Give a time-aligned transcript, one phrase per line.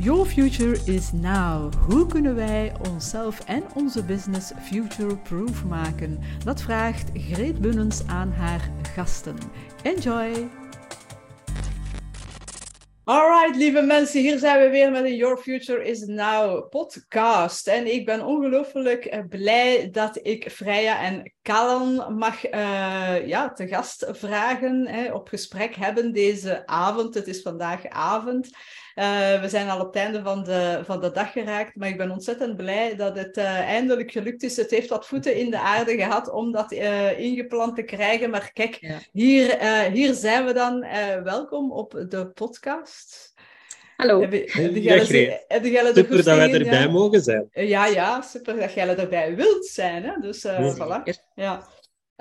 [0.00, 1.74] Your future is now.
[1.74, 6.18] Hoe kunnen wij onszelf en onze business future-proof maken?
[6.44, 9.36] Dat vraagt Greet Bunnens aan haar gasten.
[9.82, 10.48] Enjoy!
[13.04, 17.66] Alright, lieve mensen, hier zijn we weer met een Your Future is Now podcast.
[17.66, 23.68] En ik ben ongelooflijk eh, blij dat ik Freya en Callan mag uh, ja, te
[23.68, 27.14] gast vragen, hè, op gesprek hebben deze avond.
[27.14, 28.46] Het is vandaag avond.
[28.46, 31.96] Uh, we zijn al op het einde van de, van de dag geraakt, maar ik
[31.96, 34.56] ben ontzettend blij dat het uh, eindelijk gelukt is.
[34.56, 36.72] Het heeft wat voeten in de aarde gehad om dat
[37.16, 38.30] ingeplant te krijgen.
[38.30, 38.98] Maar kijk, ja.
[39.12, 40.80] hier, hier zijn we dan.
[41.24, 43.34] welkom op de podcast.
[43.98, 44.20] Hallo.
[44.20, 44.74] Heb, heb
[45.94, 46.88] super dat wij erbij ja?
[46.88, 47.48] mogen zijn.
[47.52, 50.04] Ja, ja, super dat jij erbij wilt zijn.
[50.04, 50.20] Hè?
[50.20, 50.74] Dus ja.
[50.76, 51.02] voilà.
[51.34, 51.68] Ja.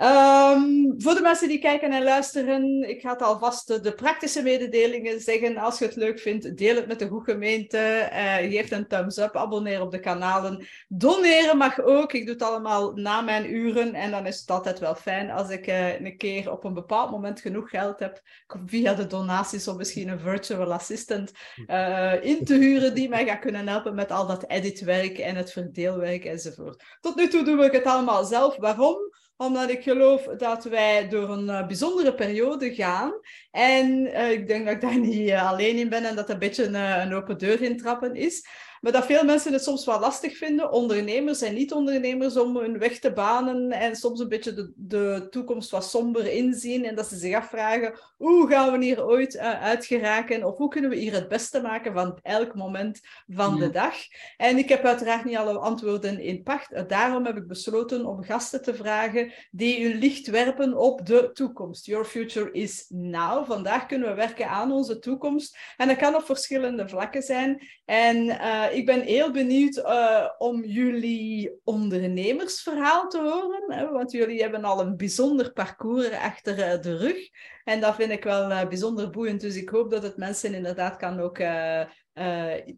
[0.02, 5.20] Um, voor de mensen die kijken en luisteren, ik ga het alvast de praktische mededelingen
[5.20, 5.58] zeggen.
[5.58, 8.10] Als je het leuk vindt, deel het met de goede gemeente.
[8.12, 10.68] Uh, geef een thumbs up, abonneer op de kanalen.
[10.88, 12.14] Doneren mag ook.
[12.14, 13.94] Ik doe het allemaal na mijn uren.
[13.94, 17.12] En dan is het altijd wel fijn als ik uh, een keer op een bepaald
[17.12, 18.22] moment genoeg geld heb
[18.66, 21.32] via de donaties om misschien een virtual assistant
[21.68, 25.52] uh, in te huren die mij gaat kunnen helpen met al dat editwerk en het
[25.52, 26.84] verdeelwerk enzovoort.
[27.00, 28.58] Tot nu toe doe ik het allemaal zelf.
[28.58, 28.98] Waarom?
[29.38, 33.14] Omdat ik geloof dat wij door een uh, bijzondere periode gaan.
[33.52, 36.30] En uh, ik denk dat ik daar niet uh, alleen in ben en dat het
[36.30, 38.48] een beetje een, een open deur intrappen is.
[38.82, 43.00] Maar dat veel mensen het soms wel lastig vinden, ondernemers en niet-ondernemers, om hun weg
[43.00, 46.86] te banen en soms een beetje de, de toekomst wat somber inzien.
[46.86, 50.44] En dat ze zich afvragen, hoe gaan we hier ooit uh, uit geraken?
[50.44, 53.60] Of hoe kunnen we hier het beste maken van elk moment van ja.
[53.60, 53.96] de dag?
[54.38, 56.90] En ik heb uiteraard niet alle antwoorden in pacht.
[56.90, 61.86] Daarom heb ik besloten om gasten te vragen die hun licht werpen op de toekomst.
[61.86, 63.46] Your future is now.
[63.46, 65.58] Vandaag kunnen we werken aan onze toekomst.
[65.78, 67.68] En dat kan op verschillende vlakken zijn.
[67.86, 73.64] En uh, ik ben heel benieuwd uh, om jullie ondernemersverhaal te horen.
[73.68, 77.30] Hè, want jullie hebben al een bijzonder parcours achter uh, de rug.
[77.64, 79.42] En dat vind ik wel bijzonder boeiend.
[79.42, 81.38] Dus ik hoop dat het mensen inderdaad kan ook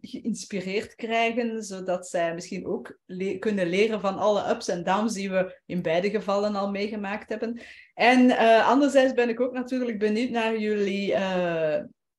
[0.01, 1.63] geïnspireerd krijgen.
[1.63, 2.99] Zodat zij misschien ook
[3.39, 7.61] kunnen leren van alle ups en downs die we in beide gevallen al meegemaakt hebben.
[7.93, 11.15] En anderzijds ben ik ook natuurlijk benieuwd naar jullie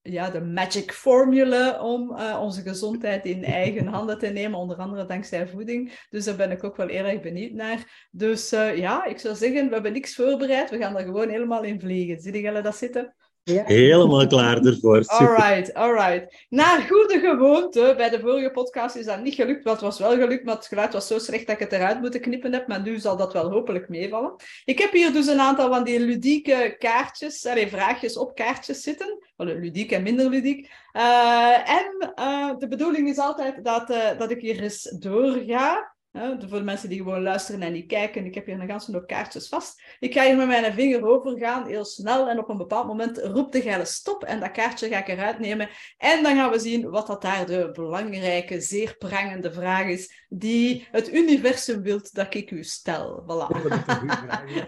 [0.03, 5.06] ja, de magic formule om uh, onze gezondheid in eigen handen te nemen, onder andere
[5.06, 6.06] dankzij voeding.
[6.11, 8.09] Dus daar ben ik ook wel erg benieuwd naar.
[8.11, 10.71] Dus uh, ja, ik zou zeggen, we hebben niks voorbereid.
[10.71, 12.21] We gaan er gewoon helemaal in vliegen.
[12.21, 13.15] Zie jullie dat zitten?
[13.43, 13.65] Ja.
[13.65, 15.05] Helemaal klaar ervoor.
[15.19, 16.47] Alright, alright.
[16.49, 20.45] Naar goede gewoonte, bij de vorige podcast is dat niet gelukt, wat was wel gelukt,
[20.45, 22.99] maar het geluid was zo slecht dat ik het eruit moeten knippen heb, maar nu
[22.99, 24.34] zal dat wel hopelijk meevallen.
[24.65, 29.19] Ik heb hier dus een aantal van die ludieke kaartjes, allee, vraagjes op kaartjes zitten.
[29.37, 30.71] Ludiek en minder ludiek.
[30.93, 35.95] Uh, en uh, de bedoeling is altijd dat, uh, dat ik hier eens doorga.
[36.12, 39.06] Voor de mensen die gewoon luisteren en die kijken, ik heb hier een ganse hoop
[39.06, 39.82] kaartjes vast.
[39.98, 42.28] Ik ga hier met mijn vinger overgaan, heel snel.
[42.28, 44.25] En op een bepaald moment roept de geile stop.
[44.25, 45.69] En dat kaartje ga ik eruit nemen.
[45.97, 50.26] En dan gaan we zien wat dat daar de belangrijke, zeer prangende vraag is.
[50.28, 53.22] Die het universum wilt dat ik u stel.
[53.22, 53.75] Voilà.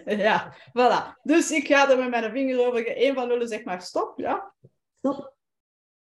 [0.04, 1.20] ja, voilà.
[1.22, 3.02] Dus ik ga er met mijn vinger over.
[3.02, 4.18] Eén van nullen zeg maar stop.
[4.18, 4.52] Ja.
[4.98, 5.34] Stop.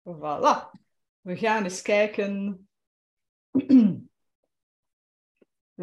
[0.03, 0.81] Voilà.
[1.21, 2.67] We gaan eens kijken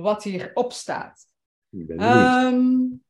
[0.00, 1.26] wat hierop staat.
[1.70, 3.02] Ik, um,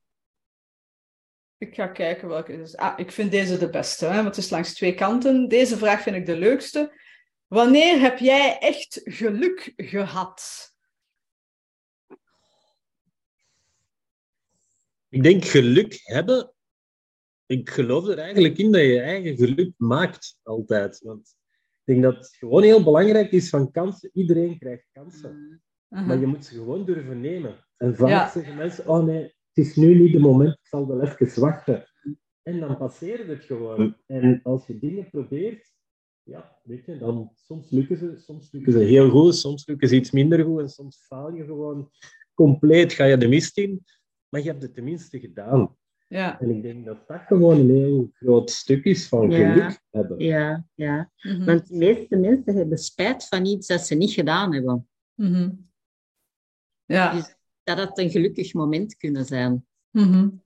[1.59, 2.77] ik ga kijken welke is.
[2.77, 5.49] Ah, ik vind deze de beste, hè, want het is langs twee kanten.
[5.49, 6.93] Deze vraag vind ik de leukste.
[7.47, 10.69] Wanneer heb jij echt geluk gehad?
[15.09, 16.53] Ik denk geluk hebben.
[17.47, 21.01] Ik geloof er eigenlijk in dat je eigen geluk maakt, altijd.
[21.01, 21.37] Want
[21.85, 24.11] ik denk dat het gewoon heel belangrijk is van kansen.
[24.13, 25.63] Iedereen krijgt kansen.
[25.91, 26.07] -huh.
[26.07, 27.55] Maar je moet ze gewoon durven nemen.
[27.77, 28.31] En vaak ja.
[28.31, 31.85] zeggen mensen, oh nee, het is nu niet de moment, ik zal wel even wachten.
[32.43, 33.97] En dan passeert het gewoon.
[34.07, 35.73] En als je dingen probeert,
[36.23, 39.95] ja, weet je, dan soms lukken ze, soms lukken ze heel goed, soms lukken ze
[39.95, 41.91] iets minder goed en soms faal je gewoon
[42.35, 43.85] compleet, ga je de mist in.
[44.29, 45.77] Maar je hebt het tenminste gedaan.
[46.09, 46.41] Ja.
[46.41, 49.79] En ik denk dat dat gewoon een heel groot stuk is van geluk ja.
[49.91, 50.19] hebben.
[50.19, 51.11] Ja, ja.
[51.21, 51.45] Mm -hmm.
[51.45, 54.89] want de meeste mensen hebben spijt van iets dat ze niet gedaan hebben.
[55.15, 55.70] Mm -hmm.
[56.95, 57.13] Ja.
[57.13, 57.35] Dus
[57.65, 59.67] dat het een gelukkig moment kunnen zijn.
[59.91, 60.43] Mm -hmm.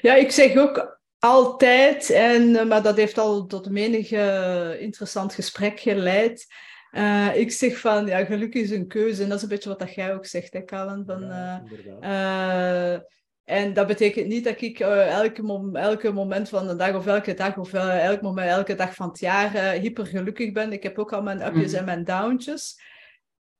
[0.00, 5.80] Ja, ik zeg ook altijd, en, maar dat heeft al tot menig uh, interessant gesprek
[5.80, 6.46] geleid.
[6.92, 9.22] Uh, ik zeg van, ja, geluk is een keuze.
[9.22, 10.62] En dat is een beetje wat dat jij ook zegt, hè.
[10.66, 11.56] Van, uh,
[12.00, 13.04] ja,
[13.44, 17.34] En dat betekent niet dat ik uh, elke, elke moment van de dag of elke
[17.34, 20.72] dag of uh, elk moment, elke dag van het jaar uh, hyper gelukkig ben.
[20.72, 21.78] Ik heb ook al mijn upjes mm.
[21.78, 22.92] en mijn downtjes.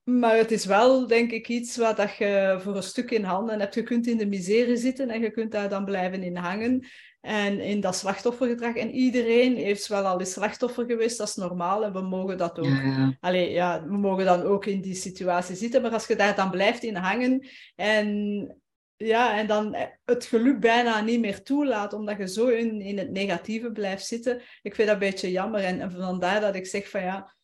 [0.04, 3.60] Maar het is wel, denk ik, iets wat dat je voor een stuk in handen
[3.60, 3.74] hebt.
[3.74, 6.86] Je kunt in de miserie zitten en je kunt daar dan blijven in hangen.
[7.20, 8.76] En in dat slachtoffergedrag.
[8.76, 11.84] En iedereen heeft wel al eens slachtoffer geweest, dat is normaal.
[11.84, 12.64] En we mogen dat ook.
[12.64, 13.16] Ja.
[13.20, 15.82] Allee, ja, we mogen dan ook in die situatie zitten.
[15.82, 17.46] Maar als je daar dan blijft in hangen
[17.76, 18.58] en
[18.96, 23.10] ja, en dan het geluk bijna niet meer toelaat, omdat je zo in, in het
[23.10, 24.40] negatieve blijft zitten.
[24.62, 25.60] Ik vind dat een beetje jammer.
[25.60, 27.34] En, en vandaar dat ik zeg van ja,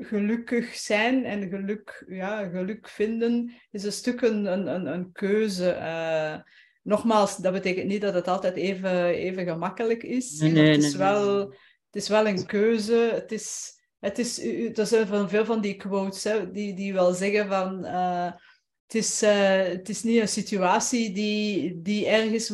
[0.00, 5.76] gelukkig zijn en geluk, ja, geluk vinden is een stuk een, een, een keuze.
[5.80, 6.36] Uh,
[6.82, 10.38] nogmaals, dat betekent niet dat het altijd even, even gemakkelijk is.
[10.38, 13.10] Nee, nee, het, is wel, het is wel een keuze.
[13.12, 14.44] Het is, het is,
[14.78, 17.84] er zijn van veel van die quotes hè, die, die wel zeggen van...
[17.84, 18.32] Uh,
[18.86, 22.50] het is, uh, het is niet een situatie die, die erg is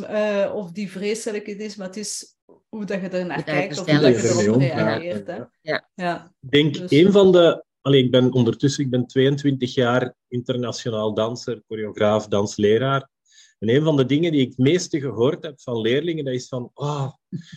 [0.52, 2.33] of die vreselijk is, maar het is
[2.74, 5.48] hoe dat je er naar kijkt of hoe dat je erop reageert.
[5.60, 5.88] Ja.
[5.94, 6.32] Ja.
[6.40, 7.64] Ik denk dus, een van de...
[7.80, 13.08] Allee, ik ben ondertussen ik ben 22 jaar internationaal danser, choreograaf, dansleraar.
[13.58, 16.48] En een van de dingen die ik het meeste gehoord heb van leerlingen, dat is
[16.48, 17.12] van, oh,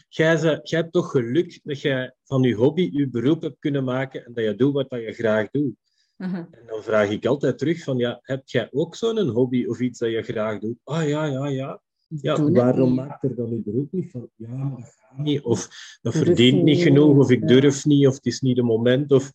[0.10, 3.84] jij, ze, jij hebt toch geluk dat jij van je hobby je beroep hebt kunnen
[3.84, 5.76] maken en dat je doet wat je graag doet.
[6.18, 6.38] Uh -huh.
[6.38, 10.00] En dan vraag ik altijd terug van, ja, heb jij ook zo'n hobby of iets
[10.00, 10.78] dat je graag doet?
[10.84, 11.82] Ah, ja, ja, ja.
[12.08, 15.70] Ja, waarom maakt er dan je beroep niet van, ja, dat niet, of
[16.02, 19.32] dat verdient niet genoeg, of ik durf niet, of het is niet de moment, of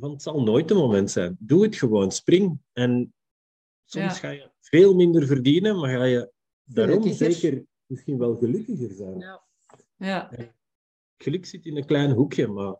[0.00, 1.36] van, het zal nooit de moment zijn.
[1.38, 2.58] Doe het gewoon, spring.
[2.72, 3.14] En
[3.84, 6.32] soms ga je veel minder verdienen, maar ga je
[6.64, 9.18] daarom zeker misschien wel gelukkiger zijn.
[9.18, 9.44] Ja.
[9.96, 10.30] ja.
[11.16, 12.76] Geluk zit in een klein hoekje, maar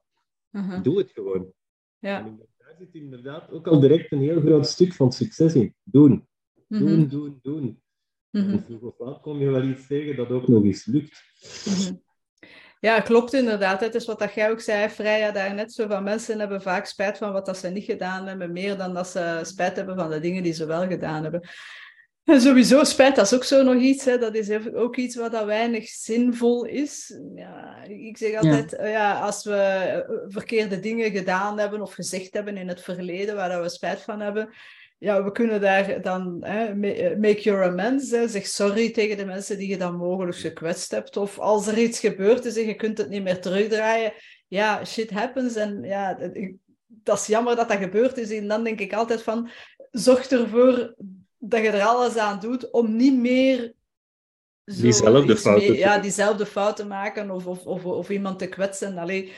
[0.51, 0.83] uh -huh.
[0.83, 1.53] doe het gewoon.
[1.99, 2.27] Ja.
[2.27, 5.75] En daar zit inderdaad ook al direct een heel groot stuk van succes in.
[5.83, 6.29] Doen.
[6.69, 7.11] Doen, uh -huh.
[7.11, 7.83] doen, doen.
[8.31, 8.53] Mm -hmm.
[8.53, 11.23] En vroeg of laat kom je wel iets tegen dat ook nog eens lukt.
[11.67, 12.05] Mm -hmm.
[12.81, 13.81] Ja, klopt inderdaad.
[13.81, 15.73] Het is wat dat jij ook zei, Freya, daarnet.
[15.73, 18.95] Zo van mensen hebben vaak spijt van wat dat ze niet gedaan hebben, meer dan
[18.95, 21.49] dat ze spijt hebben van de dingen die ze wel gedaan hebben.
[22.27, 24.05] En sowieso spijt, dat is ook zo nog iets.
[24.05, 24.19] Hè.
[24.19, 27.21] Dat is ook iets wat dat weinig zinvol is.
[27.35, 28.87] Ja, ik zeg altijd, ja.
[28.87, 29.21] ja.
[29.21, 33.63] als we eh, verkeerde dingen gedaan hebben of gezegd hebben in het verleden waar dat
[33.63, 34.49] we spijt van hebben,
[34.99, 36.75] ja, we kunnen daar dan hè,
[37.17, 41.17] make your amends, zeg sorry tegen de mensen die je dan mogelijk gekwetst hebt.
[41.17, 44.13] Of als er iets gebeurt is en je kunt het niet meer terugdraaien,
[44.49, 45.55] ja, shit happens.
[45.55, 46.19] En ja,
[46.87, 48.31] dat is jammer dat dat gebeurd is.
[48.31, 49.51] En dan denk ik altijd van,
[49.91, 50.95] zorg ervoor
[51.39, 53.75] dat je er alles aan doet om niet meer
[54.67, 58.99] zo diezelfde fouten mee, ja, diezelfde fouten maken of, of, of, of iemand te kwetsen.
[58.99, 59.33] Allee,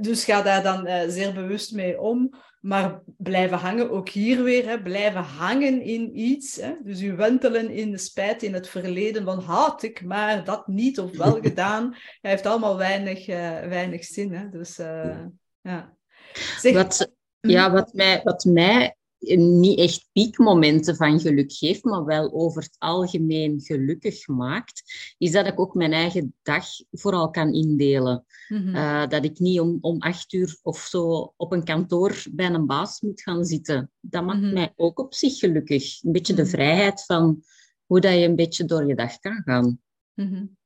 [0.00, 2.34] dus ga daar dan uh, zeer bewust mee om.
[2.60, 6.56] Maar blijven hangen, ook hier weer, hè, blijven hangen in iets.
[6.56, 6.74] Hè?
[6.82, 10.98] Dus u wentelen in de spijt in het verleden van had ik maar dat niet
[10.98, 11.96] of wel gedaan.
[12.20, 14.32] Hij heeft allemaal weinig, uh, weinig zin.
[14.32, 14.48] Hè?
[14.48, 15.18] Dus uh,
[15.60, 15.94] ja.
[16.58, 17.72] Zeg, wat, ja, hm?
[17.72, 18.96] wat mij, wat mij
[19.36, 24.82] niet echt piekmomenten van geluk geeft, maar wel over het algemeen gelukkig maakt,
[25.18, 28.24] is dat ik ook mijn eigen dag vooral kan indelen.
[28.48, 28.74] Mm -hmm.
[28.74, 32.66] uh, dat ik niet om, om acht uur of zo op een kantoor bij een
[32.66, 33.90] baas moet gaan zitten.
[34.00, 34.52] Dat maakt mm -hmm.
[34.52, 36.02] mij ook op zich gelukkig.
[36.02, 36.50] Een beetje de mhm.
[36.50, 37.42] vrijheid van
[37.86, 39.80] hoe dat je een beetje door je dag kan gaan.
[40.14, 40.58] Mm -hmm.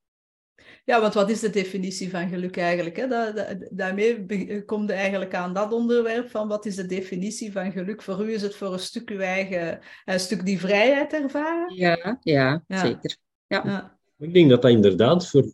[0.85, 2.95] Ja, want wat is de definitie van geluk eigenlijk?
[2.95, 3.07] Hè?
[3.07, 8.01] Da da daarmee komt eigenlijk aan dat onderwerp van wat is de definitie van geluk?
[8.01, 11.75] Voor u is het voor een stuk uw eigen, een stuk die vrijheid ervaren?
[11.75, 12.79] Ja, ja, ja.
[12.79, 13.17] zeker.
[13.47, 13.61] Ja.
[13.65, 13.97] ja.
[14.17, 15.53] Ik denk dat dat inderdaad voor,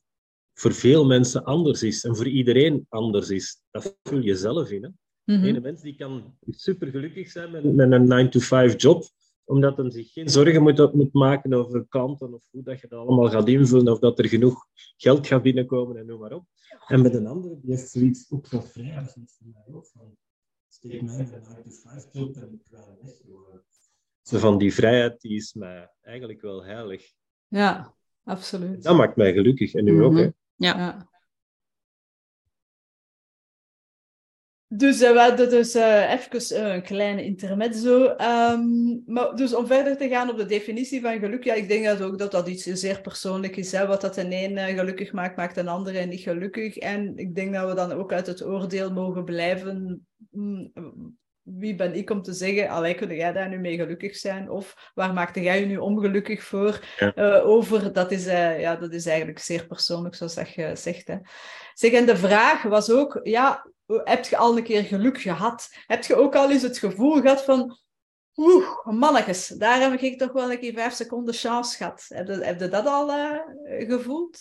[0.53, 3.61] voor veel mensen anders is en voor iedereen anders is.
[3.71, 4.83] Dat vul je zelf in.
[4.83, 4.89] Hè?
[5.23, 5.55] Mm -hmm.
[5.55, 8.29] Een mens die kan super gelukkig zijn met, met een
[8.71, 9.03] 9-to-5 job,
[9.51, 12.99] omdat hij zich geen zorgen moet, moet maken over klanten of hoe dat je dat
[12.99, 14.65] allemaal gaat invullen of dat er genoeg
[14.97, 16.45] geld gaat binnenkomen en noem maar op.
[16.87, 19.85] En met een andere die heeft zoiets ook zo vrij als iets van mij ook
[19.85, 20.15] van
[20.67, 23.13] steek mij van 9 to 5 job en ik ga weg.
[24.21, 27.13] Zo van die vrijheid die is mij eigenlijk wel heilig.
[27.47, 28.83] Ja, absoluut.
[28.83, 30.07] Dat maakt mij gelukkig en nu mm -hmm.
[30.07, 30.17] ook.
[30.17, 30.29] Hè.
[30.55, 30.77] Ja.
[30.77, 31.10] ja.
[34.73, 38.15] Dus uh, we hadden dus uh, even uh, een kleine intermezzo.
[38.51, 41.85] Um, maar dus om verder te gaan op de definitie van geluk, ja, ik denk
[41.85, 43.71] dat ook dat dat iets zeer persoonlijk is.
[43.71, 43.87] Hè?
[43.87, 46.77] Wat dat een een gelukkig maakt, maakt een andere niet gelukkig.
[46.77, 50.07] En ik denk dat we dan ook uit het oordeel mogen blijven.
[50.29, 50.71] Mm,
[51.41, 54.49] wie ben ik om te zeggen, allee, kun jij daar nu mee gelukkig zijn?
[54.49, 57.39] Of waar maakte jij je nu ongelukkig voor ja.
[57.39, 57.93] over?
[57.93, 61.07] Dat is, ja, dat is eigenlijk zeer persoonlijk, zoals dat je zegt.
[61.07, 61.15] Hè?
[61.73, 63.65] Zeg, en de vraag was ook, ja,
[64.03, 65.69] heb je al een keer geluk gehad?
[65.87, 67.79] Heb je ook al eens het gevoel gehad van,
[68.35, 72.05] Oeh, mannetjes, daar heb ik toch wel een keer vijf seconden chance gehad.
[72.07, 74.39] Heb je, heb je dat al uh, gevoeld?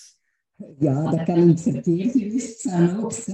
[0.79, 3.13] Ja, dat kan het verkeer geweest zijn ook.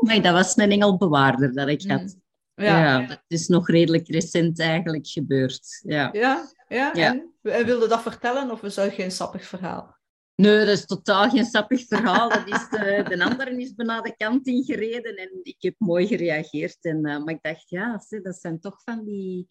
[0.00, 2.00] Maar dat was mijn engelbewaarder dat ik had.
[2.00, 2.22] Mm.
[2.64, 2.78] Ja.
[2.78, 5.82] ja, dat is nog redelijk recent eigenlijk gebeurd.
[5.86, 6.90] Ja, ja, ja.
[6.94, 7.24] ja.
[7.42, 9.96] En wilde dat vertellen of is dat geen sappig verhaal?
[10.36, 12.28] Nee, dat is totaal geen sappig verhaal.
[12.28, 16.78] Dat is de, de andere is bijna de kant ingereden en ik heb mooi gereageerd.
[16.80, 19.48] En, uh, maar ik dacht, ja, dat zijn toch van die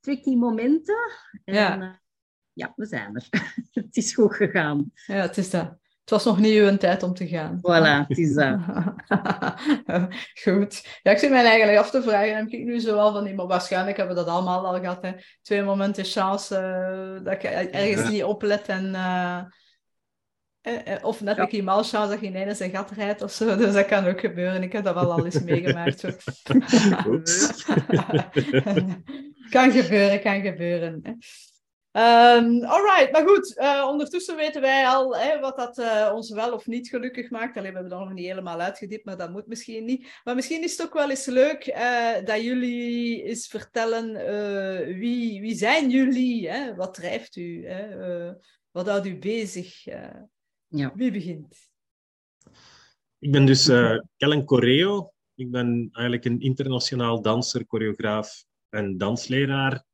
[0.00, 1.10] tricky momenten.
[1.44, 1.78] En, ja.
[1.78, 1.94] Uh,
[2.52, 3.28] ja, we zijn er.
[3.82, 4.92] het is goed gegaan.
[5.06, 5.78] Ja, het is dat.
[6.00, 7.58] Het was nog niet uw tijd om te gaan.
[7.58, 8.58] Voilà, het is dat.
[10.44, 11.00] Goed.
[11.02, 13.34] Ja, ik zit mij eigenlijk af te vragen, heb ik nu zo wel van die,
[13.34, 15.02] maar waarschijnlijk hebben we dat allemaal al gehad.
[15.02, 15.12] Hè.
[15.42, 18.94] Twee momenten chance uh, dat ik ergens niet oplet en...
[20.66, 23.56] Uh, of net een keer malchance dat je ineens een gat rijdt of zo.
[23.56, 24.62] Dus dat kan ook gebeuren.
[24.62, 26.00] Ik heb dat wel al eens meegemaakt.
[29.50, 31.00] kan gebeuren, kan gebeuren.
[31.02, 31.12] Hè.
[32.36, 36.52] Um, alright, maar goed, uh, ondertussen weten wij al hè, wat dat uh, ons wel
[36.52, 37.56] of niet gelukkig maakt.
[37.56, 40.20] Alleen we hebben dat nog niet helemaal uitgediept, maar dat moet misschien niet.
[40.24, 44.12] Maar misschien is het ook wel eens leuk uh, dat jullie eens vertellen
[44.98, 46.50] wie, wie zijn jullie?
[46.50, 46.74] Hè?
[46.74, 47.66] Wat drijft u?
[47.66, 47.88] Hè?
[48.70, 49.84] wat houdt u bezig?
[50.68, 50.92] Ja.
[50.94, 51.70] Wie begint?
[53.18, 53.66] Ik ben dus
[54.16, 55.12] Kellen Correo.
[55.34, 59.84] Ik ben eigenlijk een internationaal danser, choreograaf en dansleraar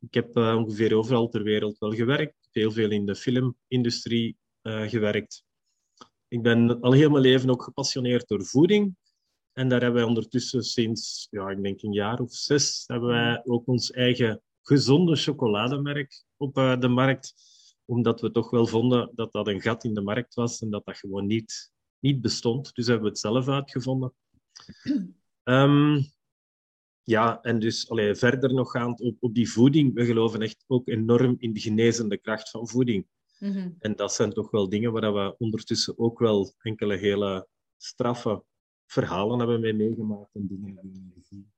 [0.00, 2.48] ik heb uh, ongeveer overal ter wereld wel gewerkt.
[2.52, 5.44] Heel veel in de filmindustrie uh, gewerkt.
[6.28, 8.96] Ik ben al heel mijn leven ook gepassioneerd door voeding.
[9.52, 13.42] En daar hebben wij ondertussen sinds, ja, ik denk een jaar of zes, hebben wij
[13.44, 17.34] ook ons eigen gezonde chocolademerk op uh, de markt.
[17.90, 20.84] Omdat we toch wel vonden dat dat een gat in de markt was en dat
[20.84, 22.74] dat gewoon niet, niet bestond.
[22.74, 24.14] Dus hebben we het zelf uitgevonden.
[25.44, 26.06] Um,
[27.14, 29.94] ja, en dus allee, verder nog gaand op, op die voeding.
[29.94, 33.06] We geloven echt ook enorm in de genezende kracht van voeding.
[33.38, 33.70] Mhm.
[33.78, 38.44] En dat zijn toch wel dingen waar we ondertussen ook wel enkele hele straffe
[38.86, 41.52] verhalen hebben mee meegemaakt en dingen hebben gezien.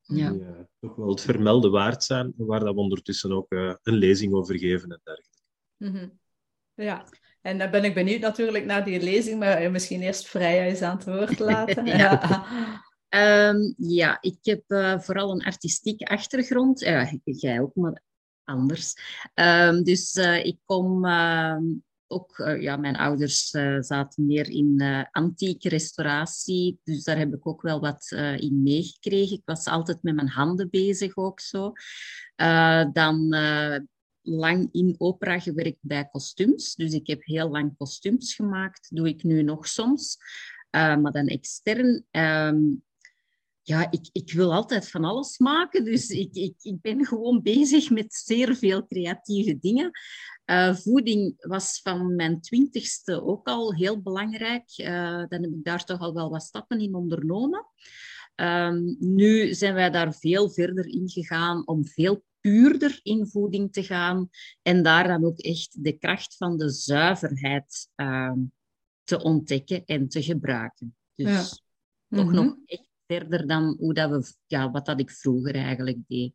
[0.00, 0.30] Ja.
[0.30, 3.94] Die uh, toch wel het vermelden waard zijn, waar dat we ondertussen ook uh, een
[3.94, 5.42] lezing over geven en dergelijke.
[5.76, 6.08] Mhm.
[6.74, 7.06] Ja,
[7.40, 10.96] en dan ben ik benieuwd natuurlijk naar die lezing, maar misschien eerst Freya eens aan
[10.96, 11.86] het woord laten.
[11.86, 12.44] ja.
[13.48, 16.80] Um, ja, ik heb uh, vooral een artistieke achtergrond.
[16.80, 18.02] Ja, jij ook, maar
[18.44, 18.94] anders.
[19.34, 21.56] Um, dus uh, ik kom uh,
[22.06, 22.56] ook...
[22.60, 23.48] ja, mijn ouders
[23.80, 26.78] zaten meer in antieke restauratie.
[26.84, 29.36] Dus daar heb ik ook wel wat in meegekregen.
[29.36, 31.72] Ik was altijd met mijn handen bezig ook zo.
[32.92, 33.34] dan
[34.24, 36.74] lang in opera gewerkt bij kostuums.
[36.74, 38.96] Dus ik heb heel lang kostuums gemaakt.
[38.96, 40.16] Doe ik nu nog soms.
[40.70, 42.04] maar dan extern...
[42.10, 42.82] Um,
[43.66, 45.84] ja, ik, ik wil altijd van alles maken.
[45.84, 49.90] Dus ik, ik, ik ben gewoon bezig met zeer veel creatieve dingen.
[50.46, 54.78] Uh, voeding was van mijn twintigste ook al heel belangrijk.
[54.78, 57.66] Uh, dan heb ik daar toch al wel wat stappen in ondernomen.
[58.36, 63.82] Um, nu zijn wij daar veel verder in gegaan om veel puurder in voeding te
[63.82, 64.28] gaan
[64.62, 68.32] en daar dan ook echt de kracht van de zuiverheid uh,
[69.02, 70.96] te ontdekken en te gebruiken.
[71.14, 71.42] Dus ja.
[72.16, 72.44] toch mm -hmm.
[72.44, 76.32] nog echt verder dan hoe dat we, ja, wat dat ik vroeger eigenlijk deed.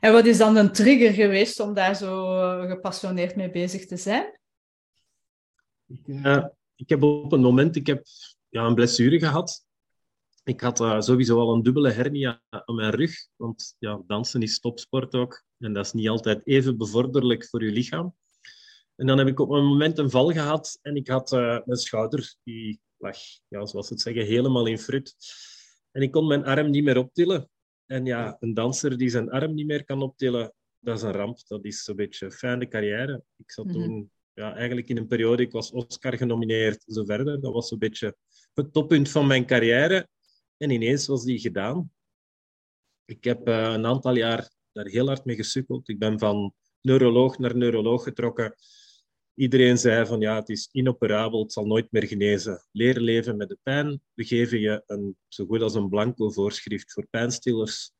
[0.00, 3.96] En wat is dan een trigger geweest om daar zo eh, gepassioneerd mee bezig te
[3.96, 4.40] zijn?
[5.86, 8.06] Ik, uh, ik heb op een moment ik heb,
[8.48, 9.66] ja, een blessure gehad.
[10.46, 14.60] Ik had uh, sowieso al een dubbele hernia aan mijn rug, want ja, dansen is
[14.60, 15.44] topsport ook.
[15.58, 18.14] En dat is niet altijd even bevorderlijk voor je lichaam.
[18.96, 21.78] En dan heb ik op een moment een val gehad en ik had uh, mijn
[21.78, 23.16] schouder, die lag,
[23.48, 25.16] ja, zoals ze het zeggen, helemaal in frut.
[25.90, 27.48] En ik kon mijn arm niet meer optillen.
[27.86, 31.38] En ja, een danser die zijn arm niet meer kan optillen, dat is een ramp.
[31.46, 33.22] Dat is een beetje fijne carrière.
[33.36, 34.04] Ik zat toen mhm.
[34.32, 37.40] ja, eigenlijk in een periode, ik was Oscar genomineerd, zo verder.
[37.40, 38.16] Dat was een beetje
[38.54, 40.08] het toppunt van mijn carrière.
[40.56, 41.90] En ineens was die gedaan.
[43.04, 45.88] Ik heb uh, een aantal jaar daar heel hard mee gesukkeld.
[45.88, 48.54] Ik ben van neuroloog naar neuroloog getrokken.
[49.34, 52.66] Iedereen zei van ja, het is inoperabel, het zal nooit meer genezen.
[52.72, 54.00] Leren leven met de pijn.
[54.14, 57.92] We geven je een, zo goed als een blanco voorschrift voor pijnstillers.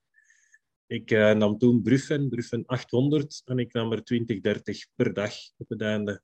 [0.87, 5.33] Ik uh, nam toen Brufen, Brufen 800, en ik nam er 20, 30 per dag
[5.57, 6.23] op het einde.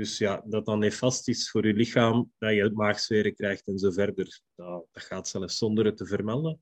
[0.00, 3.90] Dus ja, dat dan nefast is voor je lichaam, dat je maagzweren krijgt en zo
[3.90, 4.40] verder.
[4.54, 6.60] Dat, dat gaat zelfs zonder het te vermelden.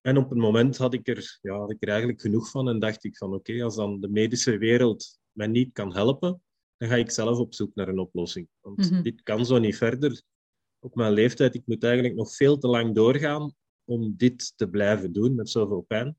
[0.00, 2.78] En op een moment had ik, er, ja, had ik er eigenlijk genoeg van en
[2.78, 6.42] dacht ik van oké, als dan de medische wereld mij niet kan helpen,
[6.76, 8.48] dan ga ik zelf op zoek naar een oplossing.
[8.60, 9.02] Want mhm.
[9.02, 10.22] dit kan zo niet verder.
[10.78, 15.12] Op mijn leeftijd, ik moet eigenlijk nog veel te lang doorgaan om dit te blijven
[15.12, 16.16] doen met zoveel pijn.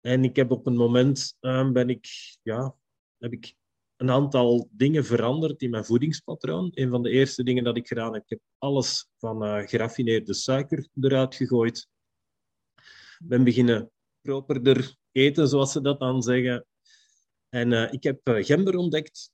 [0.00, 2.06] En ik heb op een moment ehm, ben ik,
[2.42, 2.76] ja,
[3.18, 3.54] heb ik
[4.02, 6.70] een aantal dingen veranderd in mijn voedingspatroon.
[6.74, 10.34] Een van de eerste dingen dat ik gedaan heb, ik heb alles van uh, geraffineerde
[10.34, 11.88] suiker eruit gegooid.
[13.18, 13.90] Ben beginnen
[14.20, 16.66] properder eten, zoals ze dat dan zeggen.
[17.48, 19.30] En uh, ik heb uh, gember ontdekt.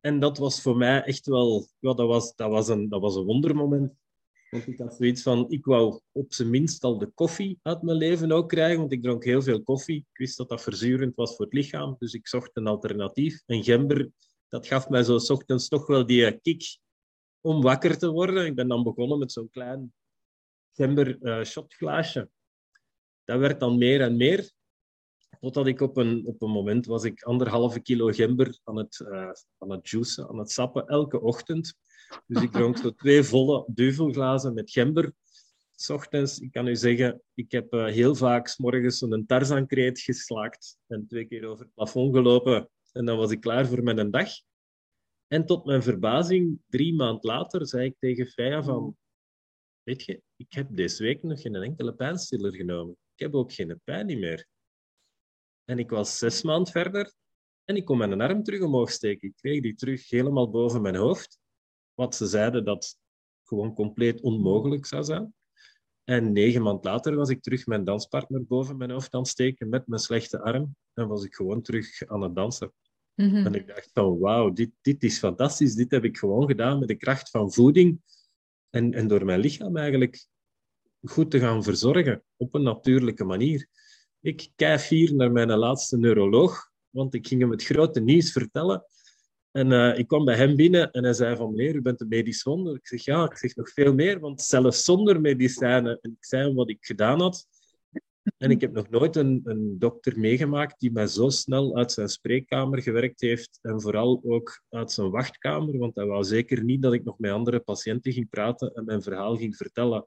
[0.00, 1.66] En dat was voor mij echt wel...
[1.78, 3.92] Ja, dat, was, dat, was een, dat was een wondermoment.
[4.56, 7.96] Want ik had zoiets van, ik wou op zijn minst al de koffie uit mijn
[7.96, 9.96] leven ook krijgen, want ik dronk heel veel koffie.
[9.96, 13.42] Ik wist dat dat verzurend was voor het lichaam, dus ik zocht een alternatief.
[13.46, 14.10] En gember,
[14.48, 16.78] dat gaf mij zo s ochtends toch wel die kick
[17.40, 18.46] om wakker te worden.
[18.46, 19.94] Ik ben dan begonnen met zo'n klein
[20.72, 22.28] gember uh, shotglaasje.
[23.24, 24.50] Dat werd dan meer en meer.
[25.40, 29.30] Totdat ik op een, op een moment was ik anderhalve kilo gember aan het, uh,
[29.58, 31.74] aan het juicen, aan het sappen, elke ochtend.
[32.26, 35.12] Dus ik dronk zo twee volle duvelglazen met gember.
[35.70, 40.00] S ochtends, ik kan u zeggen, ik heb uh, heel vaak s morgens een tarzankreet
[40.00, 42.70] geslaakt en twee keer over het plafond gelopen.
[42.92, 44.28] En dan was ik klaar voor mijn dag.
[45.26, 48.96] En tot mijn verbazing, drie maand later, zei ik tegen Freya van...
[49.82, 52.96] Weet je, ik heb deze week nog geen enkele pijnstiller genomen.
[53.14, 54.46] Ik heb ook geen pijn meer.
[55.64, 57.12] En ik was zes maanden verder
[57.64, 59.28] en ik kon mijn arm terug omhoog steken.
[59.28, 61.38] Ik kreeg die terug helemaal boven mijn hoofd.
[61.96, 62.98] Wat ze zeiden dat
[63.44, 65.34] gewoon compleet onmogelijk zou zijn.
[66.04, 69.68] En negen maanden later was ik terug mijn danspartner boven mijn hoofd aan het steken
[69.68, 70.76] met mijn slechte arm.
[70.94, 72.72] En was ik gewoon terug aan het dansen.
[73.14, 73.46] Mhm.
[73.46, 75.74] En ik dacht van wauw, dit, dit is fantastisch.
[75.74, 78.00] Dit heb ik gewoon gedaan met de kracht van voeding.
[78.70, 80.26] En, en door mijn lichaam eigenlijk
[81.02, 83.68] goed te gaan verzorgen op een natuurlijke manier.
[84.20, 88.84] Ik kijk hier naar mijn laatste neuroloog, want ik ging hem het grote nieuws vertellen.
[89.56, 92.08] En uh, ik kwam bij hem binnen en hij zei van meneer, u bent een
[92.08, 92.74] medisch wonder.
[92.74, 95.98] Ik zeg ja, ik zeg nog veel meer, want zelfs zonder medicijnen.
[96.00, 97.46] En ik zei hem wat ik gedaan had.
[98.36, 102.08] En ik heb nog nooit een, een dokter meegemaakt die mij zo snel uit zijn
[102.08, 106.92] spreekkamer gewerkt heeft en vooral ook uit zijn wachtkamer, want hij wou zeker niet dat
[106.92, 110.06] ik nog met andere patiënten ging praten en mijn verhaal ging vertellen.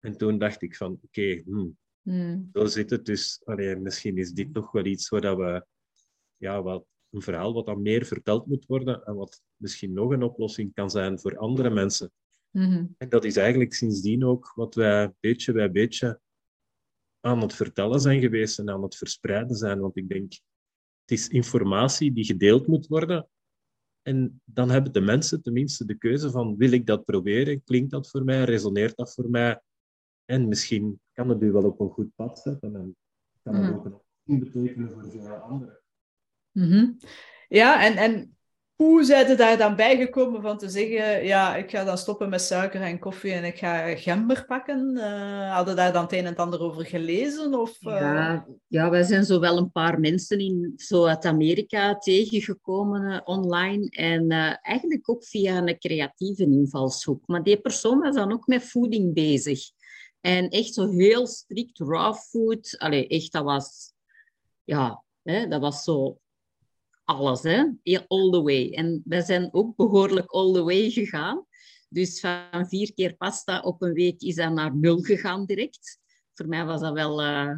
[0.00, 2.48] En toen dacht ik van, oké, okay, hmm, hmm.
[2.52, 3.40] zo zit het dus.
[3.44, 5.66] Allee, misschien is dit toch wel iets waar we
[6.36, 10.22] ja, wat een verhaal wat dan meer verteld moet worden en wat misschien nog een
[10.22, 12.12] oplossing kan zijn voor andere mensen.
[12.50, 12.86] Mhm.
[12.98, 16.20] En dat is eigenlijk sindsdien ook wat wij beetje bij beetje
[17.20, 19.80] aan het vertellen zijn geweest en aan het verspreiden zijn.
[19.80, 20.32] Want ik denk,
[21.00, 23.28] het is informatie die gedeeld moet worden.
[24.02, 27.64] En dan hebben de mensen tenminste de keuze van, wil ik dat proberen?
[27.64, 28.44] Klinkt dat voor mij?
[28.44, 29.60] Resoneert dat voor mij?
[30.24, 32.96] En misschien kan het u wel op een goed pad zetten en
[33.42, 33.74] kan het mhm.
[33.74, 35.79] ook een betekenen voor veel anderen.
[36.52, 36.92] Mhm.
[37.48, 38.36] Ja, en, en
[38.74, 42.40] hoe zijn ze daar dan bijgekomen van te zeggen, ja, ik ga dan stoppen met
[42.40, 44.96] suiker en koffie en ik ga gember pakken?
[44.96, 47.54] Uh, hadden daar dan het een en het ander over gelezen?
[47.60, 47.92] Of, uh...
[47.92, 54.30] ja, ja, wij zijn zo wel een paar mensen in Zuid-Amerika tegengekomen uh, online en
[54.62, 57.26] eigenlijk ook via een creatieve invalshoek.
[57.26, 59.60] Maar die persoon was dan ook met voeding bezig.
[60.20, 62.74] En echt zo heel strikt raw food.
[62.78, 63.92] Allee, echt, dat was...
[64.64, 66.18] Ja, hè, dat was zo
[67.16, 67.58] alles, hè?
[68.08, 68.70] all the way.
[68.70, 71.46] En wij zijn ook behoorlijk all the way gegaan.
[71.88, 75.98] Dus van vier keer pasta op een week is dat naar nul gegaan direct.
[76.34, 77.22] Voor mij was dat wel...
[77.22, 77.56] Uh...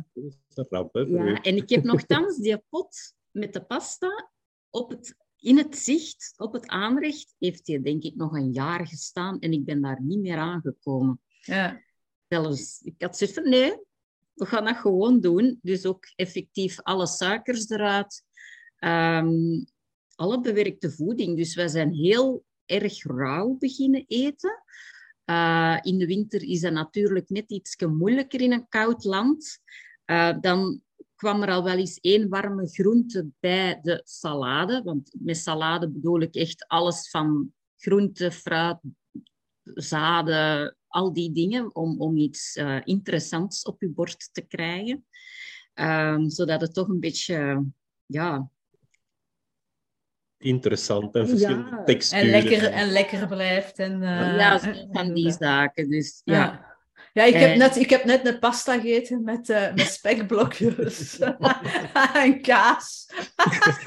[0.48, 4.30] Dat rap, hè, ja, en ik heb nogthans die pot met de pasta
[4.70, 8.86] op het, in het zicht, op het aanrecht, heeft die denk ik nog een jaar
[8.86, 11.20] gestaan en ik ben daar niet meer aangekomen.
[11.40, 11.80] Ja.
[12.28, 13.76] Zelfs, ik had zoiets van, nee,
[14.34, 15.58] we gaan dat gewoon doen.
[15.62, 18.24] Dus ook effectief alle suikers eruit,
[18.84, 19.64] Um,
[20.14, 21.36] alle bewerkte voeding.
[21.36, 24.62] Dus wij zijn heel erg rauw beginnen eten.
[25.24, 29.58] Uh, in de winter is dat natuurlijk net iets moeilijker in een koud land.
[30.06, 30.82] Uh, dan
[31.14, 34.82] kwam er al wel eens één warme groente bij de salade.
[34.82, 38.78] Want met salade bedoel ik echt alles van groente, fruit,
[39.62, 45.06] zaden, al die dingen, om, om iets uh, interessants op je bord te krijgen.
[45.74, 47.64] Um, zodat het toch een beetje
[48.06, 48.50] ja,
[50.42, 52.24] interessant en verschillende texturen.
[52.24, 53.78] En lekker, en lekker blijft.
[53.78, 54.60] En, uh, ja,
[54.92, 55.90] van die zaken.
[55.90, 56.70] Dus, ja.
[57.12, 57.56] Ja, ik, heb eh.
[57.56, 61.18] net, ik heb net een pasta gegeten met, uh, met spekblokjes
[62.14, 63.08] en kaas.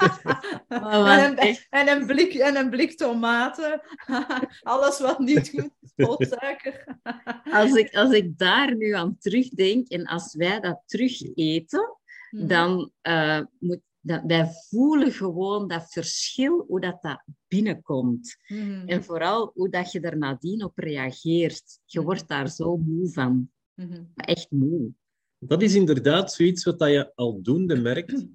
[0.68, 3.80] en, een, en, een blik, en een blik tomaten.
[4.62, 6.98] Alles wat niet goed is, vol suiker.
[7.44, 11.98] als, ik, als ik daar nu aan terugdenk en als wij dat terug eten,
[12.30, 12.46] mhm.
[12.46, 18.36] dan uh, moet dat, wij voelen gewoon dat verschil, hoe dat, dat binnenkomt.
[18.46, 18.88] Mhm.
[18.88, 21.80] En vooral hoe dat je er nadien op reageert.
[21.84, 22.06] Je mhm.
[22.08, 23.50] wordt daar zo moe van.
[23.74, 24.90] Mm Echt moe.
[25.38, 28.26] Dat is inderdaad zoiets wat je aldoende merkt.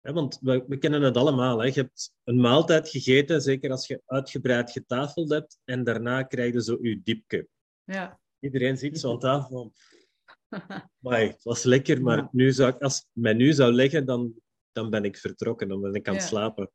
[0.00, 1.58] want we, we, kennen het allemaal.
[1.58, 1.66] Hè.
[1.66, 6.62] Je hebt een maaltijd gegeten, zeker als je uitgebreid getafeld hebt, en daarna krijg je
[6.62, 7.48] zo je diepje.
[7.84, 8.20] Ja.
[8.40, 9.72] Iedereen zit zo aan tafel van...
[11.12, 14.34] het was lekker, maar nu zou ik, als mij nu zou leggen, dan,
[14.78, 15.68] dan ben ik vertrokken.
[15.68, 16.70] Dan ben ik aan het slapen.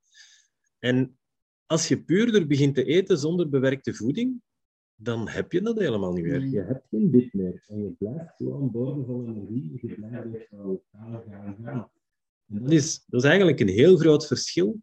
[0.80, 1.18] En
[1.66, 4.42] als je puurder begint te eten zonder bewerkte voeding,
[4.96, 6.46] dan heb je dat helemaal niet meer.
[6.46, 7.64] Je hebt geen dit meer.
[7.68, 9.80] En je blijft gewoon bovenvol energie.
[9.82, 11.92] Je blijft gewoon gaan, gaan, gaan.
[12.48, 14.82] En dat is, dat is eigenlijk een heel groot verschil.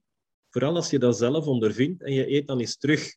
[0.48, 3.16] Vooral als je dat zelf ondervindt en je eet dan eens terug,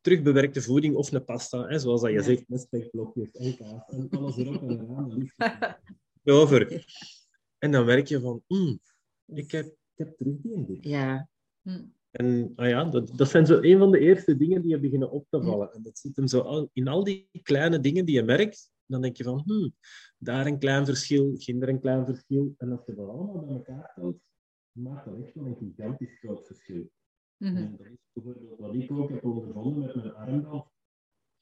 [0.00, 3.88] terug bewerkte voeding of een pasta, hè, zoals dat je zegt, met spekblokjes en kaas
[3.88, 5.32] en alles erop en eraan.
[6.24, 6.66] Over.
[7.58, 8.80] En dan merk je van, mm,
[9.24, 11.28] ik, heb, ik heb terug die Ja.
[11.62, 11.84] Hm.
[12.10, 15.10] En ah ja, dat, dat zijn zo een van de eerste dingen die je beginnen
[15.10, 15.72] op te vallen.
[15.72, 18.70] En dat zit hem zo al, in al die kleine dingen die je merkt.
[18.86, 19.74] Dan denk je van, hmm,
[20.18, 22.54] daar een klein verschil, ginder een klein verschil.
[22.56, 24.18] En als je dat allemaal bij elkaar houdt,
[24.72, 26.90] maakt dat echt wel een gigantisch groot verschil.
[27.36, 27.56] Mm -hmm.
[27.56, 30.64] En dat is bijvoorbeeld wat ik ook heb ondervonden met mijn armband.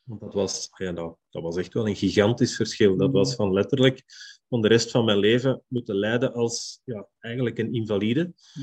[0.06, 2.96] Want dat was, ja, dat, dat was echt wel een gigantisch verschil.
[2.96, 4.04] Dat was van letterlijk
[4.48, 8.32] van de rest van mijn leven moeten lijden als ja, eigenlijk een invalide.
[8.52, 8.62] Ja.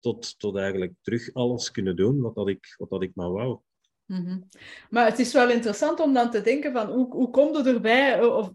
[0.00, 3.60] Tot, tot eigenlijk terug alles kunnen doen wat, dat ik, wat dat ik maar wou.
[4.06, 4.48] Mm -hmm.
[4.90, 8.22] Maar het is wel interessant om dan te denken van hoe, hoe komt het erbij
[8.22, 8.50] of,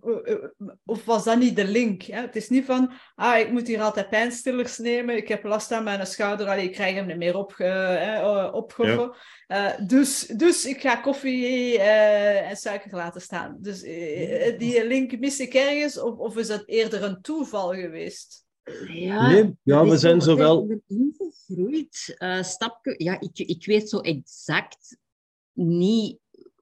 [0.85, 2.01] of was dat niet de link?
[2.01, 2.21] Hè?
[2.21, 5.83] Het is niet van, ah, ik moet hier altijd pijnstillers nemen, ik heb last aan
[5.83, 9.15] mijn schouder, allee, ik krijg hem niet meer opge, eh, opgehoven.
[9.47, 9.79] Ja.
[9.79, 13.57] Uh, dus, dus ik ga koffie uh, en suiker laten staan.
[13.59, 13.81] Dus
[14.57, 18.47] die link mis ik ergens of, of is dat eerder een toeval geweest?
[18.87, 20.81] Ja, nee, ja we zijn zowel...
[20.87, 24.97] Ingegroeid, stapje, ja, ik, ik weet zo exact
[25.59, 26.19] niet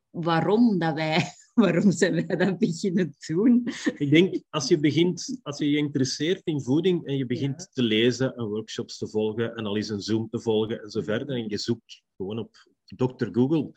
[0.10, 3.68] waarom dat wij, waarom zijn wij dat beginnen doen.
[3.98, 7.68] Ik denk, als je begint, als je je interesseert in voeding en je begint ja.
[7.74, 11.02] te lezen en workshops te volgen en al eens een Zoom te volgen en zo
[11.02, 12.56] verder, en je zoekt gewoon op
[12.86, 13.28] Dr.
[13.32, 13.72] Google,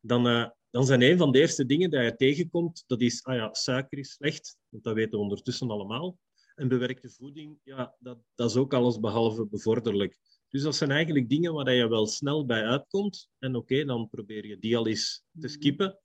[0.00, 3.34] dan, uh, dan zijn een van de eerste dingen dat je tegenkomt, dat is, ah
[3.34, 6.18] ja, suiker is slecht, want dat weten we ondertussen allemaal.
[6.54, 10.18] En bewerkte voeding, ja, dat, dat is ook alles behalve bevorderlijk.
[10.52, 13.28] Dus dat zijn eigenlijk dingen waar je wel snel bij uitkomt.
[13.38, 15.98] En oké, okay, dan probeer je die al eens te skippen.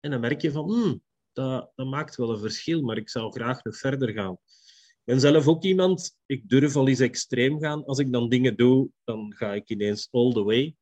[0.00, 3.32] En dan merk je van, hmm, dat, dat maakt wel een verschil, maar ik zou
[3.32, 4.32] graag nog verder gaan.
[4.32, 7.84] Ik ben zelf ook iemand, ik durf al eens extreem gaan.
[7.84, 10.76] Als ik dan dingen doe, dan ga ik ineens all the way.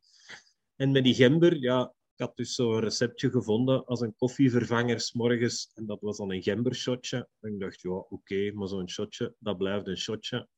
[0.74, 5.70] En met die gember, ja, ik had dus zo'n receptje gevonden als een koffievervanger s'morgens.
[5.74, 7.29] En dat was dan een gembershotje.
[7.40, 10.48] En ik dacht, ja, oké, okay, maar zo'n shotje, dat blijft een shotje.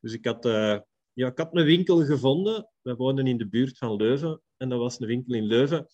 [0.00, 0.46] Dus ik had...
[0.46, 0.78] Uh,
[1.12, 2.68] ja, ik had een winkel gevonden.
[2.80, 4.42] We woonden in de buurt van Leuven.
[4.56, 5.86] En dat was een winkel in Leuven.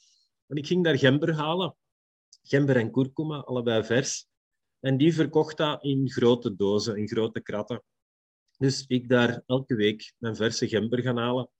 [0.46, 1.76] En ik ging daar gember halen.
[2.42, 4.26] Gember en kurkuma, allebei vers.
[4.80, 7.82] En die verkocht dat in grote dozen, in grote kratten.
[8.56, 11.50] Dus ik daar elke week mijn verse gember gaan halen.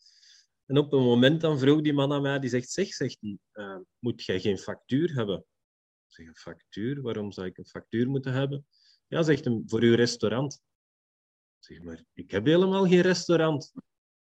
[0.66, 3.40] En op een moment dan vroeg die man aan mij, die zegt, zeg, zegt die,
[3.52, 5.38] uh, moet jij geen factuur hebben?
[5.38, 7.02] Ik zeg, een factuur?
[7.02, 8.66] Waarom zou ik een factuur moeten hebben?
[9.06, 10.60] Ja, zegt hem, voor uw restaurant.
[11.58, 13.72] Zeg maar, ik heb helemaal geen restaurant.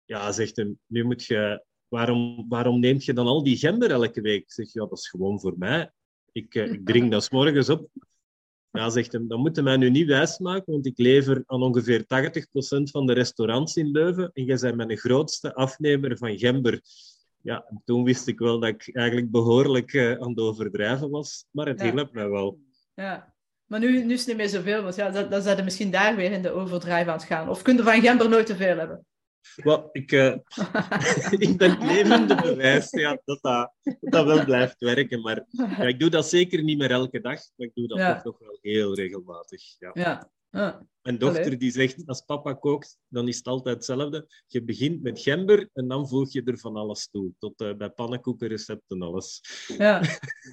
[0.06, 1.64] Ja, zegt hem, nu moet je...
[1.88, 4.52] Waarom, waarom neemt je dan al die gember elke week?
[4.52, 5.92] Zeg je, ja, dat is gewoon voor mij.
[6.32, 7.90] Ik, uh, ik drink dat 's morgens op.
[8.72, 12.02] Ja, zegt hem, dan moet je mij nu niet wijsmaken, want ik lever aan ongeveer
[12.02, 12.06] 80%
[12.92, 16.82] van de restaurants in Leuven en jij bent mijn grootste afnemer van gember.
[17.42, 21.68] Ja, toen wist ik wel dat ik eigenlijk behoorlijk uh, aan het overdrijven was, maar
[21.68, 21.92] het ja.
[21.92, 22.60] hielp mij wel.
[22.94, 23.35] Ja,
[23.66, 26.16] maar nu, nu is het niet meer zoveel, want ja, dan, dan zijn misschien daar
[26.16, 27.50] weer in de overdrijven aan het gaan.
[27.50, 29.06] Of kun je van gember nooit te veel hebben?
[29.56, 30.26] Well, ik, uh,
[31.48, 35.22] ik ben het levende bewijs ja, dat, dat dat wel blijft werken.
[35.22, 38.22] Maar ja, ik doe dat zeker niet meer elke dag, maar ik doe dat ja.
[38.22, 39.62] toch nog wel heel regelmatig.
[39.80, 39.92] Ja.
[39.94, 40.30] ja.
[40.56, 40.76] Ah.
[41.02, 41.58] Mijn dochter Allee.
[41.58, 44.28] die zegt, als papa kookt, dan is het altijd hetzelfde.
[44.48, 47.32] Je begint met gember en dan voeg je er van alles toe.
[47.40, 49.42] Tot uh, bij pannenkoekenrecepten alles.
[49.78, 50.02] Ja.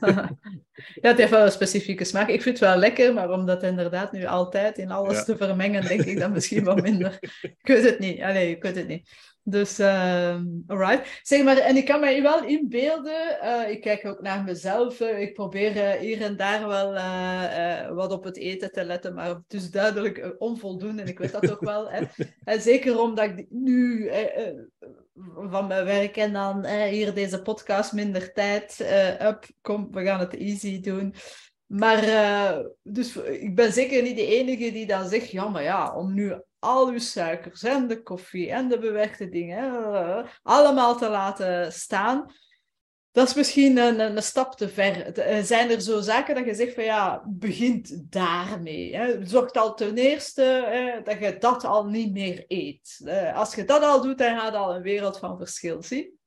[1.02, 2.28] ja, het heeft wel een specifieke smaak.
[2.28, 5.24] Ik vind het wel lekker, maar om dat inderdaad nu altijd in alles ja.
[5.24, 7.18] te vermengen, denk ik dan misschien wat minder.
[7.40, 8.20] Ik weet het niet.
[8.20, 9.10] Allee, ik weet het niet.
[9.44, 11.20] Dus, uh, alright.
[11.22, 15.20] Zeg maar, en ik kan mij wel inbeelden, uh, ik kijk ook naar mezelf, uh,
[15.20, 16.92] ik probeer uh, hier en daar wel
[17.94, 21.50] wat op het eten te letten, maar het is duidelijk onvoldoende en ik weet dat
[21.50, 21.90] ook wel.
[21.90, 22.02] Hè.
[22.44, 24.10] En zeker omdat ik nu
[25.34, 28.80] van mijn werk en dan hier deze podcast minder tijd
[29.22, 31.14] up, kom, we gaan het easy doen.
[31.66, 32.04] Maar
[32.82, 36.34] dus ik ben zeker niet de enige die dan zegt, ja, maar ja, om nu
[36.62, 42.32] al uw suikers en de koffie en de bewerkte dingen allemaal te laten staan.
[43.10, 45.18] dat is misschien een, een, stap te ver.
[45.18, 48.96] Eh, zijn er zo zaken dat je zegt van ja, begint daarmee.
[48.96, 49.26] Hè?
[49.26, 53.00] Zorg al ten eerste hè, dat je dat al niet meer eet.
[53.04, 56.18] Uh, als je dat al doet, dan gaat al een wereld van verschil zien.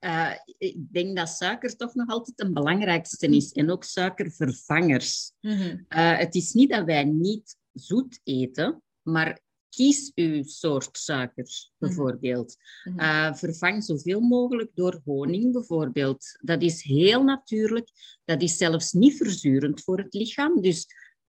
[0.00, 3.52] Uh, ik denk dat suiker toch nog altijd een belangrijkste is.
[3.52, 5.32] En ook suikervervangers.
[5.40, 9.44] Mm het is niet dat wij niet zoet eten, maar
[9.76, 11.72] kies uw soort suiker, mhm.
[11.78, 12.56] bijvoorbeeld.
[12.84, 13.36] Mm -hmm.
[13.36, 16.38] vervang zoveel mogelijk door honing, bijvoorbeeld.
[16.40, 17.90] Dat is heel natuurlijk.
[18.24, 20.60] Dat is zelfs niet verzurend voor het lichaam.
[20.60, 20.86] Dus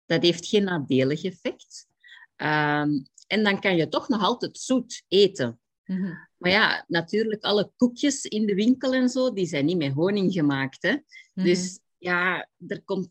[0.06, 1.88] dat heeft geen nadelig effect.
[2.38, 2.86] Uh,
[3.28, 5.60] en dan kan je toch nog altijd zoet eten.
[5.86, 6.14] Mhm.
[6.38, 10.34] Maar ja, natuurlijk, alle koekjes in de winkel en zo, die zijn niet met honing
[10.34, 10.82] gemaakt.
[10.82, 10.96] Hè?
[11.34, 11.48] Mhm.
[11.48, 13.10] Dus ja, er komt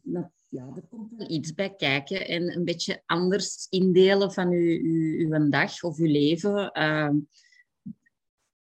[0.52, 5.28] ja, er komt wel iets bij kijken en een beetje anders indelen van uw, uw,
[5.28, 6.70] uw dag of uw leven.
[6.78, 7.10] Uh,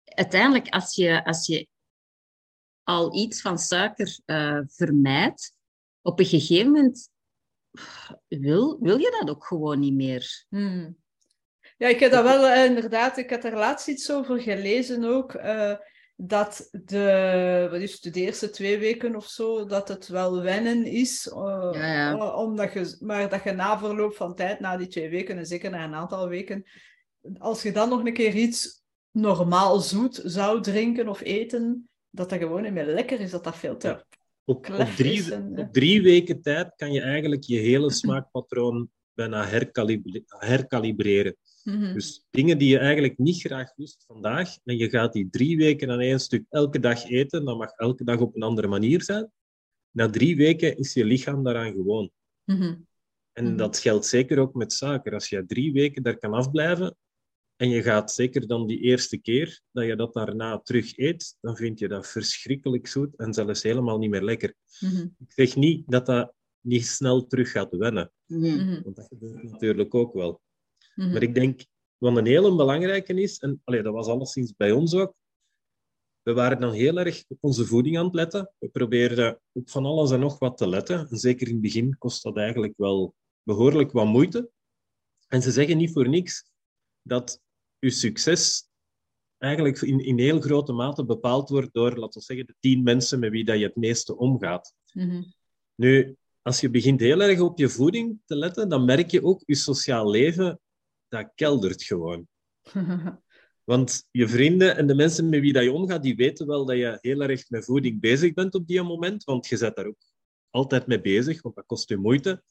[0.05, 1.69] uiteindelijk, als je, als je
[2.83, 5.57] al iets van suiker uh, vermijdt,
[6.03, 7.11] op een gegeven moment
[8.29, 10.47] wil, wil je dat ook gewoon niet meer.
[10.49, 10.97] Hmm.
[11.77, 15.35] Ja, ik heb dat wel uh, inderdaad, ik heb er laatst iets over gelezen ook.
[15.35, 15.77] Uh,
[16.21, 20.85] dat de, wat is het, de eerste twee weken of zo, dat het wel wennen
[20.85, 21.27] is.
[21.27, 22.35] Uh, ja, ja.
[22.35, 25.71] omdat je, maar dat je na verloop van tijd, na die twee weken en zeker
[25.71, 26.65] na een aantal weken,
[27.39, 32.39] als je dan nog een keer iets normaal zoet zou drinken of eten, dat dat
[32.39, 34.05] gewoon niet meer lekker is, dat dat veel te
[34.49, 39.47] op, op, drie, op drie weken tijd kan je eigenlijk je hele smaakpatroon bijna
[40.29, 41.37] herkalibreren.
[41.69, 41.93] Mhm.
[41.93, 45.91] Dus dingen die je eigenlijk niet graag lust vandaag, en je gaat die drie weken
[45.91, 49.31] aan één stuk elke dag eten, dan mag elke dag op een andere manier zijn.
[49.91, 52.11] Na drie weken is je lichaam daaraan gewoon.
[52.45, 52.75] Mhm.
[53.33, 53.57] En mhm.
[53.57, 55.13] dat geldt zeker ook met suiker.
[55.13, 56.97] Als je drie weken daar kan afblijven,
[57.57, 61.57] en je gaat zeker dan die eerste keer dat je dat daarna terug eet, dan
[61.57, 64.55] vind je dat verschrikkelijk zoet en zelfs helemaal niet meer lekker.
[65.19, 68.13] Ik zeg niet dat dat niet snel terug gaat wennen.
[68.83, 70.41] Want dat gebeurt natuurlijk ook wel.
[70.99, 71.13] Mhm.
[71.13, 71.65] Maar ik denk,
[71.99, 75.15] wat een hele belangrijke is, en allee, dat was alleszins bij ons ook,
[76.23, 78.53] we waren dan heel erg op onze voeding aan het letten.
[78.59, 81.09] We probeerden op van alles en nog wat te letten.
[81.09, 84.51] En zeker in het begin kost dat eigenlijk wel behoorlijk wat moeite.
[85.29, 86.51] En ze zeggen niet voor niks
[87.03, 87.41] dat
[87.81, 88.69] uw succes
[89.39, 93.19] eigenlijk in, in heel grote mate bepaald wordt door, laten we zeggen, de tien mensen
[93.19, 94.75] met wie dat je het meeste omgaat.
[94.93, 95.23] Mhm.
[95.75, 99.43] Nu, als je begint heel erg op je voeding te letten, dan merk je ook
[99.47, 100.61] je sociaal leven
[101.09, 102.27] dat keldert gewoon.
[103.69, 106.77] Want je vrienden en de mensen met wie dat je omgaat, die weten wel dat
[106.77, 110.03] je heel erg met voeding bezig bent op die moment, want je bent daar ook
[110.51, 112.43] altijd mee bezig, want dat kost je moeite.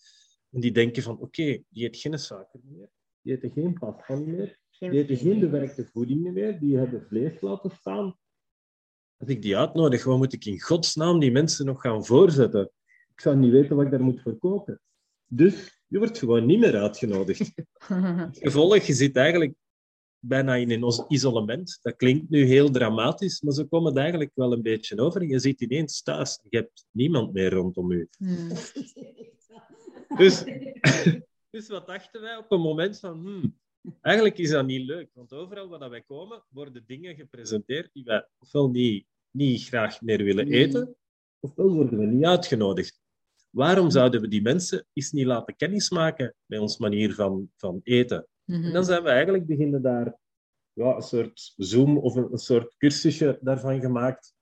[0.50, 2.90] En die denken van, oké, die eet geen suiker meer,
[3.22, 7.72] die eten geen pasta meer, die eten geen bewerkte voeding meer, die hebben vlees laten
[7.72, 8.18] staan.
[9.18, 12.72] Als ik die uitnodig, wat moet ik in godsnaam die mensen nog gaan voorzetten?
[13.14, 14.82] Ik zou niet weten wat ik daar moet verkopen.
[15.26, 17.52] Dus je wordt gewoon niet meer uitgenodigd.
[17.88, 19.54] Het gevolg, je zit eigenlijk
[20.20, 21.80] bijna in een isolement.
[21.82, 25.24] Dat klinkt nu heel dramatisch, maar zo komt het eigenlijk wel een beetje over.
[25.24, 26.40] Je zit ineens thuis.
[26.50, 28.08] Je hebt niemand meer rondom je.
[28.18, 28.50] Hmm.
[30.18, 30.44] Dus,
[31.52, 33.20] dus wat dachten wij op een moment van...
[33.20, 33.58] Hmm,
[34.02, 38.28] eigenlijk is dat niet leuk, want overal waar wij komen, worden dingen gepresenteerd die wij
[38.40, 40.54] ofwel niet, niet graag meer willen hmm.
[40.54, 40.96] eten,
[41.40, 43.00] ofwel worden we niet uitgenodigd.
[43.50, 48.28] Waarom zouden we die mensen eens niet laten kennismaken met onze manier van, van eten?
[48.46, 48.84] En dan mhm.
[48.84, 50.18] zijn we eigenlijk beginnen daar
[50.74, 54.34] ja, een soort Zoom of een, een, soort cursusje daarvan gemaakt.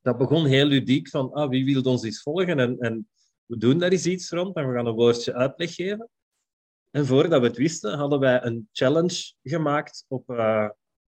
[0.00, 3.08] Dat begon heel ludiek van ah, wie wil ons eens volgen en, en
[3.46, 6.08] we doen daar eens iets rond en we gaan een woordje uitleg geven.
[6.90, 10.68] En voordat we het wisten, hadden wij een challenge gemaakt op, uh,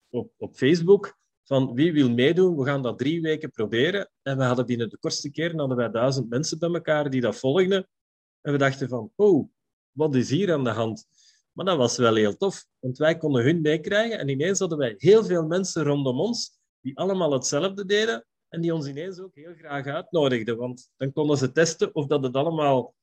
[0.09, 4.11] op, op Facebook van wie wil meedoen, we gaan dat drie weken proberen.
[4.23, 7.37] En we hadden binnen de kortste keer hadden wij duizend mensen bij elkaar die dat
[7.37, 7.89] volgden.
[8.41, 9.49] En we dachten van, oh,
[9.93, 11.07] wat is hier aan de hand?
[11.53, 14.95] Maar dat was wel heel tof, want wij konden hun meekrijgen en ineens hadden wij
[14.97, 19.55] heel veel mensen rondom ons die allemaal hetzelfde deden en die ons ineens ook heel
[19.55, 22.95] graag uitnodigden, want dan konden ze testen of dat het allemaal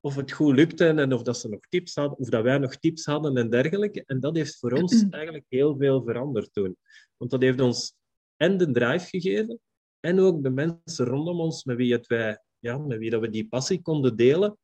[0.00, 2.76] of het goed lukte en of dat ze nog tips hadden, of dat wij nog
[2.76, 4.04] tips hadden en dergelijke.
[4.06, 6.76] En dat heeft voor ons eigenlijk heel veel veranderd toen.
[7.16, 7.94] Want dat heeft ons
[8.36, 9.60] en de drive gegeven,
[10.00, 13.30] en ook de mensen rondom ons met wie, het wij, ja, met wie dat we
[13.30, 14.58] die passie konden delen.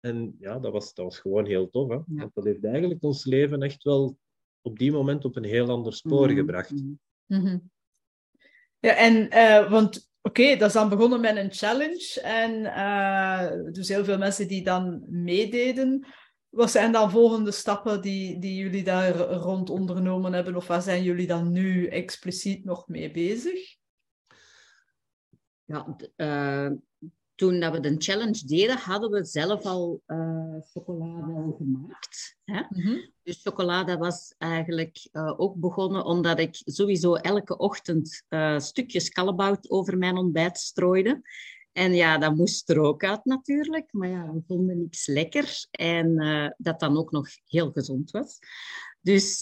[0.00, 1.88] En ja, dat was, dat was gewoon heel tof.
[1.88, 1.98] Hè?
[2.06, 4.18] Want dat heeft eigenlijk ons leven echt wel
[4.60, 6.36] op die moment op een heel ander spoor mhm.
[6.36, 6.72] gebracht.
[7.26, 7.58] Mhm.
[8.78, 12.20] Ja, en uh, want oké, dat is dan begonnen met een challenge.
[12.22, 16.06] En uh, dus heel veel mensen die dan meededen.
[16.48, 20.56] Wat zijn dan volgende stappen die, die jullie daar rond ondernomen hebben?
[20.56, 23.76] Of waar zijn jullie dan nu expliciet nog mee bezig?
[25.64, 26.70] Ja, uh,
[27.38, 32.36] toen dat we de challenge deden, hadden we zelf al uh, chocolade gemaakt.
[32.44, 32.62] Hè?
[32.68, 39.08] Mm Dus chocolade was eigenlijk uh, ook begonnen omdat ik sowieso elke ochtend uh, stukjes
[39.08, 41.22] kalebout over mijn ontbijt strooide.
[41.72, 43.92] En ja, dat moest er ook uit natuurlijk.
[43.92, 45.66] Maar ja, we vonden niks lekker.
[45.70, 46.16] En
[46.56, 48.38] dat dan ook nog heel gezond was.
[49.00, 49.36] Dus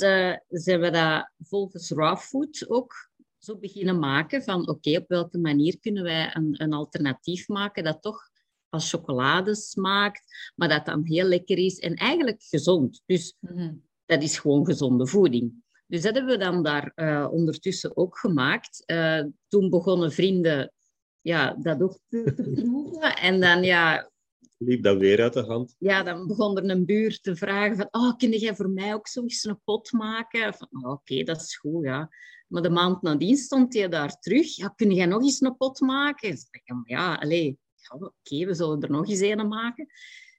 [0.48, 2.94] zijn we dat volgens raw food ook
[3.38, 8.02] zo beginnen maken van oké, op welke manier kunnen wij een, een alternatief maken dat
[8.02, 8.30] toch
[8.68, 13.02] als chocolade smaakt, maar dat dan heel lekker is en eigenlijk gezond.
[13.06, 13.74] Dus mhm.
[14.06, 15.64] dat is gewoon gezonde voeding.
[15.86, 18.82] Dus dat hebben we dan daar uh, ondertussen ook gemaakt.
[18.86, 20.72] Uh, toen begonnen vrienden
[21.20, 23.16] ja, dat ook te, te proeven.
[23.16, 24.10] En dan ja,
[24.58, 25.76] liep dat weer uit de hand.
[25.78, 29.08] Ja, dan begon er een buur te vragen van, oh, kun jij voor mij ook
[29.08, 30.54] zoiets een pot maken?
[30.54, 32.08] Van, oh, oké, dat is goed, ja.
[32.46, 34.56] Maar de maand nadien stond hij daar terug.
[34.56, 36.36] Ja, kun jij nog eens een pot maken?
[36.36, 39.86] Zei, ja, allee, ja, oké, we zullen er nog eens een maken.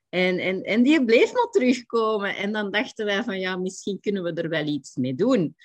[0.10, 2.36] En, en, en die bleef maar terugkomen.
[2.36, 5.56] En dan dachten wij van, ja, misschien kunnen we er wel iets mee doen.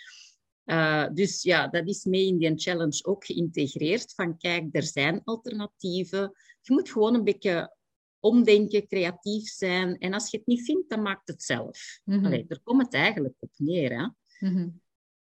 [0.65, 4.15] Uh, dus ja, dat is mee in die challenge ook geïntegreerd.
[4.15, 6.33] Van kijk, er zijn alternatieven.
[6.61, 7.77] Je moet gewoon een beetje
[8.21, 9.99] omdenken, creatief zijn.
[9.99, 12.01] En als je het niet vindt, dan maakt het zelf.
[12.05, 12.25] Mm -hmm.
[12.27, 13.91] Allee, daar komt het eigenlijk op neer.
[13.91, 14.09] Hè?
[14.49, 14.82] Mm -hmm.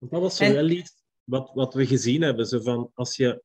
[0.10, 2.46] Dat was zo wel iets wat, wat we gezien hebben.
[2.46, 3.44] Zo van, als je,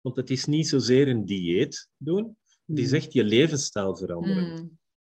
[0.00, 2.36] want het is niet zozeer een dieet doen,
[2.66, 2.96] het is mhm.
[2.96, 4.52] echt je levensstijl veranderen.
[4.52, 4.66] Mhm.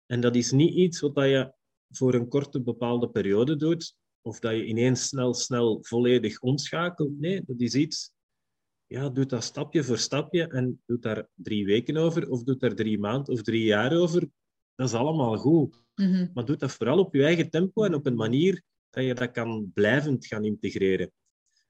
[0.05, 1.53] En dat is niet iets wat je
[1.89, 7.19] voor een korte bepaalde periode doet, of dat je ineens snel, snel volledig omschakelt.
[7.19, 8.11] Nee, dat is iets
[8.89, 12.75] ja, doe dat stapje voor stapje en doe daar drie weken over, of doe daar
[12.75, 14.29] drie maanden of drie jaar over.
[14.75, 15.83] Dat is allemaal goed.
[15.95, 16.27] Mhm.
[16.33, 19.31] Maar doe dat vooral op je eigen tempo en op een manier dat je dat
[19.31, 21.11] kan blijvend gaan integreren.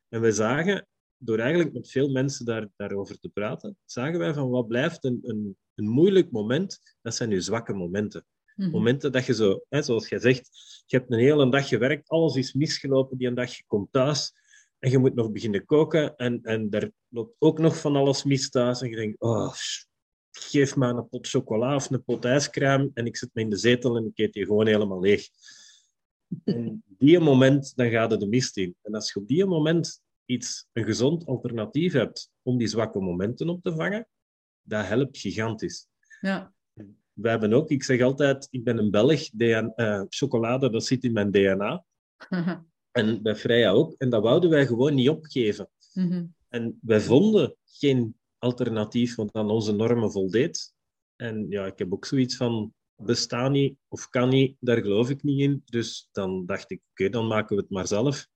[0.09, 4.49] En we zagen, door eigenlijk met veel mensen daar, daarover te praten, zagen wij van
[4.49, 8.25] wat blijft een, een, een moeilijk moment, dat zijn je zwakke momenten.
[8.55, 8.69] Mhm.
[8.69, 10.49] Momenten dat je zo, hè, zoals jij zegt,
[10.85, 14.33] je hebt een hele dag gewerkt, alles is misgelopen die een dag, je komt thuis,
[14.79, 18.49] en je moet nog beginnen koken en, en er loopt ook nog van alles mis
[18.49, 18.81] thuis.
[18.81, 19.53] En je denkt, oh,
[20.31, 23.57] geef me een pot chocola of een pot ijscrème en ik zit me in de
[23.57, 25.27] zetel en ik eet die gewoon helemaal leeg.
[26.43, 28.75] En die moment, dan gaat het de mist in.
[28.81, 33.49] En als je op die moment iets, een gezond alternatief hebt om die zwakke momenten
[33.49, 34.07] op te vangen,
[34.61, 35.87] dat helpt gigantisch.
[36.21, 36.53] Ja.
[37.13, 41.03] We hebben ook, ik zeg altijd, ik ben een Belg, DNA, uh, chocolade, dat zit
[41.03, 41.83] in mijn DNA.
[42.91, 43.93] En bij Freya ook.
[43.97, 45.69] En dat wouden wij gewoon niet opgeven.
[45.93, 46.25] Mhm.
[46.47, 50.73] En wij vonden geen alternatief wat aan onze normen voldeed.
[51.15, 55.23] En ja, ik heb ook zoiets van, bestaat niet of kan niet, daar geloof ik
[55.23, 55.61] niet in.
[55.65, 58.27] Dus dan dacht ik, oké, dan maken we het maar zelf.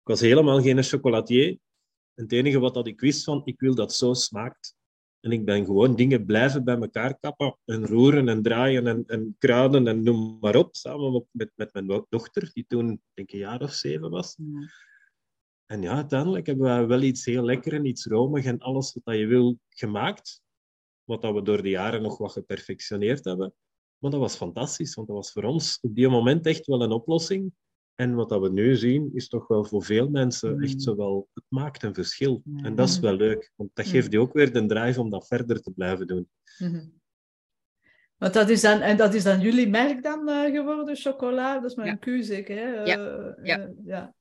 [0.00, 1.58] Ik was helemaal geen chocolatier.
[2.14, 4.76] Het enige wat dat ik wist van, ik wil dat zo smaakt.
[5.20, 9.36] En ik ben gewoon dingen blijven bij elkaar kappen en roeren en draaien en, en
[9.38, 10.76] kruiden en noem maar op.
[10.76, 14.36] Samen met, met mijn dochter, die toen denk ik een jaar of zeven was.
[15.66, 19.16] En ja, uiteindelijk hebben we wel iets heel lekker en iets romig en alles wat
[19.16, 20.42] je wil gemaakt.
[21.04, 23.54] Wat dat we door de jaren nog wat geperfectioneerd hebben.
[23.98, 26.92] Maar dat was fantastisch, want dat was voor ons op die moment echt wel een
[26.92, 27.52] oplossing.
[27.94, 30.62] En wat dat we nu zien, is toch wel voor veel mensen mm.
[30.62, 32.42] echt zo wel, het maakt een verschil.
[32.62, 35.26] En dat is wel leuk, want dat geeft je ook weer de drive om dat
[35.26, 36.28] verder te blijven doen.
[36.58, 36.92] Mm-hmm.
[38.16, 41.54] Want dat is dan, en dat is dan jullie merk dan uh, geworden, chocola?
[41.54, 42.80] Dat is maar een Q zeker, hè?
[42.80, 42.96] Uh, ja.
[43.42, 43.58] ja.
[43.58, 44.14] Uh, ja.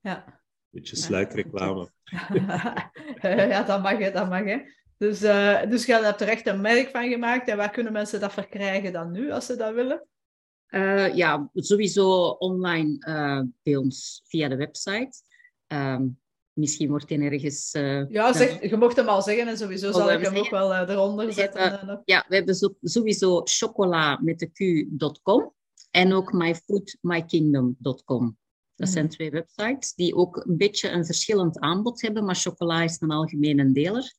[0.00, 0.42] ja.
[0.70, 1.90] Beetje sluikreclame.
[3.22, 4.58] ja, dat mag, hè, dat mag, hè.
[4.98, 5.18] Dus,
[5.68, 7.48] dus je hebt er echt een merk van gemaakt.
[7.48, 10.06] En waar kunnen mensen dat verkrijgen dan nu, als ze dat willen?
[10.70, 15.12] Uh, ja, sowieso online uh, bij ons via de website.
[15.68, 16.00] Uh,
[16.52, 17.70] misschien wordt hij ergens...
[18.08, 21.32] Ja, zeg, je mocht hem al zeggen en sowieso zal ik hem ook wel eronder
[21.32, 22.02] zetten.
[22.04, 25.52] ja, we hebben sowieso chocola met de q.com
[25.90, 28.36] en ook myfoodmykingdom.com.
[28.76, 29.14] Dat zijn mhm.
[29.14, 33.72] twee websites die ook een beetje een verschillend aanbod hebben, maar chocola is een algemene
[33.72, 34.12] deler.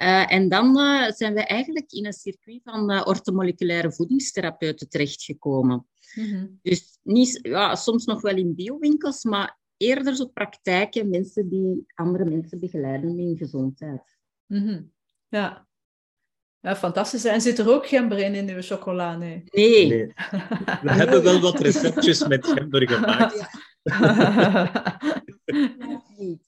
[0.00, 5.86] Uh, en dan uh, zijn we eigenlijk in een circuit van uh, ortomoleculaire voedingstherapeuten terechtgekomen.
[6.14, 11.84] Mm Dus niet, ja, soms nog wel in biowinkels, maar eerder zo praktijken, mensen die
[11.94, 14.18] andere mensen begeleiden in gezondheid.
[14.46, 14.92] Mm -hmm.
[15.28, 15.66] Ja.
[16.60, 17.24] Ja, fantastisch.
[17.24, 19.16] En zit er ook gember in in uw chocola?
[19.16, 19.44] Nee.
[19.50, 20.12] nee.
[20.82, 23.38] We hebben wel wat receptjes met gember gemaakt.
[23.38, 23.50] Ja.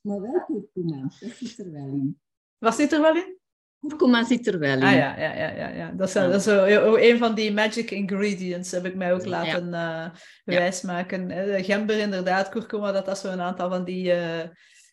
[0.02, 2.20] maar wel kurkuma, dat zit er wel in.
[2.58, 3.39] Wat zit er wel in?
[3.80, 4.82] Kurkuma zit er wel in.
[4.82, 5.90] Ah ja, ja, ja, ja, ja.
[5.90, 6.64] Dat is, dat is zo,
[6.94, 10.04] een van die magic ingredients, heb ik mij ook laten ja.
[10.44, 11.30] uh, wijsmaken.
[11.30, 14.42] Uh, gember inderdaad, kurkuma, dat is zo een aantal van die uh,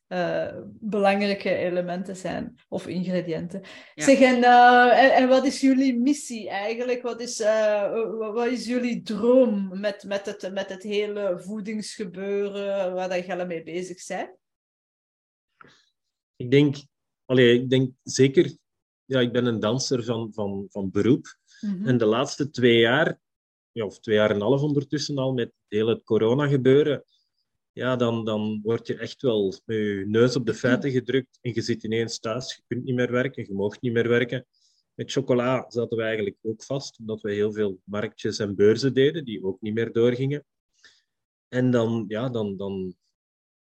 [0.08, 0.48] uh,
[0.80, 3.62] belangrijke elementen zijn of ingrediënten.
[3.96, 4.04] Ja.
[4.04, 7.02] Zeg, en, uh, en, wat is jullie missie eigenlijk?
[7.02, 13.26] Wat is, uh, wat is jullie droom met, met, het, met het hele voedingsgebeuren waar
[13.26, 14.30] je mee bezig bent?
[16.36, 16.76] Ik denk,
[17.26, 18.58] allee, ik denk zeker,
[19.08, 21.38] ja, ik ben een danser van, van, van beroep.
[21.62, 23.20] Mm En de laatste twee jaar,
[23.72, 27.04] ja, of twee jaar en een half ondertussen al, met heel het corona gebeuren,
[27.72, 31.54] ja, dan, dan word je echt wel met je neus op de feiten gedrukt en
[31.54, 34.46] je zit ineens thuis, je kunt niet meer werken, je mag niet meer werken.
[34.94, 39.26] Met chocola zaten we eigenlijk ook vast, omdat we heel veel marktjes en beurzen deden,
[39.26, 40.46] die ook niet meer doorgingen.
[41.48, 42.96] En dan, ja, dan, dan,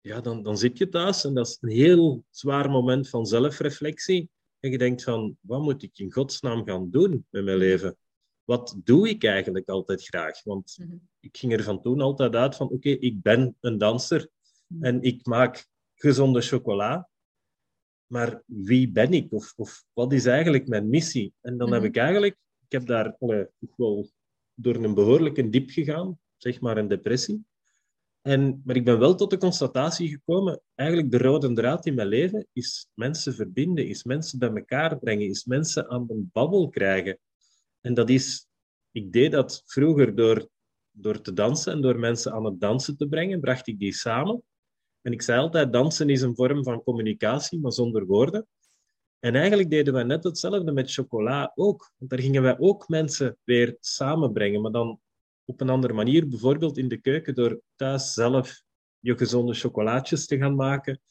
[0.01, 4.29] ja, dan, dan zit je thuis en dat is een heel zwaar moment van zelfreflectie.
[4.59, 7.97] En je denkt van, wat moet ik in godsnaam gaan doen met mijn leven?
[8.43, 10.43] Wat doe ik eigenlijk altijd graag?
[10.43, 14.29] Want mhm ik ging er van toen altijd uit van, oké, ik ben een danser
[14.67, 14.83] hmm.
[14.83, 17.09] en ik maak gezonde chocola.
[18.05, 19.33] Maar wie ben ik?
[19.33, 21.33] Of, of wat is eigenlijk mijn missie?
[21.41, 21.89] En dan heb hmm.
[21.89, 24.09] ik eigenlijk, ik heb daar allee, wel
[24.53, 27.45] door een behoorlijke diep gegaan, zeg maar een depressie.
[28.21, 32.07] En, maar ik ben wel tot de constatatie gekomen, eigenlijk de rode draad in mijn
[32.07, 37.19] leven is mensen verbinden, is mensen bij elkaar brengen, is mensen aan de babbel krijgen.
[37.81, 38.47] En dat is,
[38.91, 40.49] ik deed dat vroeger door
[40.91, 44.43] door te dansen en door mensen aan het dansen te brengen, bracht ik die samen.
[45.01, 48.47] En ik zei altijd, dansen is een vorm van communicatie, maar zonder woorden.
[49.19, 51.91] En eigenlijk deden wij net hetzelfde met chocola ook.
[51.97, 54.99] Want daar gingen wij ook mensen weer samenbrengen, maar dan
[55.49, 56.27] op een andere manier.
[56.27, 58.61] Bijvoorbeeld in de keuken, door thuis zelf
[58.99, 61.01] je gezonde chocolaatjes te gaan maken.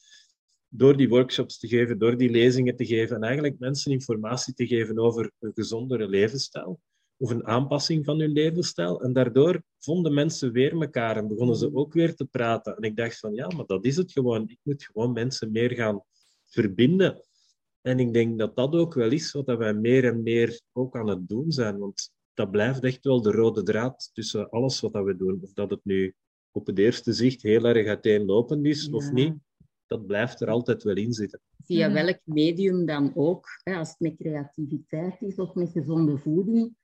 [0.67, 3.15] Door die workshops te geven, door die lezingen te geven.
[3.15, 6.79] En eigenlijk mensen informatie te geven over een gezondere levensstijl
[7.17, 9.01] of een aanpassing van hun levensstijl.
[9.01, 12.75] En daardoor vonden mensen weer elkaar en begonnen ze ook weer te praten.
[12.75, 14.49] En ik dacht van ja, maar dat is het gewoon.
[14.49, 16.03] Ik moet gewoon mensen meer gaan
[16.45, 17.23] verbinden.
[17.81, 21.07] En ik denk dat dat ook wel is wat wij meer en meer ook aan
[21.07, 21.77] het doen zijn.
[21.77, 25.39] Want dat blijft echt wel de rode draad tussen alles wat we doen.
[25.41, 26.15] Of dat het nu
[26.51, 29.33] op het eerste zicht heel erg uiteenlopend is of niet,
[29.87, 31.41] dat blijft er altijd wel in zitten.
[31.63, 36.75] Via welk medium dan ook, als het met creativiteit is of met gezonde voeding,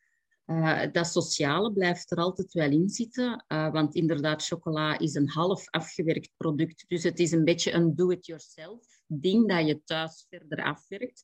[0.46, 5.30] uh, dat sociale blijft er altijd wel in zitten, uh, want inderdaad, chocola is een
[5.30, 6.86] half afgewerkt product.
[6.88, 11.22] Dus het is een beetje een do-it-yourself ding dat je thuis verder afwerkt.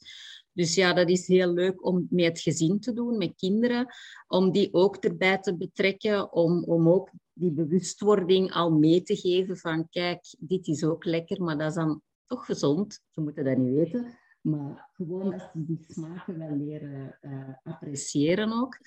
[0.54, 3.88] Dus ja, dat is heel leuk om met het gezin te doen, met kinderen,
[4.28, 9.58] om die ook erbij te betrekken, om, om ook die bewustwording al mee te geven
[9.58, 12.99] van kijk, dit is ook lekker, maar dat is dan toch gezond.
[13.10, 14.20] Ze moeten dat niet weten.
[14.41, 18.78] Maar gewoon dat ze die smaken wel leren uh, appreciëren ook.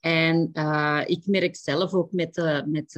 [0.00, 2.92] En uh, ik merk zelf ook met, de, met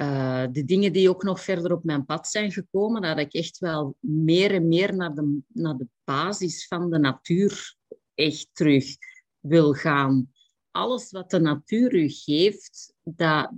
[0.00, 3.58] uh, de dingen die ook nog verder op mijn pad zijn gekomen, dat ik echt
[3.58, 7.76] wel meer en meer naar de, naar de basis van de natuur
[8.14, 8.96] echt terug
[9.40, 10.32] wil gaan.
[10.70, 13.52] Alles wat de natuur u geeft, dat,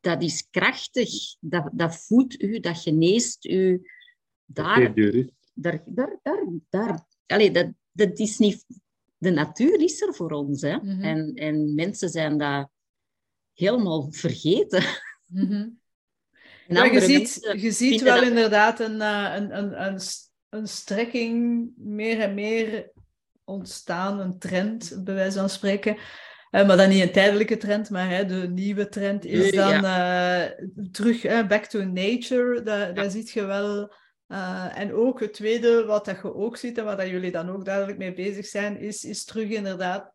[0.00, 1.10] dat is krachtig.
[1.40, 3.90] Dat, dat voedt u, dat geneest u.
[4.44, 5.84] Daar, daar, daar,
[6.22, 8.66] daar, daar allee, dat, dat is niet...
[9.16, 10.60] De natuur is er voor ons.
[10.60, 10.76] Hè?
[10.76, 11.02] Mhm.
[11.02, 12.70] en, en mensen zijn dat
[13.52, 14.82] helemaal vergeten.
[15.28, 15.78] Mm
[16.68, 20.00] ja, je ziet, je ziet wel inderdaad een, eh, een, een, een,
[20.48, 22.90] een strekking meer en meer
[23.44, 25.96] ontstaan, een trend, bij wijze van spreken.
[26.50, 30.44] Uh, maar dan niet een tijdelijke trend, maar hè, de nieuwe trend is dan uh,
[30.90, 32.62] terug back to nature.
[32.62, 33.94] Daar, daar zie je wel
[34.28, 37.50] uh, en ook het tweede, wat dat je ook ziet en waar dat jullie dan
[37.50, 40.12] ook duidelijk mee bezig zijn, is, is terug inderdaad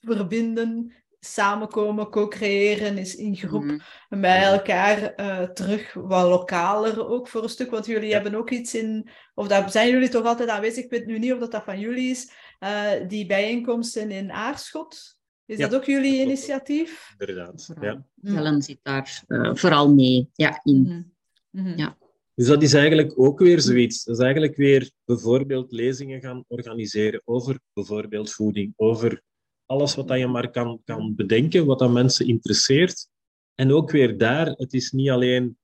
[0.00, 0.92] verbinden,
[1.24, 7.48] samenkomen, co-creëren, is in groep mm bij elkaar uh, terug wat lokaler ook voor een
[7.48, 7.70] stuk.
[7.70, 11.06] Want jullie hebben ook iets in, of daar zijn jullie toch altijd aanwezig, ik weet
[11.06, 15.16] nu niet of dat, dat van jullie is, uh, die bijeenkomsten in Aarschot.
[15.46, 17.14] Is dat ook jullie initiatief?
[17.18, 18.04] Inderdaad, ja.
[18.22, 19.22] Helen zit daar
[19.52, 21.12] vooral mee ja, in.
[21.50, 21.76] Mm -hmm.
[21.76, 21.96] Ja.
[22.34, 24.04] Dus dat is eigenlijk ook weer zoiets.
[24.04, 29.22] Dat is eigenlijk weer bijvoorbeeld lezingen gaan organiseren over bijvoorbeeld voeding, over
[29.66, 33.08] alles wat je maar kan, kan bedenken, wat dat mensen interesseert.
[33.54, 35.58] En ook weer daar, het is niet alleen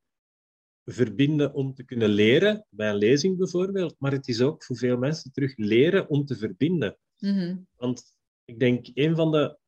[0.84, 4.96] verbinden om te kunnen leren, bij een lezing bijvoorbeeld, maar het is ook voor veel
[4.96, 6.98] mensen terug leren om te verbinden.
[7.18, 7.56] Mhm.
[7.76, 9.58] Want ik denk, een van de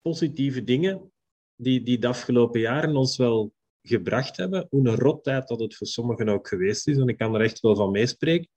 [0.00, 1.12] positieve dingen
[1.56, 4.66] die, die de afgelopen jaren ons wel gebracht hebben.
[4.70, 6.96] Hoe een rottijd dat het voor sommigen ook geweest is.
[6.96, 8.48] En ik kan er echt wel van meespreken.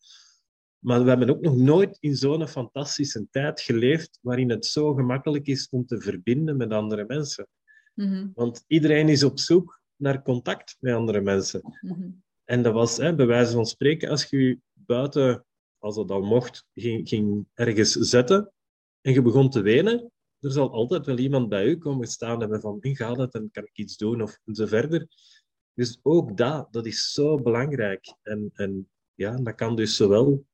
[0.83, 5.47] Maar we hebben ook nog nooit in zo'n fantastische tijd geleefd waarin het zo gemakkelijk
[5.47, 7.47] is om te verbinden met andere mensen.
[7.93, 8.27] Mhm.
[8.33, 11.77] Want iedereen is op zoek naar contact met andere mensen.
[11.81, 12.09] Mhm.
[12.43, 15.45] En dat was, hè, bij wijze van spreken, als je buiten,
[15.77, 18.51] als dat al mocht, ging, ging ergens zetten
[19.01, 22.61] en je begon te wenen, er zal altijd wel iemand bij u komen staan hebben
[22.61, 25.07] van, gaat het en kan ik iets doen of zo verder.
[25.73, 28.15] Dus ook dat, dat is zo belangrijk.
[28.21, 30.45] En, en ja, dat kan dus zowel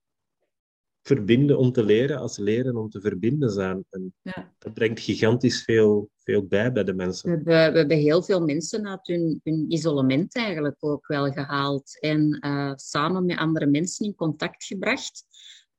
[1.01, 3.85] verbinden om te leren als leren om te verbinden zijn.
[3.89, 4.53] En ja.
[4.57, 7.29] dat brengt gigantisch veel, veel bij bij de mensen.
[7.29, 11.99] We hebben, we hebben heel veel mensen uit hun, hun isolement eigenlijk ook wel gehaald
[11.99, 15.23] en uh, samen met andere mensen in contact gebracht.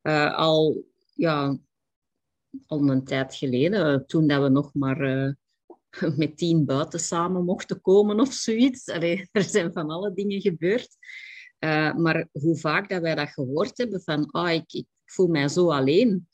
[0.02, 1.58] Uh, al, ja,
[2.66, 5.32] al een tijd geleden, toen dat we nog maar uh,
[6.16, 8.88] met tien buiten samen mochten komen of zoiets.
[8.88, 10.96] Allee, er zijn van alle dingen gebeurd.
[11.64, 15.48] Uh, maar hoe vaak dat wij dat gehoord hebben van, oh, ik, ik voel mij
[15.48, 16.28] zo alleen.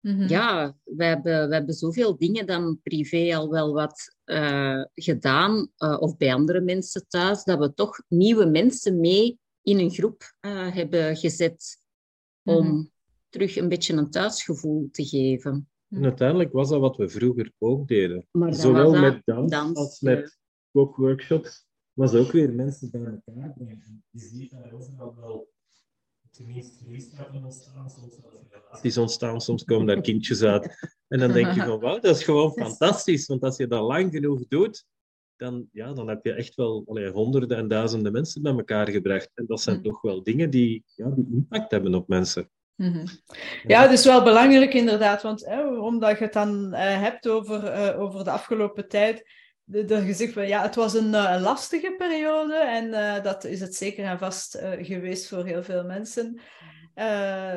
[0.00, 0.28] Mm-hmm.
[0.28, 5.96] Ja, we hebben, we hebben zoveel dingen dan privé al wel wat uh, gedaan, uh,
[6.00, 10.22] of bij andere mensen thuis, dat we toch nieuwe mensen mee in een groep
[10.72, 11.78] hebben gezet
[12.42, 12.90] om mm-hmm.
[13.28, 15.68] terug een beetje een thuisgevoel te geven.
[15.88, 18.26] En uiteindelijk was dat wat we vroeger ook deden.
[18.48, 20.38] Zowel met dans, dans, als met
[20.72, 24.04] kookworkshops was ook weer mensen bij elkaar brengen.
[24.10, 25.48] Je ziet daar overal wel
[26.30, 28.14] tenminste vriendschappen ontstaan, soms
[28.50, 30.94] relaties ontstaan, soms komen daar kindjes uit.
[31.08, 33.26] En dan denk je van, wauw, dat is gewoon fantastisch.
[33.26, 34.84] Want als je dat lang genoeg doet,
[35.36, 39.30] dan, ja, dan heb je echt wel allee, honderden en duizenden mensen bij elkaar gebracht.
[39.34, 39.82] En dat zijn mm.
[39.82, 42.50] toch wel dingen die, ja, die impact hebben op mensen.
[42.76, 43.04] Mm
[43.66, 45.46] Ja, het is wel belangrijk inderdaad, want
[45.80, 49.24] omdat je het dan uh, hebt over, uh, over de afgelopen tijd,
[49.72, 53.74] er gezegd van ja, het was een, uh, lastige periode en uh, dat is het
[53.74, 56.40] zeker en vast uh, geweest voor heel veel mensen.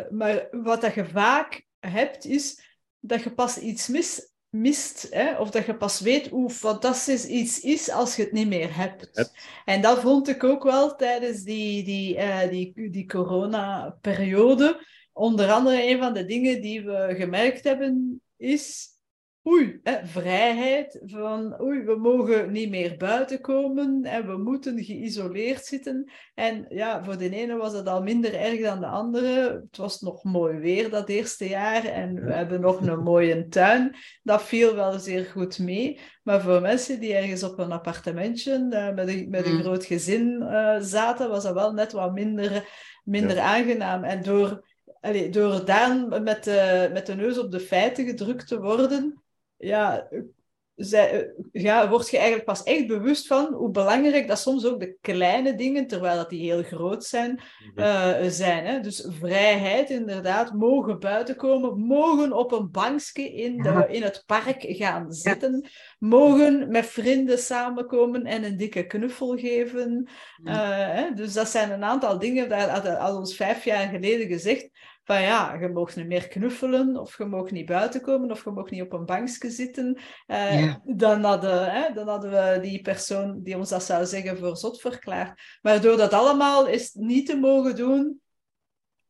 [0.10, 2.62] maar wat dat je vaak hebt, is
[3.00, 5.38] dat je pas iets mis, mist, hè?
[5.38, 9.32] of dat je pas weet hoe fantastisch iets is als je het niet meer hebt.
[9.66, 14.86] En dat vond ik ook wel tijdens die, die, die, die corona-periode.
[15.14, 18.93] Onder andere een van de dingen die we gemerkt hebben, is
[19.48, 25.66] oei, hè, vrijheid van oei, we mogen niet meer buiten komen en we moeten geïsoleerd
[25.66, 26.12] zitten.
[26.34, 29.64] En ja, voor de ene was het al minder erg dan de andere.
[29.66, 33.96] Het was nog mooi weer dat eerste jaar en we hebben nog een mooie tuin.
[34.24, 36.00] Dat viel wel zeer goed mee.
[36.24, 39.62] Maar voor mensen die ergens op een appartementje uh, met, een, met een mm.
[39.62, 42.68] groot gezin uh, zaten, was dat wel net wat minder,
[43.04, 44.04] minder aangenaam.
[44.04, 44.68] En door,
[45.00, 49.23] allee, door daar met de, met de neus op de feiten gedrukt te worden,
[49.64, 50.08] ja,
[50.76, 54.98] zij, ja, word je eigenlijk pas echt bewust van hoe belangrijk dat soms ook de
[55.02, 57.40] kleine dingen, terwijl dat die heel groot zijn,
[57.76, 58.66] uh, zijn.
[58.66, 58.80] Hè?
[58.80, 64.66] Dus vrijheid, inderdaad, mogen buiten komen, mogen op een bankje in, de, in het park
[64.68, 70.10] gaan zitten, mogen met vrienden samenkomen en een dikke knuffel geven.
[70.44, 71.14] Uh, hè?
[71.14, 74.70] Dus dat zijn een aantal dingen, dat hadden al ons vijf jaar geleden gezegd,
[75.04, 78.52] van ja, je mag niet meer knuffelen, of je mag niet buiten komen, of je
[78.52, 79.98] mag niet op een bankje zitten.
[80.28, 84.58] Uh, dan, hadden, hè, dan hadden we die persoon die ons dat zou zeggen voor
[84.58, 85.42] zot verklaard.
[85.62, 88.22] Maar door dat allemaal is niet te mogen doen,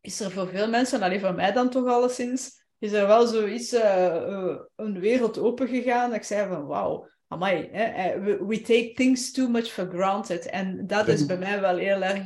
[0.02, 3.28] is er voor veel mensen, en alleen voor mij dan toch alleszins, is er wel
[3.28, 6.14] zoiets, uh, een wereld open gegaan.
[6.14, 10.46] Ik zei van, wauw, amai, hè, we, take things too much for granted.
[10.46, 12.26] En dat is bij mij wel heel erg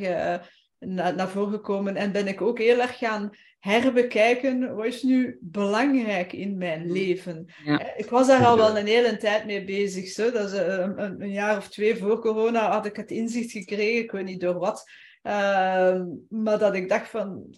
[0.80, 1.96] naar voren gekomen.
[1.96, 3.32] En ben ik ook heel erg gaan
[3.68, 7.46] herbekijken, wat is nu belangrijk in mijn leven?
[7.66, 10.08] Eh, ik was daar al wel een hele tijd mee bezig.
[10.08, 10.32] Zo.
[10.32, 14.04] Dat is eh, een, een, jaar of twee voor corona had ik het inzicht gekregen,
[14.04, 14.90] ik weet niet door wat.
[15.24, 17.56] Uh, maar dat ik dacht van...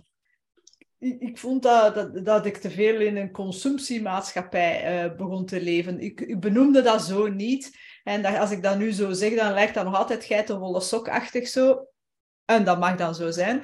[0.97, 5.61] Ik, ik vond dat, dat, dat, ik te veel in een consumptiemaatschappij uh, begon te
[5.61, 5.99] leven.
[5.99, 7.77] Ik, ik, benoemde dat zo niet.
[8.03, 11.47] En dat, als ik dat nu zo zeg, dan lijkt dat nog altijd geitenwolle sokachtig
[11.47, 11.87] zo.
[12.45, 13.63] En dat mag dan zo zijn.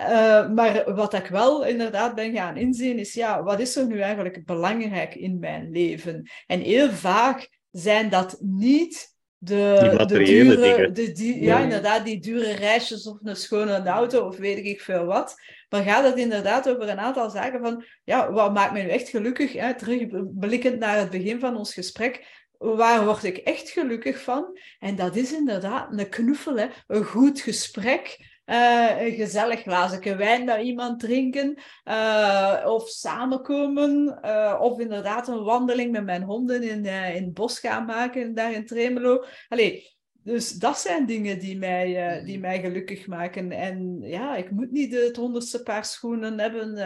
[0.00, 4.00] Uh, maar wat ik wel inderdaad ben gaan inzien is, ja, wat is er nu
[4.00, 6.30] eigenlijk belangrijk in mijn leven?
[6.46, 11.58] En heel vaak zijn dat niet de, de dure, de, die, ja.
[11.58, 15.34] inderdaad, die dure reisjes of een schone auto of weet ik veel wat.
[15.68, 19.08] Maar gaat het inderdaad over een aantal zaken van, ja, wat maakt mij nu echt
[19.08, 19.52] gelukkig?
[19.52, 19.74] Hè?
[19.74, 20.06] Terug
[20.38, 22.26] blikkend naar het begin van ons gesprek,
[22.58, 24.58] waar word ik echt gelukkig van?
[24.78, 26.66] En dat is inderdaad een knuffel, hè?
[26.86, 31.58] een goed gesprek, uh, een gezellig glazen wijn met iemand drinken.
[31.84, 34.18] Uh, of samenkomen.
[34.24, 36.84] Uh, of inderdaad een wandeling met mijn honden in,
[37.14, 39.24] in het bos gaan maken, daar in Tremelo.
[39.48, 39.90] Allee,
[40.24, 43.52] dus dat zijn dingen die mij, die mij gelukkig maken.
[43.52, 46.76] En ja, ik moet niet het honderdste paar schoenen hebben.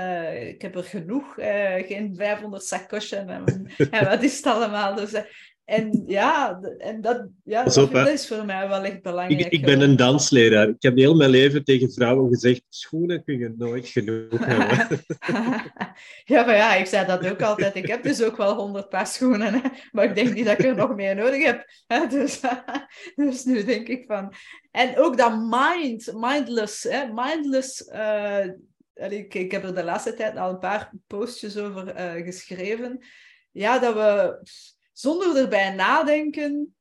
[0.49, 1.35] ik heb er genoeg.
[1.87, 3.29] geen 500 sacochen.
[3.29, 4.95] En, en wat is het allemaal?
[4.95, 5.13] Dus
[5.67, 9.41] en ja, en dat, ja, dat, is voor mij wel echt belangrijk.
[9.41, 10.69] Ik, ik ben een dansleraar.
[10.69, 15.01] Ik heb heel mijn leven tegen vrouwen gezegd, schoenen kun je nooit genoeg hebben.
[16.35, 17.75] ja, maar ja, ik zei dat ook altijd.
[17.75, 19.61] Ik heb dus ook wel honderd paar schoenen, hè,
[19.93, 21.64] maar ik denk niet dat ik er nog meer nodig heb.
[21.87, 22.41] Hè, dus,
[23.17, 24.33] dus nu denk ik van...
[24.71, 27.91] En ook dat mind, mindless, hè, mindless...
[27.95, 28.47] Uh,
[28.95, 32.99] ik, ik heb er de laatste tijd al een paar postjes over uh, geschreven.
[33.53, 34.39] Ja, dat we
[34.99, 36.77] zonder erbij nadenken,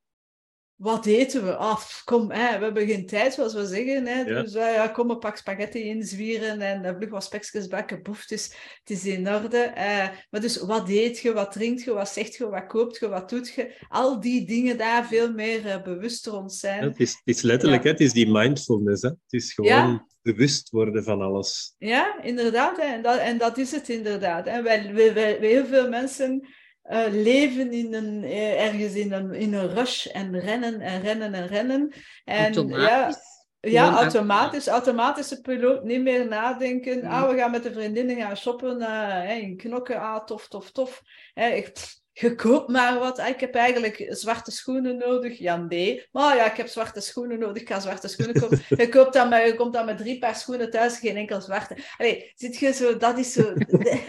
[0.76, 1.56] wat eten we?
[1.56, 4.06] Af, kom, hè, we hebben geen tijd, zoals we zeggen.
[4.06, 4.42] Hè, ja.
[4.42, 8.02] Dus uh, ja, kom een pak spaghetti inzwieren en uh, vlug wat spekjes bakken.
[8.04, 8.46] Boef, het is,
[8.80, 9.74] het is in orde.
[9.78, 13.08] Uh, maar dus wat eet je, wat drinkt je, wat zegt je, wat koopt je,
[13.08, 13.86] wat doet je?
[13.88, 16.82] Al die dingen daar veel meer uh, bewust rond zijn.
[16.82, 19.02] Ja, het, is, het is letterlijk, hè, het is die mindfulness.
[19.02, 19.10] Hè?
[19.10, 21.76] Het is gewoon bewust worden van alles.
[21.78, 22.78] Ja, inderdaad.
[22.78, 24.48] Hè, en, dat, en dat is het inderdaad.
[24.48, 26.48] En wij, wij, wij, heel veel mensen
[26.90, 31.34] uh, leven in een, uh, ergens in een, in een rush en rennen en rennen
[31.34, 31.94] en rennen.
[32.24, 32.68] En.
[32.68, 33.16] Ja,
[33.60, 34.68] ja automatisch.
[34.68, 36.98] Automatische piloot, niet meer nadenken.
[36.98, 37.10] Mm.
[37.10, 40.00] Ah, we gaan met de vriendinnen gaan shoppen uh, in knokken.
[40.00, 41.02] Ah, tof, tof, tof.
[41.34, 41.74] ik,
[42.18, 43.20] je koopt maar wat.
[43.20, 45.38] Ik heb eigenlijk zwarte schoenen nodig.
[45.38, 46.06] Ja, nee.
[46.12, 47.62] Maar ja, ik heb zwarte schoenen nodig.
[47.62, 48.62] Ik ga zwarte schoenen kopen.
[48.78, 51.78] je, koopt dan met, je komt dan met drie paar schoenen thuis, geen enkel zwarte.
[51.98, 52.98] Allee, zit je zo...
[52.98, 53.54] Dat is zo...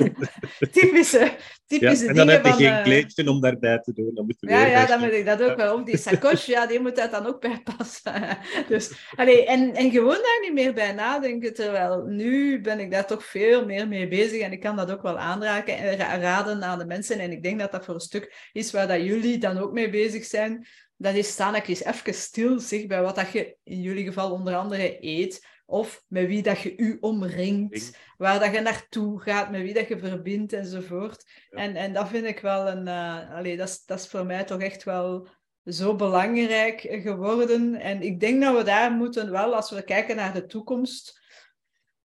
[0.72, 1.36] typische,
[1.66, 4.10] typische ja, en dan heb je geen uh, kleedje om daarbij te doen.
[4.14, 5.74] Dan moet je ja, ja, dan moet ik dat ook wel.
[5.74, 8.38] Of die sacoche, ja, die moet dat dan ook bij passen.
[8.68, 11.54] dus, allee, en, en gewoon daar niet meer bij nadenken.
[11.54, 14.40] Terwijl nu ben ik daar toch veel meer mee bezig.
[14.40, 17.18] En ik kan dat ook wel aanraken en raden aan de mensen.
[17.18, 19.90] En ik denk dat dat voor een stuk is waar dat jullie dan ook mee
[19.90, 20.66] bezig zijn.
[20.96, 24.30] Dat is staan ik eens even stil zeg, bij wat dat je in jullie geval
[24.30, 25.46] onder andere eet.
[25.66, 27.98] Of met wie dat je u omringt.
[28.16, 31.24] Waar dat je naartoe gaat, met wie dat je verbindt enzovoort.
[31.50, 32.86] En, en dat vind ik wel een...
[32.86, 35.28] Uh, allee, dat, is, dat is voor mij toch echt wel
[35.64, 37.74] zo belangrijk geworden.
[37.74, 41.20] En ik denk dat we daar moeten wel, als we kijken naar de toekomst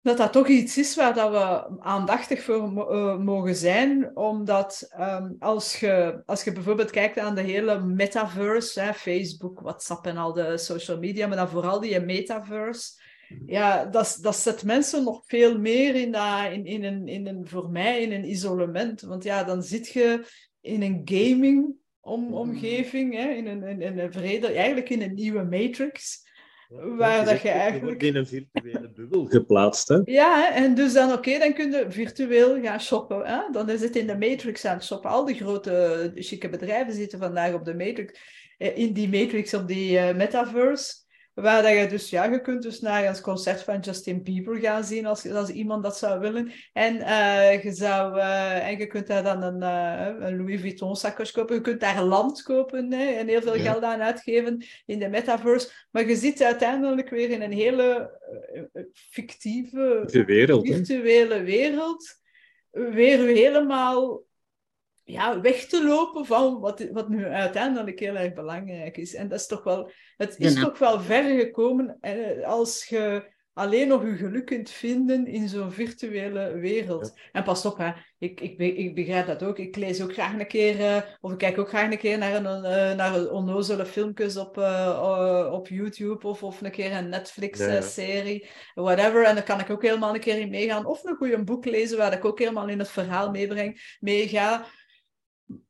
[0.07, 4.17] dat dat toch iets is waar dat we aandachtig voor uh, mogen zijn.
[4.17, 10.07] Omdat um, als, je, als je bijvoorbeeld kijkt aan de hele metaverse, hè, Facebook, WhatsApp
[10.07, 13.01] en al de social media, maar dan vooral die metaverse,
[13.47, 17.49] ja, dat, dat zet mensen nog veel meer in, dat, in, in, een, in een,
[17.49, 19.01] voor mij, in een isolement.
[19.01, 20.25] Want ja, dan zit je
[20.61, 25.15] in een gaming om, omgeving, hè, in, een, in, in een vrede, eigenlijk in een
[25.15, 26.25] nieuwe matrix
[26.69, 28.03] waar dat je eigenlijk...
[28.03, 30.01] in een virtuele bubbel geplaatst, hè?
[30.05, 33.27] Ja, en dus dan, oké, dan kun je virtueel gaan shoppen.
[33.27, 33.41] Hè?
[33.53, 35.11] Dan is het in de Matrix aan het shoppen.
[35.11, 38.21] Al die grote, chique bedrijven zitten vandaag op de Matrix.
[38.59, 40.95] Eh, in die Matrix, op die uh, metaverse.
[41.37, 44.85] Waar dat je dus, ja, je kunt dus naar een concert van Justin Bieber gaan
[44.85, 46.53] zien als, als iemand dat zou willen.
[46.73, 50.97] En, uh, je, zou, uh, en je kunt daar dan een, uh, een Louis Vuitton
[50.97, 51.55] zakjes kopen.
[51.55, 55.71] Je kunt daar land kopen hè, en heel veel geld aan uitgeven in de metaverse.
[55.91, 58.19] Maar je zit uiteindelijk weer in een hele
[58.93, 62.21] fictieve, wereld, virtuele wereld.
[62.71, 64.26] Weer helemaal
[65.07, 69.15] ja, weg te lopen van wat, wat nu uiteindelijk heel erg belangrijk is.
[69.15, 73.89] En dat is toch wel, het is toch wel ver gekomen eh, als je alleen
[73.89, 77.19] nog je geluk kunt vinden in zo'n virtuele wereld.
[77.33, 77.93] En pas op, hè.
[78.19, 79.59] Ik, ik, ik begrijp dat ook.
[79.59, 82.45] Ik lees ook graag een keer, uh, of ik kijk ook graag een keer naar
[82.45, 88.49] een, uh, naar onnozele filmpjes op, uh, op YouTube, of, of een keer een Netflix-serie,
[88.75, 89.25] whatever.
[89.25, 90.87] En dan kan ik ook helemaal een keer in meegaan.
[90.87, 94.67] Of een goede boek lezen, waar ik ook helemaal in het verhaal meebreng, meega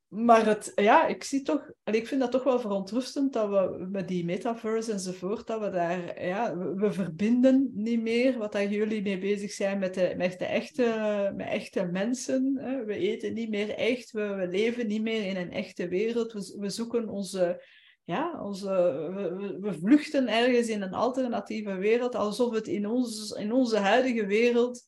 [0.08, 4.08] maar het, ja, ik zie toch, ik vind dat toch wel verontrustend dat we met
[4.08, 9.18] die metaverse enzovoort, dat we daar, ja, we, verbinden niet meer wat daar jullie mee
[9.18, 12.58] bezig zijn met de, met de echte, met echte mensen.
[12.60, 12.84] Hè.
[12.84, 16.32] We eten niet meer echt, we, we, leven niet meer in een echte wereld.
[16.32, 17.62] We, we zoeken onze,
[18.04, 18.68] ja, onze,
[19.14, 24.26] we, we, vluchten ergens in een alternatieve wereld, alsof het in, ons, in onze huidige
[24.26, 24.84] wereld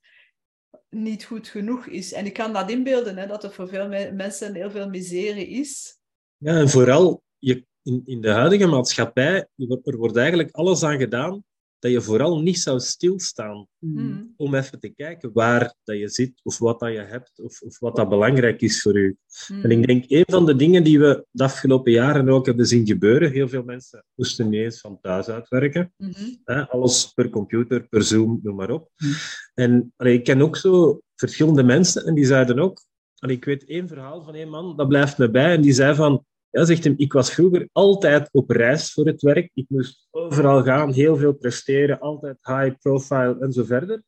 [0.90, 2.12] niet goed genoeg is.
[2.12, 5.98] En ik kan dat inbeelden, hè, dat er voor veel mensen heel veel miserie is.
[6.36, 9.48] Ja, en vooral je, in, in de huidige maatschappij,
[9.82, 11.44] er wordt eigenlijk alles aan gedaan
[11.78, 14.32] dat je vooral niet zou stilstaan mm.
[14.36, 17.78] om even te kijken waar dat je zit, of wat dat je hebt, of, of
[17.78, 19.16] wat dat belangrijk is voor u.
[19.48, 19.62] Mm.
[19.62, 22.86] En ik denk, een van de dingen die we de afgelopen jaren ook hebben zien
[22.86, 25.92] gebeuren, heel veel mensen moesten niet eens van thuis uitwerken.
[25.96, 26.40] -hmm.
[26.44, 28.90] hè, alles per computer, per Zoom, noem maar op.
[28.96, 29.12] Mm.
[29.54, 32.82] En allee, ik ken ook zo verschillende mensen, en die zeiden ook,
[33.18, 35.94] allee, ik weet één verhaal van één man, dat blijft me bij, en die zei
[35.94, 39.50] van, ja, zegt hem, ik was vroeger altijd op reis voor het werk.
[39.54, 44.02] Ik moest overal gaan, heel veel presteren, altijd high profile en zo verder.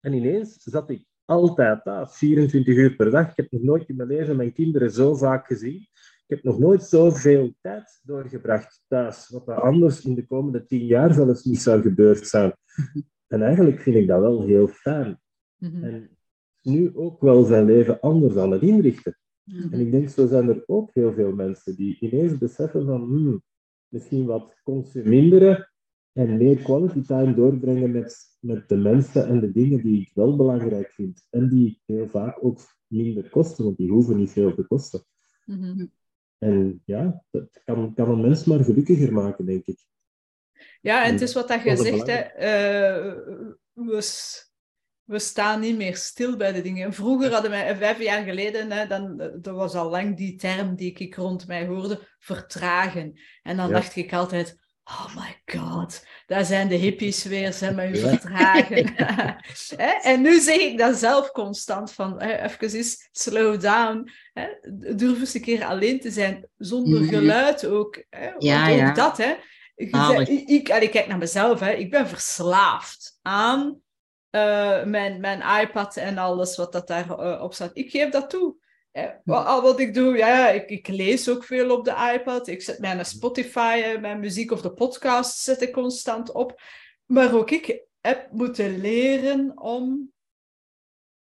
[0.00, 3.30] En ineens zat ik altijd daar, 24 uur per dag.
[3.30, 5.88] Ik heb nog nooit in mijn leven mijn kinderen zo vaak gezien.
[6.26, 10.86] Ik heb nog nooit zoveel tijd doorgebracht thuis, wat er anders in de komende tien
[10.86, 12.52] jaar zelfs niet zou gebeurd zijn.
[13.26, 15.20] En eigenlijk vind ik dat wel heel fijn.
[15.56, 15.84] Mhm.
[15.84, 16.18] En
[16.62, 19.19] nu ook wel zijn leven anders aan het inrichten.
[19.70, 23.42] En ik denk, zo zijn er ook heel veel mensen die ineens beseffen van hmm,
[23.88, 25.70] misschien wat consuminderen
[26.12, 30.36] en meer quality time doorbrengen met, met de mensen en de dingen die ik wel
[30.36, 31.26] belangrijk vind.
[31.30, 35.04] En die heel vaak ook minder kosten, want die hoeven niet veel te kosten.
[35.46, 35.86] Mhm.
[36.38, 39.78] En ja, dat kan, kan een mens maar gelukkiger maken, denk ik.
[40.80, 42.22] Ja, en het is wat dat je zegt, hè.
[43.72, 44.49] we, s-
[45.10, 46.92] we staan niet meer stil bij de dingen.
[46.92, 50.92] Vroeger hadden wij, vijf jaar geleden, hè, dan, dat was al lang die term die
[50.92, 53.20] ik rond mij hoorde, vertragen.
[53.42, 53.72] En dan Ja.
[53.72, 58.08] dacht ik altijd, oh my god, daar zijn de hippies weer, ze met Ja.
[58.08, 58.92] vertragen.
[59.76, 64.10] Hè, en nu zeg ik dat zelf constant, van hè, even eens slow down.
[64.32, 64.46] Hè.
[64.96, 68.04] Durf eens een keer alleen te zijn, zonder geluid ook.
[68.10, 68.30] Hè.
[68.38, 69.34] Want ook dat, hè.
[69.74, 69.94] Ik,
[70.48, 71.70] ik kijk naar mezelf, hè.
[71.72, 73.80] ik ben verslaafd aan
[74.30, 77.70] eh, mijn, mijn iPad en alles wat dat daarop op staat.
[77.72, 78.56] Ik geef dat toe.
[78.90, 79.08] Hè.
[79.24, 82.48] Wat, al wat ik doe, ja, ik, ik lees ook veel op de iPad.
[82.48, 86.60] Ik zet mijn Spotify, eh, mijn muziek of de podcast zet ik constant op.
[87.06, 90.12] Maar ook ik heb moeten leren om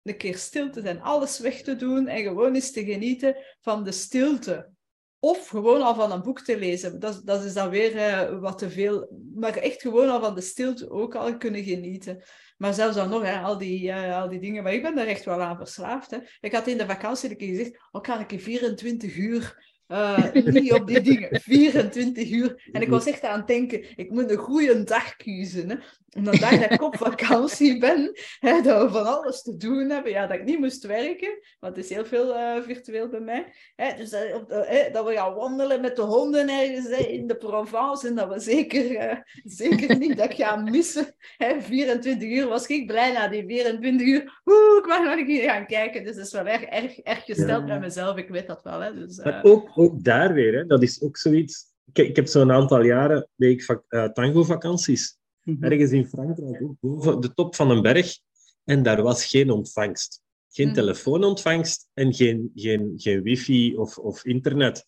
[0.03, 3.85] een keer stil te zijn, alles weg te doen en gewoon eens te genieten van
[3.85, 4.73] de stilte.
[5.19, 7.01] Of gewoon al van een boek te lezen.
[7.01, 9.09] Dat, dat is dan weer eh, wat te veel.
[9.35, 12.23] Maar echt gewoon al van de stilte ook al kunnen genieten.
[12.65, 14.62] Maar zelfs dan nog, hè, al, die, eh, al die dingen.
[14.62, 16.11] Maar ik ben daar echt wel aan verslaafd.
[16.11, 16.19] Hè.
[16.41, 20.32] Ik had in de vakantie een keer gezegd, oh, kan ik in 24 uur eh,
[20.45, 21.40] niet op die dingen.
[21.40, 22.68] 24 uur.
[22.72, 25.70] En ik was echt aan het denken, ik moet een goede dag kiezen.
[25.70, 25.76] Hè.
[26.22, 30.12] Dan dag dat ik op vakantie ben, hè, dat we van alles te doen hebben.
[30.12, 33.47] Ja, dat ik niet moest werken, want het is heel veel eh, virtueel bij mij.
[33.76, 37.05] Hè, dus dat, op de- hè, dat we gaan wandelen met de honden ergens hè,
[37.05, 38.09] in de Provence.
[38.09, 41.14] En dat we zeker, eh, zeker niet dat gaan missen.
[41.36, 44.40] Hè, 24 uur was ik blij na die 24 uur.
[44.45, 46.05] Oeh, ik mag nog een keer gaan kijken.
[46.05, 47.72] Dus dat is wel erg, erg, erg gesteld Ja.
[47.72, 48.16] met mezelf.
[48.16, 48.80] Ik weet dat wel.
[48.80, 51.72] Hè, dus, Maar ook, ook daar weer, hè, dat is ook zoiets.
[51.93, 55.18] Ik, ik heb zo'n aantal jaren deed ik vak- eh, tango-vakanties.
[55.43, 55.64] Mhm.
[55.64, 58.18] Ergens in Frankrijk, ook boven de top van een berg.
[58.64, 60.22] En daar was geen ontvangst.
[60.49, 60.74] Geen Hmm.
[60.74, 64.85] telefoonontvangst en geen, geen, geen wifi of, of internet.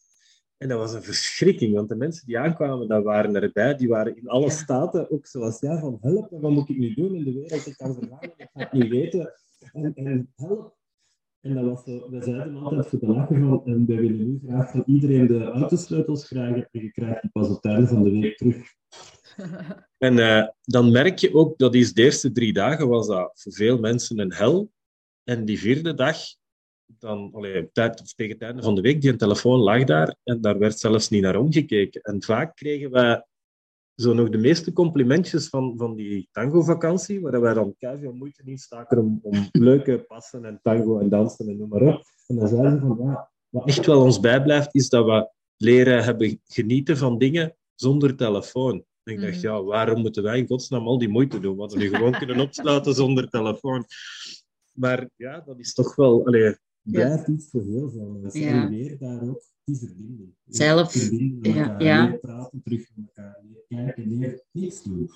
[0.57, 3.75] En dat was een verschrikking, want de mensen die aankwamen, dat waren erbij.
[3.77, 7.15] Die waren in alle staten, ook zoals jij, van help, wat moet ik nu doen
[7.15, 7.67] in de wereld?
[7.67, 9.33] Ik kan vergaan, ik ga het niet weten.
[9.73, 10.75] En, en help.
[11.47, 14.41] En dat was zo, we zeiden altijd voor de lachen van, en wij willen nu
[14.47, 18.03] graag van iedereen de autosleutels krijgen, en je krijgt die pas op het einde van
[18.03, 18.57] de week terug.
[19.99, 23.53] En eh, dan merk je ook, dat is de eerste drie dagen was dat voor
[23.53, 24.71] veel mensen een hel.
[25.25, 26.17] En die vierde dag,
[26.87, 30.59] dan, allee, tijd, tegen het einde van de week, die telefoon lag daar en daar
[30.59, 32.01] werd zelfs niet naar omgekeken.
[32.01, 33.25] En vaak kregen wij
[33.97, 38.59] zo nog de meeste complimentjes van, van die tango-vakantie, waar wij dan veel moeite in
[38.59, 42.03] staken om, om leuke passen en tango en dansen en noem maar op.
[42.27, 46.05] En dan zeiden ze van, ja, wat echt wel ons bijblijft, is dat we leren
[46.05, 48.85] hebben genieten van dingen zonder telefoon.
[49.03, 49.47] En ik dacht, Mhm.
[49.47, 51.57] ja, waarom moeten wij in godsnaam al die moeite doen?
[51.57, 53.85] Want we nu gewoon kunnen opsluiten zonder telefoon.
[54.73, 56.27] Maar ja, dat is toch wel...
[56.27, 56.57] Allee,
[56.91, 58.41] blijft iets voor heel veel mensen.
[58.41, 58.63] Ja.
[58.63, 60.35] En weer daar ook die verbinding.
[60.47, 62.07] Zelf, Verbinden met ja, elkaar, ja.
[62.07, 65.11] meer praten terug met elkaar, meer kijken, meer niets doen.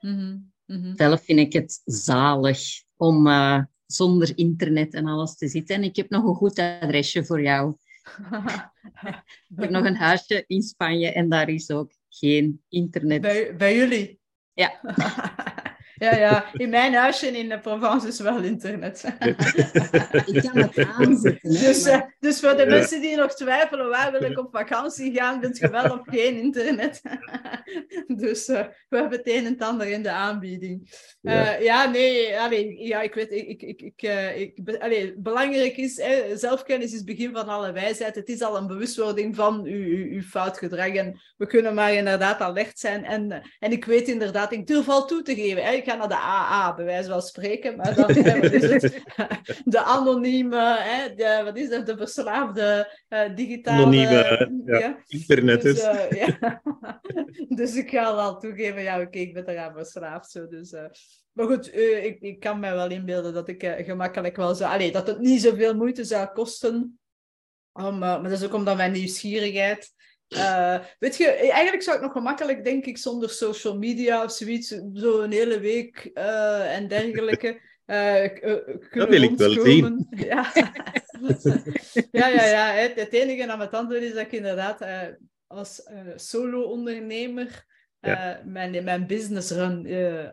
[0.00, 0.96] Mhm, mhm.
[0.96, 2.58] Zelf vind ik het zalig
[2.96, 5.76] om eh, zonder internet en alles te zitten.
[5.76, 7.76] En ik heb nog een goed adresje voor jou.
[9.48, 13.20] Ik heb nog een huisje in Spanje en daar is ook geen internet.
[13.20, 14.20] bij, bij jullie?
[14.52, 14.80] Ja.
[15.98, 16.44] ja, ja.
[16.52, 19.04] In mijn huisje in de Provence is wel internet.
[20.26, 21.52] Ik kan het aanzetten.
[21.54, 22.68] hè, Dus, maar- eh, dus voor de Ja.
[22.68, 26.36] mensen die nog twijfelen, waar wil ik op vakantie gaan, bent je wel op geen
[26.40, 27.02] internet.
[28.22, 30.90] dus eh, we hebben het een en het ander in de aanbieding.
[31.20, 31.54] Ja.
[31.56, 35.96] Eh, ja, nee, allee, ja, ik weet, ik, ik, ik, eh, ik, allee, belangrijk is,
[36.02, 38.14] hè, zelfkennis is het begin van alle wijsheid.
[38.14, 41.94] Het is al een bewustwording van uw, uw, uw fout gedrag en we kunnen maar
[41.94, 43.04] inderdaad alert zijn.
[43.04, 46.08] En, en ik weet inderdaad, ik durf al toe te geven, hè, ik ga naar
[46.08, 49.02] de AA, bij wijze van spreken, maar dan, het?
[49.64, 53.76] de anonieme, hè, de, wat is dat, de verslaafde eh, digitale...
[53.76, 54.98] Anonieme, ja.
[55.06, 55.82] Internet dus, is.
[55.82, 56.62] eh, ja.
[57.58, 60.30] dus ik ga al toegeven, ja, oké, ik ben eraan verslaafd.
[60.30, 60.84] Zo, dus, eh,
[61.36, 64.72] maar goed, eh, ik, ik kan mij wel inbeelden dat ik eh, gemakkelijk wel zou...
[64.72, 66.98] Allee, dat het niet zoveel moeite zou kosten.
[67.72, 69.94] Om, eh, maar dat is ook omdat mijn nieuwsgierigheid...
[70.28, 74.68] eh, weet je, eigenlijk zou ik nog gemakkelijk, denk ik, zonder social media of zoiets,
[74.94, 77.60] zo een hele week eh, en dergelijke,
[78.90, 80.06] dat wil ik wel zien.
[80.22, 80.52] Ja,
[82.10, 82.44] ja, ja.
[82.44, 82.72] ja.
[82.72, 84.86] Het, het enige aan mijn tanden is dat ik inderdaad
[85.46, 85.82] als
[86.16, 87.64] solo-ondernemer
[88.06, 90.24] uh, mijn, mijn business run uh,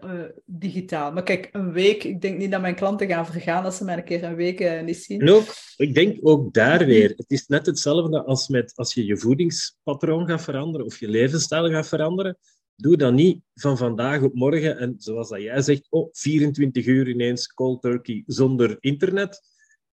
[0.46, 1.12] digitaal.
[1.12, 3.98] Maar kijk, een week, ik denk niet dat mijn klanten gaan vergaan als ze mij
[3.98, 5.22] een keer een week niet zien.
[5.22, 5.46] En ook,
[5.78, 10.28] ik denk ook daar weer, het is net hetzelfde als met als je je voedingspatroon
[10.28, 12.38] gaat veranderen of je levensstijl gaat veranderen.
[12.76, 17.08] Doe dat niet van vandaag op morgen en zoals dat jij zegt, oh, 24 uur
[17.08, 19.42] ineens cold turkey zonder internet.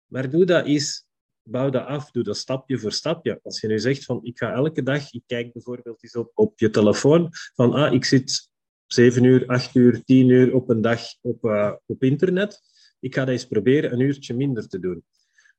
[0.06, 1.07] Maar doe dat eens
[1.50, 3.40] bouw dat af, doe dat stapje voor stapje.
[3.44, 6.70] Als je nu zegt van ik ga elke dag, ik kijk bijvoorbeeld eens op, je
[6.70, 8.50] telefoon, van ah, ik zit
[8.88, 12.60] 7 uur, 8 uur, 10 uur op een dag op, uh, op internet.
[13.00, 15.04] Ik ga dat eens proberen een uurtje minder te doen.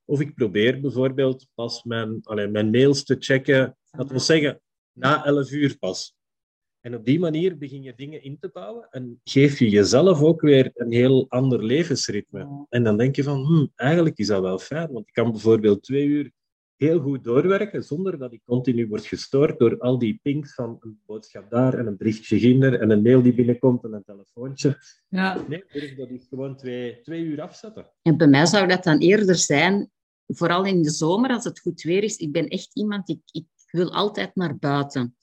[0.05, 4.61] Of ik probeer bijvoorbeeld pas mijn, allez, mijn mails te checken, dat wil zeggen,
[4.91, 6.17] na 11 uur pas.
[6.81, 10.41] En op die manier begin je dingen in te bouwen en geef je jezelf ook
[10.41, 12.65] weer een heel ander levensritme.
[12.69, 15.83] En dan denk je van, hm, eigenlijk is dat wel fijn, want ik kan bijvoorbeeld
[15.83, 16.31] twee uur
[16.75, 20.99] heel goed doorwerken zonder dat ik continu word gestoord door al die pings van een
[21.05, 24.77] boodschap daar en een berichtje ginder en een mail die binnenkomt en een telefoontje.
[25.07, 25.45] Ja.
[25.47, 27.91] Nee, durf dat is gewoon twee, twee uur afzetten.
[28.01, 29.91] En bij mij zou dat dan eerder zijn,
[30.27, 33.45] vooral in de zomer als het goed weer is, ik ben echt iemand, ik, ik
[33.71, 35.17] wil altijd naar buiten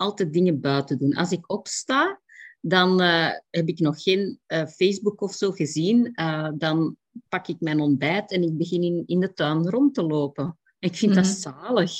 [0.00, 1.14] altijd dingen buiten doen.
[1.14, 2.20] Als ik opsta,
[2.60, 6.12] dan uh, heb ik nog geen uh, Facebook of zo gezien.
[6.14, 6.96] Uh, dan
[7.28, 10.58] pak ik mijn ontbijt en ik begin in, in de tuin rond te lopen.
[10.78, 11.34] Ik vind dat mhm.
[11.34, 11.92] zalig.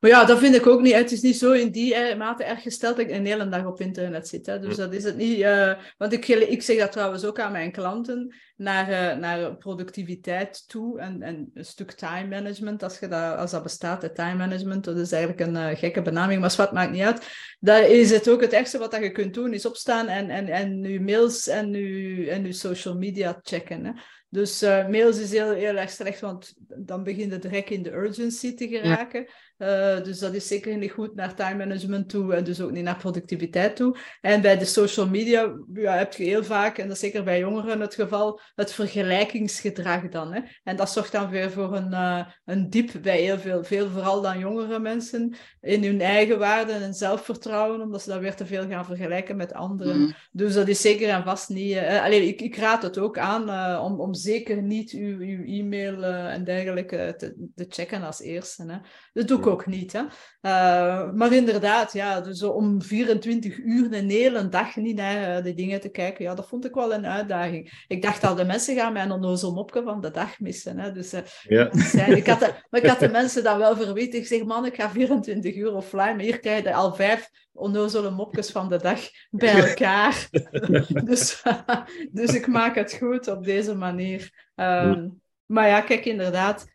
[0.00, 0.94] Maar ja, dat vind ik ook niet.
[0.94, 3.66] Het is niet zo in die eh, mate erg gesteld dat ik een hele dag
[3.66, 4.46] op internet zit.
[4.46, 4.58] Hè.
[4.58, 5.38] Dus dat is het niet.
[5.38, 10.68] Uh, want ik, ik zeg dat trouwens ook aan mijn klanten, naar, uh, naar productiviteit
[10.68, 14.34] toe en, en een stuk time management, als, je dat, als dat bestaat, het time
[14.34, 17.26] management, dat is eigenlijk een gekke benaming, maar wat maakt niet uit.
[17.60, 20.82] Daar is het ook het ergste wat je kunt doen, is opstaan en, en, en
[20.82, 23.84] je mails en je, en je social media checken.
[23.84, 23.92] Hè.
[24.28, 28.54] Dus mails is heel, heel erg slecht, want dan begint het direct in de urgency
[28.54, 29.26] te geraken.
[29.58, 32.84] Uh, dus dat is zeker niet goed naar time management toe en dus ook niet
[32.84, 33.96] naar productiviteit toe.
[34.20, 37.38] En bij de social media ja, heb je heel vaak, en dat is zeker bij
[37.38, 40.32] jongeren het geval, het vergelijkingsgedrag dan.
[40.32, 40.40] Hè?
[40.64, 44.22] En dat zorgt dan weer voor een, uh, een diep bij heel veel, veel, vooral
[44.22, 48.68] dan jongere mensen, in hun eigen waarden en zelfvertrouwen, omdat ze dan weer te veel
[48.68, 50.00] gaan vergelijken met anderen.
[50.00, 50.14] Mm.
[50.32, 51.72] Dus dat is zeker en vast niet...
[51.72, 56.04] Uh, alleen, ik, ik, raad het ook aan om, om zeker niet uw, uw e-mail
[56.04, 58.82] en dergelijke te, te, checken als eerste.
[59.12, 59.24] Hè?
[59.24, 59.92] Doe ook niet.
[59.92, 60.00] Hè?
[60.00, 65.80] Uh, maar inderdaad, ja, dus om 24 uur een hele dag niet naar die dingen
[65.80, 67.84] te kijken, ja, dat vond ik wel een uitdaging.
[67.88, 70.78] Ik dacht al, de mensen gaan mijn onnozel mopje van de dag missen.
[70.78, 70.92] Hè?
[70.92, 72.06] Dus, uh, ja.
[72.06, 74.18] ik had de, maar ik had de mensen dan wel verweten.
[74.18, 78.10] Ik zeg, man, ik ga 24 uur offline, maar hier krijg je al vijf onnozele
[78.10, 80.28] mopjes van de dag bij elkaar.
[81.04, 81.42] dus,
[82.12, 84.50] dus ik maak het goed op deze manier.
[84.54, 86.66] Um, maar ja, kijk, inderdaad,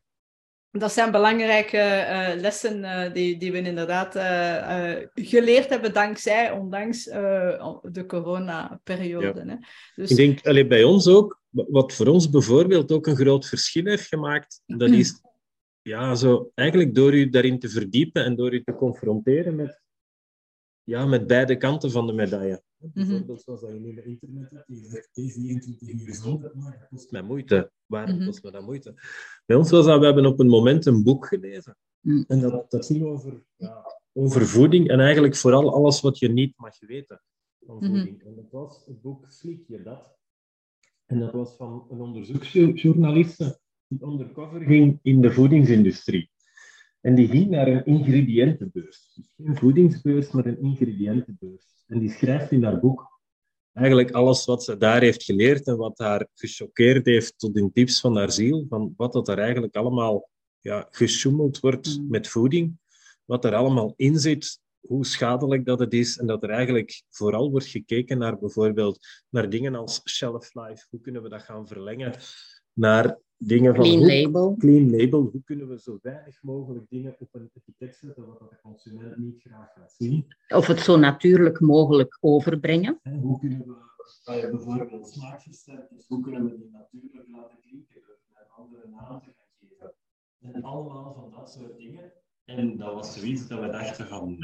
[0.72, 7.04] dat zijn belangrijke uh, lessen uh, die, die we inderdaad uh, geleerd hebben dankzij, ondanks
[7.04, 9.60] de coronaperiode.
[9.96, 10.12] Dus...
[10.12, 14.08] Ik denk, allee, bij ons ook, wat voor ons bijvoorbeeld ook een groot verschil heeft
[14.08, 15.22] gemaakt, dat is
[15.82, 19.82] ja, zo, eigenlijk door u daarin te verdiepen en door u te confronteren met,
[20.84, 22.64] ja, met beide kanten van de medaille.
[22.82, 22.92] Mhm.
[22.94, 27.12] Bijvoorbeeld zoals dat je nu internet hebt, je zegt 24 uur gezond, maar dat kost
[27.12, 27.72] mij moeite.
[27.86, 28.94] Waarom mm kost me dat moeite?
[29.46, 31.78] Bij ons was dat, we hebben op een moment een boek gelezen.
[32.00, 32.24] Mm.
[32.28, 36.54] En dat, dat ging over, ja, over voeding en eigenlijk vooral alles wat je niet
[36.58, 37.22] mag weten
[37.66, 37.86] van mhm.
[37.86, 38.24] voeding.
[38.24, 40.20] En dat was het boek Slik je dat?
[41.06, 46.31] En dat was van een onderzoeksjournaliste die undercover ging in de voedingsindustrie.
[47.02, 49.12] En die ging naar een ingrediëntenbeurs.
[49.16, 51.84] Dus geen voedingsbeurs, maar een ingrediëntenbeurs.
[51.88, 53.12] En die schrijft in haar boek
[53.74, 58.00] eigenlijk alles wat ze daar heeft geleerd en wat haar gechoqueerd heeft tot in tips
[58.00, 60.30] van haar ziel, van wat dat er eigenlijk allemaal
[60.60, 62.10] ja, gesjoemeld wordt mm.
[62.10, 62.78] met voeding,
[63.26, 67.52] wat er allemaal in zit, hoe schadelijk dat het is en dat er eigenlijk vooral
[67.52, 69.00] wordt gekeken naar bijvoorbeeld
[69.30, 72.14] naar dingen als shelf life, hoe kunnen we dat gaan verlengen,
[72.74, 73.84] naar dingen van...
[73.84, 74.56] Clean label.
[74.58, 75.22] Clean label.
[75.32, 79.42] Hoe kunnen we zo weinig mogelijk dingen op een etiket zetten wat de consument niet
[79.42, 80.26] graag gaat zien?
[80.48, 83.00] Of het zo natuurlijk mogelijk overbrengen.
[83.04, 83.74] En hoe kunnen we,
[84.24, 88.88] als je bijvoorbeeld smaakjes hebt, hoe kunnen we die natuurlijk laten klinken door met andere
[88.90, 89.94] namen te gaan geven?
[90.54, 92.12] En allemaal van dat soort dingen.
[92.46, 94.38] En dat was zoiets dat we dachten van,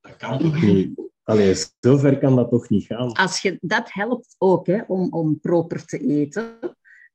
[0.00, 1.06] dat kan toch niet?
[1.22, 3.12] Allee, zover kan dat toch niet gaan?
[3.12, 6.58] Als je, dat helpt ook hè, om, om proper te eten.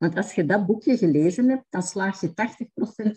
[0.04, 2.34] Want als je dat boekje gelezen hebt, dan slaag je 80%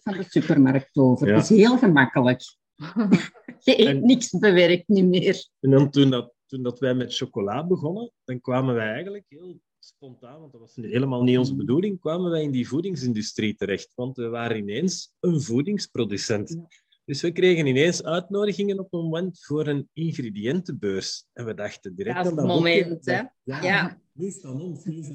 [0.03, 1.27] van de supermarkt over.
[1.27, 2.41] Dat is heel gemakkelijk.
[3.67, 5.49] je eet niks bewerkt niet meer.
[5.61, 9.61] En dan toen, dat, toen dat wij met chocola begonnen, dan kwamen wij eigenlijk heel
[9.79, 13.93] spontaan, want dat was helemaal niet onze bedoeling, kwamen wij in die voedingsindustrie terecht.
[13.95, 16.59] Want we waren ineens een voedingsproducent.
[17.05, 21.27] Dus we kregen ineens uitnodigingen op een moment voor een ingrediëntenbeurs.
[21.33, 23.23] En we dachten direct aan dat moment, hè?
[23.43, 24.01] Ja, ja.
[24.17, 25.09] is van ons, is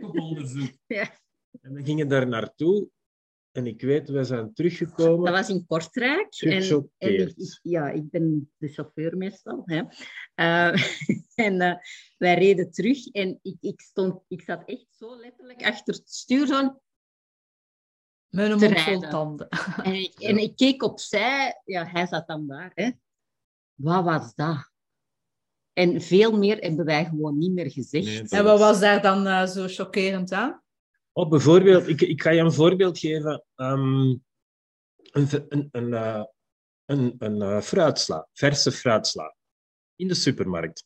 [0.00, 0.72] op onderzoek.
[0.86, 1.18] Ja.
[1.60, 2.88] En we gingen daar naartoe.
[3.52, 5.24] En ik weet, we zijn teruggekomen.
[5.24, 6.34] Dat was in Kortrijk.
[6.40, 9.62] En, en ik, ja, ik ben de chauffeur meestal.
[9.64, 9.82] Hè.
[10.34, 10.82] Uh,
[11.46, 11.74] en uh,
[12.16, 16.46] wij reden terug en ik, ik, stond, ik zat echt zo letterlijk achter het stuur.
[16.46, 16.80] Zo
[18.28, 19.48] Met een mond vol tanden.
[19.82, 21.60] En ik, en ik keek opzij.
[21.64, 22.70] Ja, hij zat dan daar.
[22.74, 22.90] Hè.
[23.74, 24.72] Wat was dat?
[25.74, 28.32] En veel meer hebben wij gewoon niet meer gezegd.
[28.32, 30.62] en wat was daar dan uh, zo chockerend aan?
[31.12, 33.44] Oh, bijvoorbeeld, ik, ik ga je een voorbeeld geven.
[33.56, 34.24] Um,
[34.96, 36.24] een, een, een, uh,
[36.84, 39.34] een, een uh, fruitsla, verse fruitsla,
[39.96, 40.84] in de supermarkt.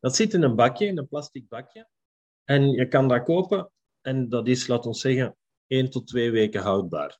[0.00, 1.88] Dat zit in een bakje, in een plastic bakje.
[2.44, 3.70] En je kan dat kopen
[4.00, 7.18] en dat is, laat ons zeggen, 1 tot 2 weken houdbaar.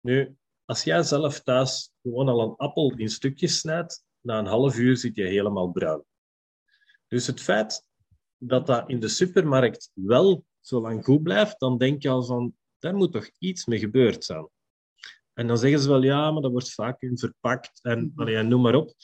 [0.00, 4.78] Nu, als jij zelf thuis gewoon al een appel in stukjes snijdt, na een half
[4.78, 6.04] uur zit je helemaal bruin.
[7.06, 7.86] Dus het feit
[8.36, 12.54] dat dat in de supermarkt wel zo lang goed blijft, dan denk je al van,
[12.78, 14.48] daar moet toch iets mee gebeurd zijn.
[15.32, 18.20] En dan zeggen ze wel, ja, maar dat wordt vaak in verpakt en mhm.
[18.20, 18.94] allee, noem maar op.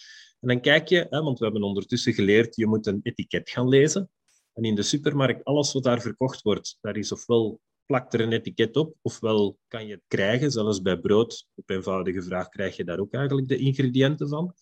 [0.40, 3.68] En dan kijk je, hè, want we hebben ondertussen geleerd, je moet een etiket gaan
[3.68, 4.10] lezen.
[4.52, 8.32] En in de supermarkt, alles wat daar verkocht wordt, daar is ofwel plakt er een
[8.32, 11.46] etiket op, ofwel kan je het krijgen, zelfs bij brood.
[11.54, 14.54] Op eenvoudige vraag krijg je daar ook eigenlijk de ingrediënten van.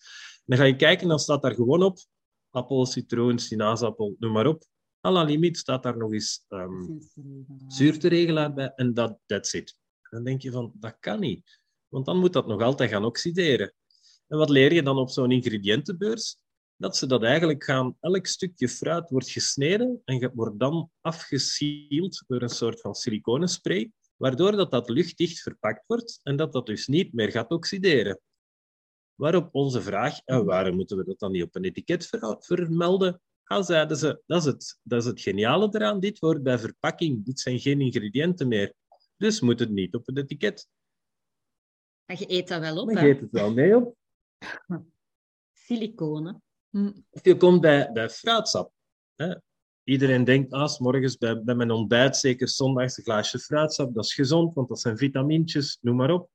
[0.45, 1.99] Dan ga je kijken, dan staat daar gewoon op
[2.53, 4.65] appel, citroen, sinaasappel, noem maar op.
[5.07, 6.99] À la limiet staat daar nog eens um,
[7.69, 9.77] zuurteregelaar bij en dat that's it.
[10.11, 11.61] Dan denk je van, dat kan niet.
[11.89, 13.75] Want dan moet dat nog altijd gaan oxideren.
[14.27, 16.37] En wat leer je dan op zo'n ingrediëntenbeurs?
[16.77, 22.43] Dat ze dat eigenlijk gaan, elk stukje fruit wordt gesneden en wordt dan afgesield door
[22.43, 27.13] een soort van siliconenspray, waardoor dat, dat luchtdicht verpakt wordt en dat dat dus niet
[27.13, 28.21] meer gaat oxideren.
[29.15, 32.09] Waarop onze vraag, en waarom moeten we dat dan niet op een etiket
[32.39, 33.21] vermelden?
[33.45, 37.25] Ah, zeiden ze, dat is, het, dat is het geniale eraan, dit hoort bij verpakking,
[37.25, 38.75] dit zijn geen ingrediënten meer.
[39.17, 40.69] Dus moet het niet op het etiket.
[42.05, 43.97] En je eet dat wel op, Je eet het wel mee op.
[45.53, 46.43] Siliconen.
[46.71, 46.93] Hm.
[47.11, 48.73] Of je komt bij, bij fruitsap.
[49.15, 49.35] Hè.
[49.85, 54.15] Iedereen denkt, ah, morgens bij, bij mijn ontbijt, zeker zondags, een glaasje fruitsap, dat is
[54.15, 56.31] gezond, want dat zijn vitamintjes, noem maar op.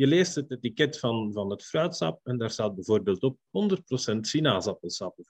[0.00, 3.38] Je leest het etiket van, van het fruitsap en daar staat bijvoorbeeld op
[4.14, 5.28] 100% sinaasappelsap of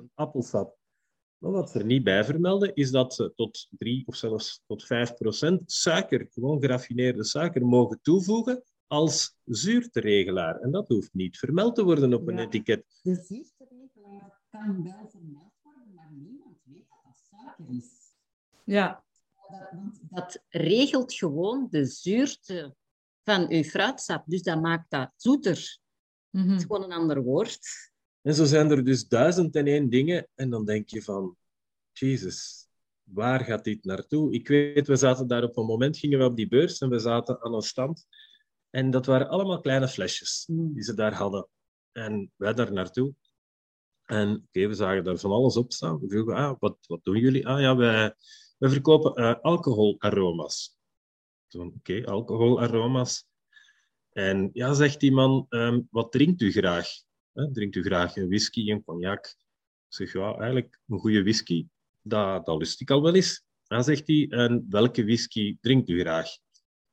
[0.00, 0.76] 100% appelsap.
[1.38, 4.84] Maar wat ze er niet bij vermelden, is dat ze tot 3 of zelfs tot
[4.84, 10.60] 5% suiker, gewoon geraffineerde suiker, mogen toevoegen als zuurteregelaar.
[10.60, 12.84] En dat hoeft niet vermeld te worden op een etiket.
[13.02, 17.90] De zuurteregelaar kan wel vermeld worden, maar niemand weet dat dat suiker is.
[18.64, 19.04] Ja.
[19.48, 22.74] Dat, dat regelt gewoon de zuurte
[23.24, 24.22] van uw fruitsap.
[24.26, 25.78] Dus dat maakt dat zoeter.
[26.30, 27.58] Mm Het is gewoon een ander woord.
[28.22, 30.28] En zo zijn er dus duizend en één dingen.
[30.34, 31.36] En dan denk je van,
[31.92, 32.68] Jezus,
[33.02, 34.32] waar gaat dit naartoe?
[34.32, 36.98] Ik weet, we zaten daar op een moment, gingen we op die beurs en we
[36.98, 38.06] zaten aan een stand.
[38.70, 40.74] En dat waren allemaal kleine flesjes mm.
[40.74, 41.48] die ze daar hadden.
[41.92, 43.14] En wij daar naartoe.
[44.04, 46.00] En okay, we zagen daar van alles op staan.
[46.00, 47.48] We vroegen, ah, wat, wat doen jullie?
[47.48, 48.14] Ah ja, wij,
[48.58, 50.73] wij verkopen uh, alcoholaroma's
[51.54, 53.26] oké, alcoholaroma's.
[54.14, 56.88] En ja, zegt die man, ehm, wat drinkt u graag?
[57.52, 59.36] drinkt u graag een whisky, een cognac?
[59.88, 61.66] Zeg, ja, eigenlijk een goede whisky,
[62.02, 63.44] dat, dat lust ik al wel eens.
[63.66, 66.28] Dan zegt hij, en welke whisky drinkt u graag?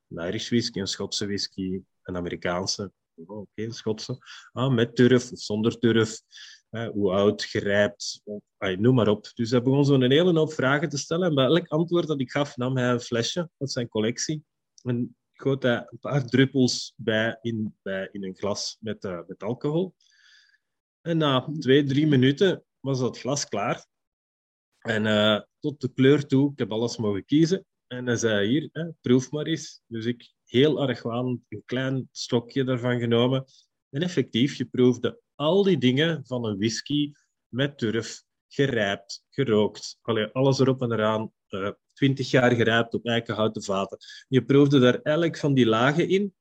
[0.08, 2.92] Een Irish whisky, een Schotse whisky, een Amerikaanse.
[3.16, 4.18] Oh, oké, okay, Schotse.
[4.52, 6.20] Ah, met turf of zonder turf.
[6.94, 8.22] hoe oud, gerijpt,
[8.78, 9.32] noem maar op.
[9.34, 11.28] Dus hij begon zo'n hele hoop vragen te stellen.
[11.28, 14.44] En bij elk antwoord dat ik gaf, nam hij een flesje uit zijn collectie
[14.84, 19.44] en goot hij een paar druppels bij in, bij, in een glas met, uh, met
[19.44, 19.96] alcohol.
[21.02, 23.86] En na twee, drie minuten was dat glas klaar.
[24.80, 27.66] En uh, tot de kleur toe, ik heb alles mogen kiezen.
[27.88, 29.82] En hij zei hier, hè, proef maar eens.
[29.88, 33.46] Dus ik heel erg een klein stokje daarvan genomen.
[33.90, 37.12] En effectief, je proefde al die dingen van een whisky
[37.48, 39.98] met turf, gerijpt, gerookt.
[40.02, 41.32] Allee, alles erop en eraan.
[41.54, 43.98] Uh, 20 jaar gerijpt op eikenhouten vaten.
[44.28, 46.36] Je proefde daar elk van die lagen in.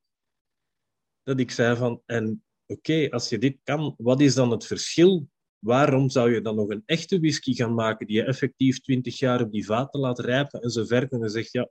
[1.23, 5.29] Dat ik zei van, en oké, als je dit kan, wat is dan het verschil?
[5.59, 9.41] Waarom zou je dan nog een echte whisky gaan maken die je effectief 20 jaar
[9.43, 11.13] op die vaten laat rijpen en zo verder?
[11.13, 11.71] En je zegt, ja,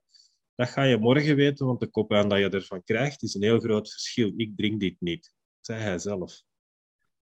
[0.56, 3.44] dat ga je morgen weten, want de kop aan dat je ervan krijgt is een
[3.44, 4.34] heel groot verschil.
[4.36, 6.42] Ik drink dit niet, zei hij zelf.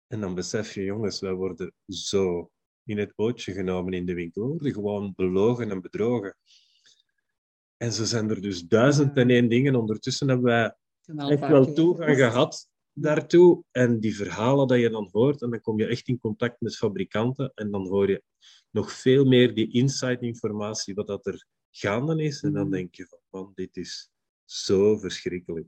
[0.07, 2.51] En dan besef je, jongens, wij worden zo
[2.85, 4.47] in het bootje genomen in de winkel.
[4.49, 6.37] Worden gewoon belogen en bedrogen.
[7.77, 9.75] En zo zijn er dus duizend en één dingen.
[9.75, 10.75] Ondertussen hebben wij
[11.29, 13.65] echt wel toegang gehad daartoe.
[13.71, 16.77] En die verhalen dat je dan hoort, en dan kom je echt in contact met
[16.77, 17.53] fabrikanten.
[17.55, 18.23] En dan hoor je
[18.71, 22.43] nog veel meer die inside-informatie, wat dat er gaande is.
[22.43, 22.73] En dan mhm.
[22.73, 24.11] denk je van, man, dit is
[24.45, 25.67] zo verschrikkelijk.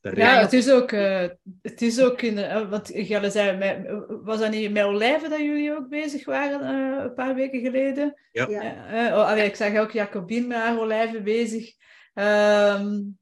[0.00, 1.24] Ja, het is ook, uh,
[1.62, 3.76] het is ook in, uh, wat Gelle zei, met,
[4.22, 8.20] was dat niet met olijven dat jullie ook bezig waren uh, een paar weken geleden?
[8.32, 8.48] Ja.
[8.48, 9.16] ja.
[9.16, 11.72] oh, allee, ik zag ook Jacobine met haar olijven bezig.
[12.14, 13.18] Um,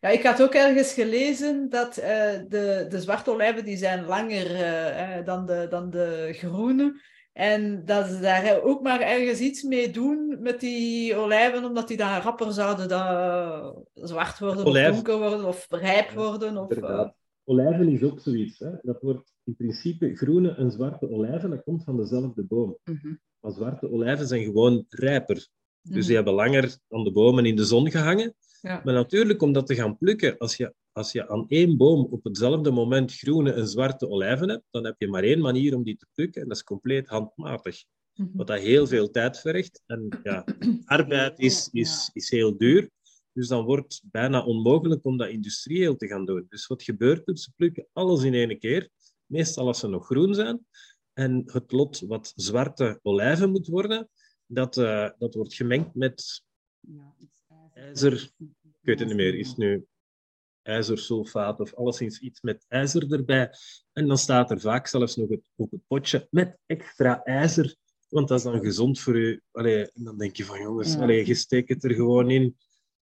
[0.00, 5.46] ja, ik had ook ergens gelezen dat de, de zwarte olijven die zijn langer dan,
[5.46, 7.00] de, dan de groene.
[7.36, 11.96] En dat ze daar ook maar ergens iets mee doen met die olijven, omdat die
[11.96, 16.56] dan rapper zouden dan zwart worden, of donker worden, of rijp worden.
[16.56, 17.08] Of, uh...
[17.44, 18.58] Olijven is ook zoiets.
[18.58, 18.70] Hè?
[18.82, 22.78] Dat wordt in principe groene en zwarte olijven, dat komt van dezelfde boom.
[22.84, 23.14] Mhm.
[23.40, 25.34] Maar zwarte olijven zijn gewoon rijper.
[25.34, 25.48] Dus
[25.82, 26.14] die mhm.
[26.14, 28.34] hebben langer aan de bomen in de zon gehangen.
[28.60, 28.80] Ja.
[28.84, 32.24] Maar natuurlijk, om dat te gaan plukken, als je als je aan één boom op
[32.24, 35.96] hetzelfde moment groene en zwarte olijven hebt, dan heb je maar één manier om die
[35.96, 37.84] te plukken en dat is compleet handmatig.
[38.14, 38.28] Mhm.
[38.36, 39.82] Wat dat heel veel tijd vergt.
[39.86, 40.44] En ja,
[40.84, 42.90] arbeid is, is, is heel duur.
[43.32, 46.46] Dus dan wordt het bijna onmogelijk om dat industrieel te gaan doen.
[46.48, 47.38] Dus wat gebeurt er?
[47.38, 48.88] Ze plukken alles in één keer.
[49.26, 50.66] Meestal als ze nog groen zijn.
[51.12, 54.08] En het lot wat zwarte olijven moet worden,
[54.46, 56.44] dat, uh, dat wordt gemengd met
[57.72, 58.30] ijzer.
[58.62, 59.34] Ik weet het niet meer.
[59.34, 59.86] Is nu
[60.66, 63.50] ijzersulfaat of alleszins iets met ijzer erbij.
[63.92, 67.76] En dan staat er vaak zelfs nog het, op het potje met extra ijzer,
[68.08, 69.42] want dat is dan gezond voor u.
[69.52, 71.00] Allee, en dan denk je van jongens, ja.
[71.00, 72.56] allee, je steekt het er gewoon in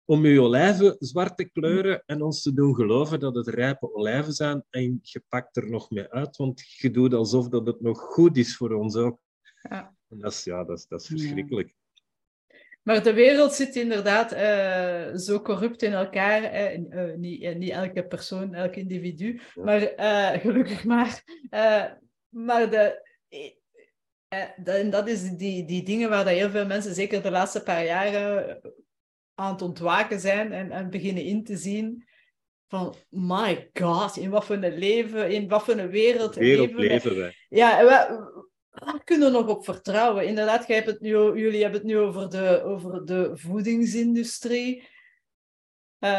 [0.05, 4.33] om je olijven zwart te kleuren en ons te doen geloven dat het rijpe olijven
[4.33, 8.01] zijn en je pakt er nog mee uit, want je doet alsof dat het nog
[8.01, 9.19] goed is voor ons ook.
[9.63, 9.97] Ja.
[10.09, 11.75] En dat is, ja, dat is, dat is verschrikkelijk.
[12.85, 16.43] Maar de wereld zit inderdaad uh, zo corrupt in elkaar.
[16.73, 19.81] Uh, niet, niet elke persoon, elk individu, maar
[20.41, 21.23] gelukkig maar.
[22.29, 23.03] maar de,
[24.65, 27.85] en dat is die, die dingen waar dat heel veel mensen, zeker de laatste paar
[27.85, 28.61] jaren,
[29.35, 32.05] aan het ontwaken zijn en, en beginnen in te zien
[32.69, 37.35] van, my god, in wat voor een leven, in wat voor een wereld, wereld leven.
[37.49, 37.83] Ja,
[38.75, 40.27] waar kunnen we nog op vertrouwen?
[40.27, 44.93] Inderdaad, jij hebt het nu, jullie hebben het nu over de, over de voedingsindustrie.
[46.05, 46.11] Uh,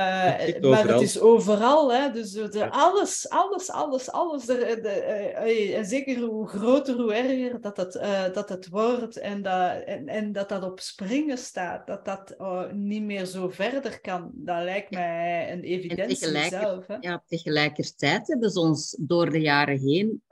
[0.61, 2.11] maar het is overal, hè?
[2.11, 4.45] dus de, alles, alles, alles, alles.
[4.45, 5.01] De, de,
[5.45, 9.83] uh, en zeker hoe groter, hoe erger dat het, uh, dat het wordt en dat,
[9.83, 12.35] en, en, dat dat op springen staat, dat dat
[12.73, 16.87] niet meer zo verder kan, dat lijkt mij een evidentie zelf.
[16.87, 16.95] Hè?
[16.99, 20.23] Ja, tegelijkertijd hebben ze ons door de jaren heen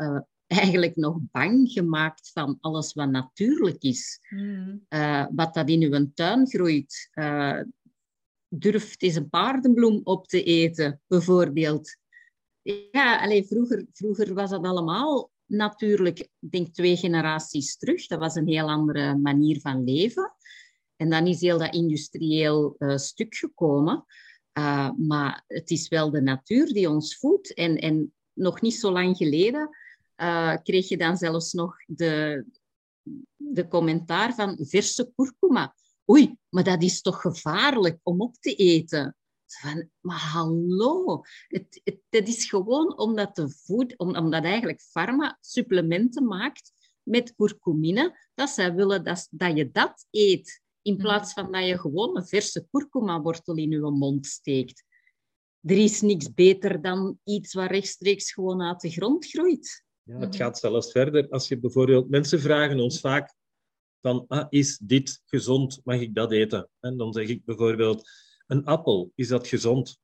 [0.60, 4.20] eigenlijk nog bang gemaakt van alles wat natuurlijk is.
[4.30, 4.86] Hmm.
[4.90, 7.10] Uh, wat dat in uw tuin groeit.
[7.14, 7.60] Uh,
[8.48, 11.98] durft eens een paardenbloem op te eten, bijvoorbeeld.
[12.92, 18.08] Ja, alleen vroeger, vroeger was dat allemaal natuurlijk, ik denk twee generaties terug.
[18.08, 20.34] Dat was een heel andere manier van leven.
[20.96, 24.06] En dan is heel dat industrieel uh, stuk gekomen.
[24.98, 27.54] maar het is wel de natuur die ons voedt.
[27.54, 29.70] En, en nog niet zo lang geleden
[30.24, 32.46] uh, kreeg je dan zelfs nog de,
[33.36, 35.76] de commentaar van verse kurkuma.
[36.12, 39.16] Oei, maar dat is toch gevaarlijk om op te eten?
[39.46, 46.26] Van, maar hallo, het, het, het is gewoon omdat, de voed, omdat eigenlijk pharma supplementen
[46.26, 46.72] maakt
[47.04, 51.04] met kurkumine, dat zij willen dat, dat je dat eet, in mhm.
[51.04, 54.84] plaats van dat je gewoon een verse kurkuma-wortel in je mond steekt.
[55.62, 59.83] Er is niks beter dan iets wat rechtstreeks gewoon uit de grond groeit.
[60.04, 61.30] Ja, het gaat zelfs verder.
[61.30, 63.36] Als je bijvoorbeeld, mensen vragen ons vaak
[64.02, 65.82] van, ah, is dit gezond?
[65.84, 66.70] Mag ik dat eten?
[66.80, 68.10] En dan zeg ik bijvoorbeeld,
[68.48, 69.98] een appel, is dat gezond?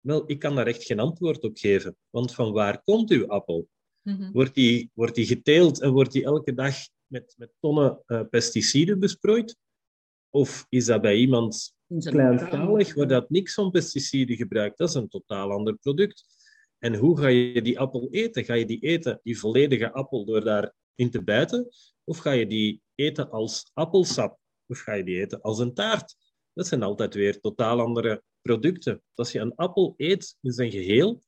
[0.00, 1.96] Wel, ik kan daar echt geen antwoord op geven.
[2.10, 3.68] Want van waar komt uw appel?
[4.02, 4.32] Mhm.
[4.32, 6.74] Wordt, die, wordt die geteeld en wordt die elke dag
[7.06, 9.56] met, met tonnen uh, pesticiden besproeid?
[10.30, 14.78] Of is dat bij iemand kleinschalig, waar dat niks van pesticiden gebruikt?
[14.78, 16.24] Dat is een totaal ander product.
[16.84, 18.44] En hoe ga je die appel eten?
[18.44, 21.68] Ga je die eten, die volledige appel, door daarin te bijten?
[22.04, 24.38] Of ga je die eten als appelsap?
[24.66, 26.16] Of ga je die eten als een taart?
[26.52, 29.02] Dat zijn altijd weer totaal andere producten.
[29.14, 31.22] Als je een appel eet in zijn geheel,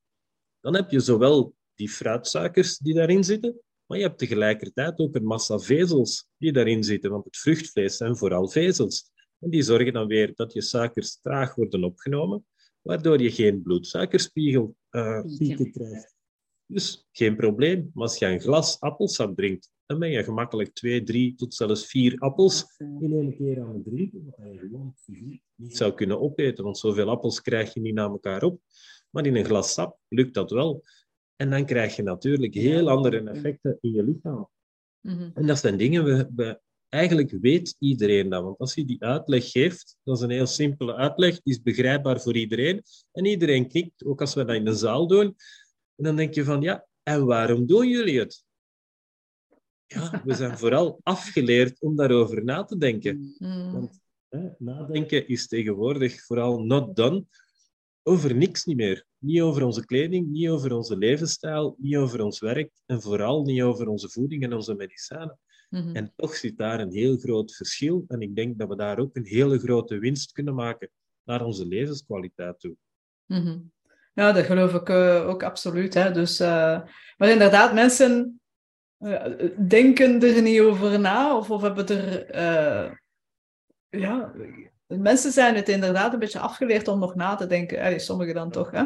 [0.61, 5.25] dan heb je zowel die fruitsuikers die daarin zitten, maar je hebt tegelijkertijd ook een
[5.25, 9.11] massa vezels die daarin zitten, want het vruchtvlees zijn vooral vezels.
[9.39, 12.47] En die zorgen dan weer dat je suikers traag worden opgenomen,
[12.87, 16.17] waardoor je geen bloedsuikerspiegel uh, pieken krijgt.
[16.67, 17.91] Dus geen probleem.
[17.95, 21.87] Maar als je een glas appelsap drinkt, dan ben je gemakkelijk twee, drie tot zelfs
[21.87, 24.95] vier appels in één keer aan het drinken, wat je gewoon
[25.55, 28.61] niet zou kunnen opeten, want zoveel appels krijg je niet naar elkaar op.
[29.11, 30.83] Maar in een glas sap lukt dat wel.
[31.37, 34.49] En dan krijg je natuurlijk heel andere effecten in je lichaam.
[35.01, 35.31] Mhm.
[35.35, 36.61] En dat zijn dingen, we, we,
[36.97, 38.43] eigenlijk weet iedereen dat.
[38.43, 42.21] Want als je die uitleg geeft, dat is een heel simpele uitleg, die is begrijpbaar
[42.21, 42.83] voor iedereen.
[43.13, 45.37] En iedereen knikt, ook als we dat in de zaal doen.
[45.97, 48.45] En dan denk je van, ja, en waarom doen jullie het?
[49.87, 53.35] Ja, we zijn vooral afgeleerd om daarover na te denken.
[53.39, 53.73] Mm.
[53.73, 57.25] Want hè, nadenken is tegenwoordig vooral not done
[58.03, 59.07] over niks niet meer.
[59.19, 63.63] Niet over onze kleding, niet over onze levensstijl, niet over ons werk en vooral niet
[63.63, 65.39] over onze voeding en onze medicijnen.
[65.69, 65.97] Mhm.
[65.97, 68.05] En toch zit daar een heel groot verschil.
[68.09, 70.91] En ik denk dat we daar ook een hele grote winst kunnen maken
[71.25, 72.77] naar onze levenskwaliteit toe.
[73.27, 73.59] Mhm.
[74.15, 75.95] Ja, dat geloof ik uh, ook absoluut.
[75.95, 76.13] Hè.
[76.13, 76.81] Dus, uh,
[77.17, 78.41] maar inderdaad, mensen
[78.99, 79.25] uh,
[79.69, 83.03] denken er niet over na of, of hebben er...
[83.89, 84.33] ja,
[84.87, 87.81] mensen zijn het inderdaad een beetje afgeleerd om nog na te denken.
[87.81, 88.85] Allee, sommigen dan toch, hè.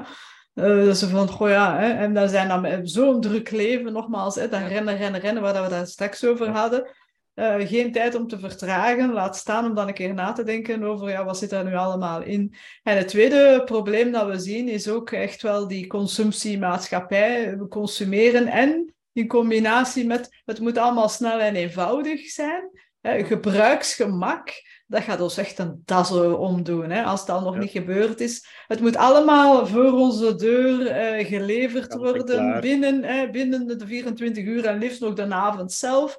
[0.55, 4.48] Dat ze van, goh ja, hè, en dan zijn dan zo'n druk leven, nogmaals, hè,
[4.48, 6.90] dan rennen, rennen, rennen, waar we daar straks over hadden.
[7.35, 10.82] Uh, geen tijd om te vertragen, laat staan om dan een keer na te denken
[10.82, 12.55] over ja, wat zit er nu allemaal in.
[12.82, 17.59] En het tweede probleem dat we zien is ook echt wel die consumptiemaatschappij.
[17.59, 22.70] We consumeren en in combinatie met het moet allemaal snel en eenvoudig zijn.
[23.01, 24.51] Hè, gebruiksgemak,
[24.91, 28.47] dat gaat ons echt een das omdoen, hè, als dat nog niet gebeurd is.
[28.67, 34.79] Het moet allemaal voor onze deur eh, geleverd worden binnen, binnen de 24 uur en
[34.79, 36.17] liefst nog de avond zelf.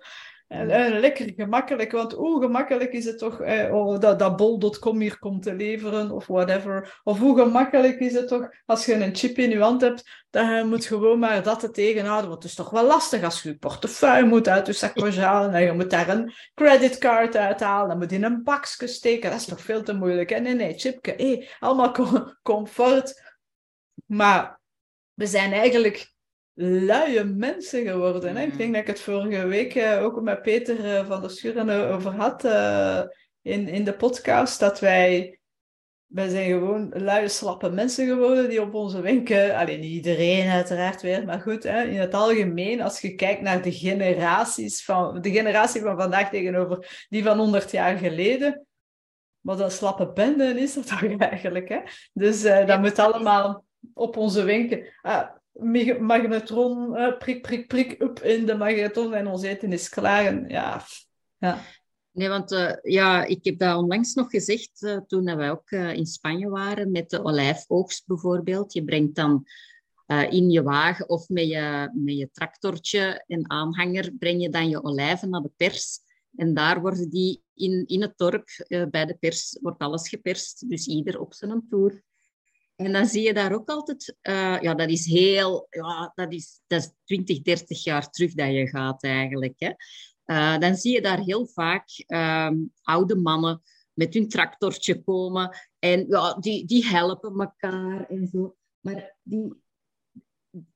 [0.52, 5.44] En, lekker gemakkelijk, want hoe gemakkelijk is het toch eh, dat, dat bol.com hier komt
[5.44, 7.00] te leveren of whatever.
[7.04, 10.56] Of hoe gemakkelijk is het toch als je een chip in je hand hebt, dan
[10.56, 12.30] je moet gewoon maar dat te tegenhouden.
[12.30, 15.54] Want het is toch wel lastig als je je portefeuille moet uit je zakje halen
[15.54, 19.30] en je moet daar een creditcard uithalen, dan moet je in een bakje steken.
[19.30, 20.32] Dat is toch veel te moeilijk.
[20.32, 21.92] En nee, nee, chipje, hey, allemaal
[22.44, 23.22] comfort.
[24.06, 24.60] Maar
[25.14, 26.14] we zijn eigenlijk
[26.54, 28.36] luie mensen geworden.
[28.36, 28.44] Hè?
[28.44, 31.92] Ik denk dat ik het vorige week uh, ook met Peter uh, van der Schuren
[31.94, 33.02] over had uh,
[33.42, 34.60] in, in de podcast.
[34.60, 35.40] Dat wij,
[36.06, 41.02] wij zijn gewoon luie, slappe mensen geworden die op onze wenken, alleen niet iedereen uiteraard
[41.02, 45.32] weer, maar goed, hè, in het algemeen, als je kijkt naar de generaties van, de
[45.32, 48.66] generatie van vandaag tegenover die van 100 jaar geleden,
[49.40, 51.70] wat een slappe bende is dat toch eigenlijk.
[51.70, 51.80] Hè?
[52.14, 54.86] Dus dat moet allemaal op onze wenken.
[55.02, 55.40] Ah,
[56.00, 60.26] magnetron, uh, prik, prik, prik, up in de magnetron en ons eten is klaar.
[60.26, 60.82] En, ja,
[61.38, 61.62] ja.
[62.12, 66.06] Nee, want uh, ja, ik heb dat onlangs nog gezegd uh, toen wij ook in
[66.06, 68.74] Spanje waren met de olijfoogst bijvoorbeeld.
[68.74, 69.46] Je brengt dan
[70.30, 74.84] in je wagen of met je, met je tractortje en aanhanger breng je dan je
[74.84, 76.00] olijven naar de pers.
[76.36, 80.70] En daar worden die in, in het dorp, bij de pers, wordt alles geperst.
[80.70, 82.02] Dus ieder op zijn toer.
[82.86, 86.62] En dan zie je daar ook altijd, uh, ja, dat is heel, ja, dat is,
[86.68, 89.54] dat is 20, 30 jaar terug dat je gaat eigenlijk.
[89.58, 89.72] Hè.
[90.26, 92.52] Uh, dan zie je daar heel vaak uh,
[92.82, 93.62] oude mannen
[93.94, 98.56] met hun tractortje komen en ja, die, die helpen elkaar en zo.
[98.80, 99.54] Maar die,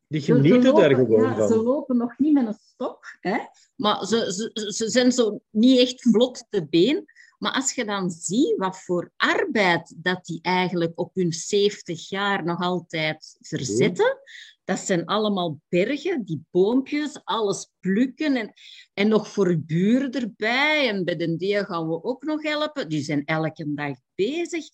[0.07, 1.47] die genieten daar gewoon ja, van.
[1.47, 3.37] Ze lopen nog niet met een stok, hè?
[3.75, 7.05] maar ze, ze, ze zijn zo niet echt vlot te been.
[7.39, 12.43] Maar als je dan ziet wat voor arbeid dat die eigenlijk op hun 70 jaar
[12.43, 14.17] nog altijd verzetten,
[14.63, 18.53] dat zijn allemaal bergen, die boompjes, alles plukken en,
[18.93, 20.89] en nog voor buren erbij.
[20.89, 22.89] En bij de deel gaan we ook nog helpen.
[22.89, 24.65] Die zijn elke dag bezig.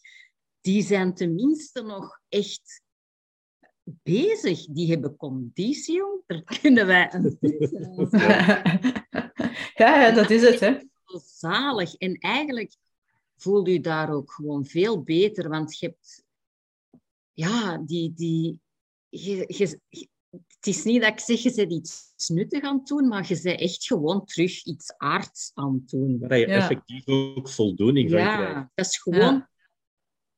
[0.62, 2.82] Die zijn tenminste nog echt
[3.84, 4.66] bezig.
[4.66, 6.04] Die hebben conditie.
[6.28, 7.38] Daar kunnen wij een
[9.76, 10.90] ja, dat is het, hè
[11.20, 11.96] zalig.
[11.96, 12.76] En eigenlijk
[13.36, 16.24] voel je daar ook gewoon veel beter, want je hebt,
[17.34, 18.60] ja, die, die,
[19.10, 19.80] je, je,
[20.62, 23.42] het is niet dat ik zeg, je bent iets nuttig aan het doen, maar je
[23.42, 26.20] bent echt gewoon terug iets aards aan het doen.
[26.20, 28.70] Waar je effectief ook voldoening van ja, krijgt.
[28.74, 29.48] dat is gewoon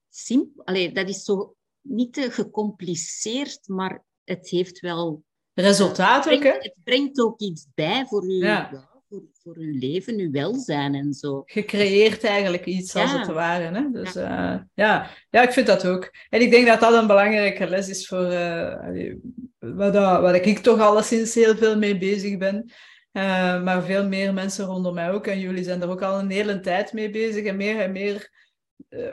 [0.10, 0.66] simpel.
[0.66, 5.24] Allee, dat is zo niet te gecompliceerd, maar het heeft wel...
[5.54, 6.52] Resultaat ook, hè?
[6.52, 8.92] Het brengt ook iets bij voor je...
[9.14, 11.44] Voor, voor uw leven, uw welzijn en zo.
[11.46, 13.64] Gecreëerd eigenlijk iets, als het ware.
[13.64, 13.92] Hè?
[13.92, 14.54] Dus ja.
[14.54, 15.10] Uh, ja.
[15.30, 16.14] ja, ik vind dat ook.
[16.30, 19.14] En ik denk dat dat een belangrijke les is voor uh,
[19.60, 22.72] wat, waar ik toch alleszins heel veel mee bezig ben.
[23.12, 25.28] Uh, maar veel meer mensen rondom mij ook.
[25.28, 27.46] En jullie zijn er ook al een hele tijd mee bezig.
[27.46, 28.30] En meer en meer eh,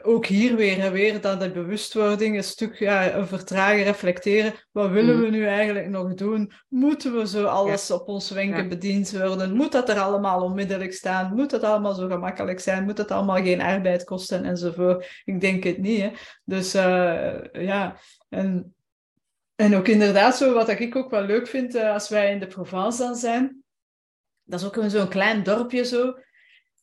[0.03, 4.55] ook hier weer en weer dat de bewustwording een stuk ja, vertragen, reflecteren.
[4.73, 5.23] Wat willen mm.
[5.23, 6.53] we nu eigenlijk nog doen?
[6.69, 9.55] Moeten we zo alles op ons wenken bediend worden?
[9.55, 11.35] Moet dat er allemaal onmiddellijk staan?
[11.35, 12.85] Moet dat allemaal zo gemakkelijk zijn?
[12.85, 15.23] Moet dat allemaal geen arbeid kosten enzovoort?
[15.25, 16.01] Ik denk het niet.
[16.01, 16.11] Hè?
[16.45, 17.97] Dus uh, ja,
[18.29, 18.75] en,
[19.55, 22.47] en ook inderdaad zo, wat ik ook wel leuk vind uh, als wij in de
[22.47, 23.63] Provence dan zijn.
[24.45, 26.15] Dat is ook zo'n klein dorpje zo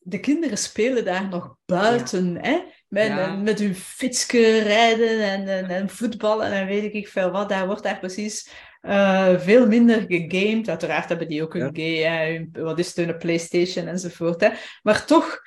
[0.09, 2.63] de kinderen spelen daar nog buiten, hè?
[2.87, 7.49] Met, met hun fietsje rijden en, en, en, voetballen en weet ik veel wat.
[7.49, 8.51] Daar wordt daar precies
[8.81, 10.69] uh, veel minder gegamed.
[10.69, 14.41] Uiteraard hebben die ook een game, wat is het, een Playstation enzovoort.
[14.41, 14.49] Hè?
[14.83, 15.41] Maar toch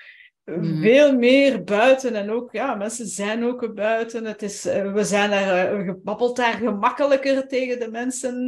[0.45, 0.83] mhm.
[0.83, 2.15] veel meer buiten.
[2.15, 4.25] En ook, ja, mensen zijn ook buiten.
[4.25, 8.47] Het is, uh, we zijn daar, uh, gebabbeld daar gemakkelijker tegen de mensen.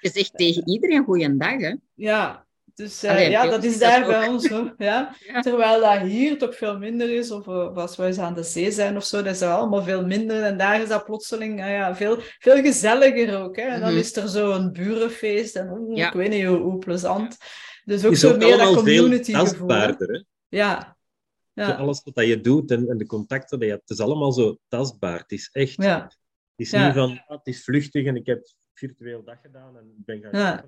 [0.00, 1.76] Je zegt tegen iedereen goeiedag, hè?
[1.94, 4.70] Ja, dus uh, ja, dat is daar bij ons zo.
[4.78, 5.14] Ja?
[5.40, 8.70] Terwijl dat hier toch veel minder is, of, of, als we eens aan de zee
[8.70, 10.42] zijn of zo, dat is er allemaal veel minder.
[10.42, 13.56] En daar is dat plotseling uh, ja, veel, veel gezelliger ook.
[13.56, 13.62] Hè?
[13.62, 13.98] En dan mm -hmm.
[13.98, 16.06] is er zo een burenfeest en oh, ja.
[16.06, 17.36] ik weet niet hoe, hoe plezant.
[17.84, 19.68] Dus ook zo meer dat community gevoel.
[19.68, 19.92] Hè?
[20.48, 20.96] Ja.
[21.52, 21.66] ja.
[21.66, 24.32] Zo alles wat je doet en, en de contacten die je hebt, het is allemaal
[24.32, 25.18] zo tastbaar.
[25.18, 25.82] Het is echt...
[25.82, 26.10] Ja.
[26.56, 29.92] Het is niet van, ah, het is vluchtig en ik heb virtueel dag gedaan en
[29.96, 30.64] ben gaan ja.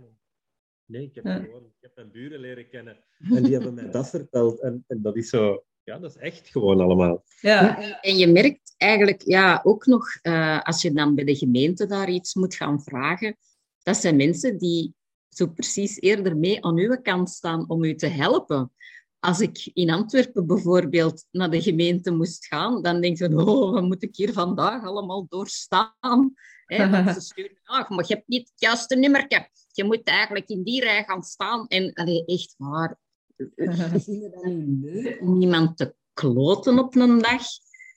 [0.87, 3.05] Nee, ik heb, gewoon, ik heb mijn buren leren kennen
[3.37, 4.61] en die hebben mij dat verteld.
[4.61, 7.25] En, en dat is zo, ja, dat is echt gewoon allemaal.
[7.41, 7.79] Ja.
[8.01, 12.09] En je merkt eigenlijk ja, ook nog, uh, als je dan bij de gemeente daar
[12.09, 13.37] iets moet gaan vragen,
[13.83, 14.95] dat zijn mensen die
[15.29, 18.73] zo precies eerder mee aan uw kant staan om u te helpen.
[19.19, 23.83] Als ik in Antwerpen bijvoorbeeld naar de gemeente moest gaan, dan denk je, oh, wat
[23.83, 26.35] moet ik hier vandaag allemaal doorstaan?
[26.65, 29.29] Hè, ze sturen, ah, maar je hebt niet het juiste nummer.
[29.77, 31.67] Je moet eigenlijk in die rij gaan staan.
[31.67, 32.99] En allee, echt waar,
[33.37, 37.43] we vinden dat niet leuk om iemand te kloten op een dag.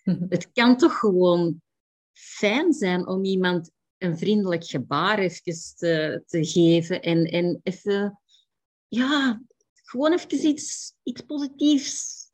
[0.30, 1.62] Het kan toch gewoon
[2.14, 8.20] fijn zijn om iemand een vriendelijk gebaar even te, te geven en, en even,
[8.88, 9.42] ja,
[9.74, 12.26] gewoon even iets, iets positiefs.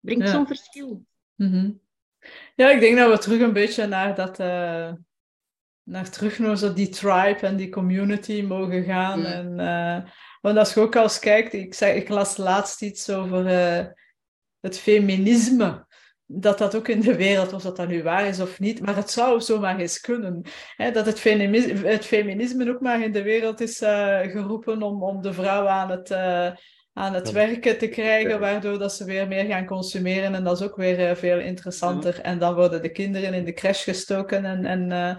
[0.00, 1.06] Brengt zo'n verschil.
[1.34, 1.80] Mm
[2.54, 4.92] Ja, ik denk dat we terug een beetje naar dat, uh,
[5.84, 9.24] naar terug naar zo die tribe en die community mogen gaan.
[9.24, 13.46] En, uh, want als je ook als kijkt, ik, zeg, ik las laatst iets over
[13.46, 13.86] uh,
[14.60, 15.86] het feminisme.
[16.26, 18.96] Dat dat ook in de wereld, of dat dat nu waar is of niet, maar
[18.96, 20.42] het zou zomaar eens kunnen.
[20.76, 25.02] Hè, dat het feminisme, het feminisme ook maar in de wereld is uh, geroepen om,
[25.02, 26.10] om de vrouw aan het
[26.96, 30.34] aan het werken te krijgen, waardoor dat ze weer meer gaan consumeren.
[30.34, 32.20] En dat is ook weer veel interessanter.
[32.20, 35.16] En dan worden de kinderen in de crash gestoken en, en,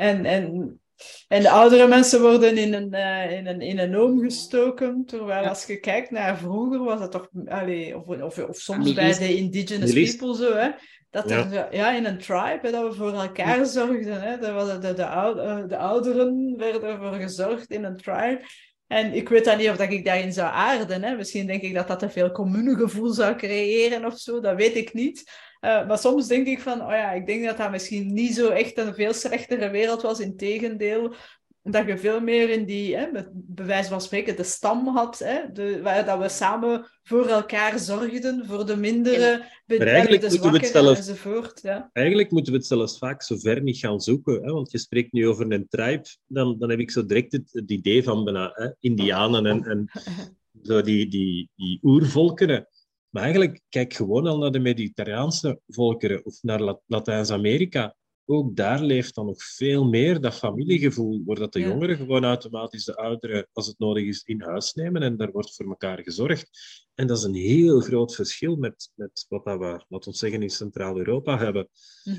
[0.00, 0.80] en, en,
[1.28, 5.04] en de oudere mensen worden in een, uh, in een, in een oom gestoken.
[5.06, 7.28] Terwijl als je kijkt naar vroeger, was dat toch...
[7.46, 10.70] Allee, of, of, of soms bij de indigenous people zo, hè.
[11.10, 11.92] Dat er ja.
[11.92, 14.22] in een tribe, dat we voor elkaar zorgden.
[14.22, 14.38] Hè.
[14.38, 18.40] Dat de, de, oude, eh, de ouderen werden voor gezorgd in een tribe.
[18.86, 21.02] En ik weet dan niet of dat ik daarin zou aarden.
[21.02, 21.16] Hè.
[21.16, 24.40] Misschien denk ik dat dat te veel communegevoel zou creëren of zo.
[24.40, 25.30] Dat weet ik niet.
[25.60, 28.48] Uh, maar soms denk ik van, oh ja, ik denk dat dat misschien niet zo
[28.48, 30.20] echt een veel slechtere wereld was.
[30.20, 31.14] Integendeel,
[31.62, 35.18] dat je veel meer in die, hè, met bewijs van spreken, de stam had.
[35.18, 40.98] Hè, de, waar dat we samen voor elkaar zorgden, voor de mindere, eigenlijk de zelfs,
[40.98, 41.62] enzovoort.
[41.62, 41.90] Ja.
[41.92, 44.42] Eigenlijk moeten we het zelfs vaak zo ver niet gaan zoeken.
[44.42, 47.48] Hè, want je spreekt nu over een tribe, dan, dan heb ik zo direct het,
[47.52, 49.90] het idee van bijna, hè, Indianen en, en
[50.62, 52.66] zo die, die, die oervolkeren.
[53.10, 57.94] Maar eigenlijk, kijk gewoon al naar de Mediterraanse volkeren of naar Latijns-Amerika.
[58.24, 62.84] Ook daar leeft dan nog veel meer dat familiegevoel, waar dat de jongeren gewoon automatisch
[62.84, 66.50] de ouderen, als het nodig is, in huis nemen en daar wordt voor elkaar gezorgd.
[66.94, 70.50] En dat is een heel groot verschil met, met wat we, laten we zeggen, in
[70.50, 71.68] Centraal-Europa hebben.
[72.04, 72.16] Mm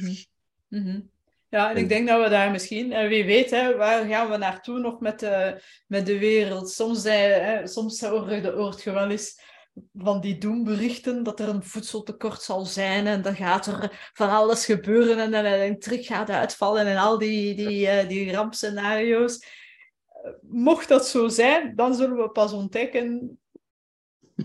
[0.70, 1.10] -hmm.
[1.50, 4.38] Ja, en ik denk dat we daar misschien, en wie weet, hè, waar gaan we
[4.38, 6.70] naartoe nog met de, met de wereld?
[6.70, 9.40] Soms, hè, soms hoort je wel eens
[9.94, 14.66] van die doemberichten dat er een voedseltekort zal zijn en dan gaat er van alles
[14.66, 19.46] gebeuren en dan een terug gaat uitvallen en al die, die, uh, die rampscenario's.
[20.42, 23.40] Mocht dat zo zijn, dan zullen we pas ontdekken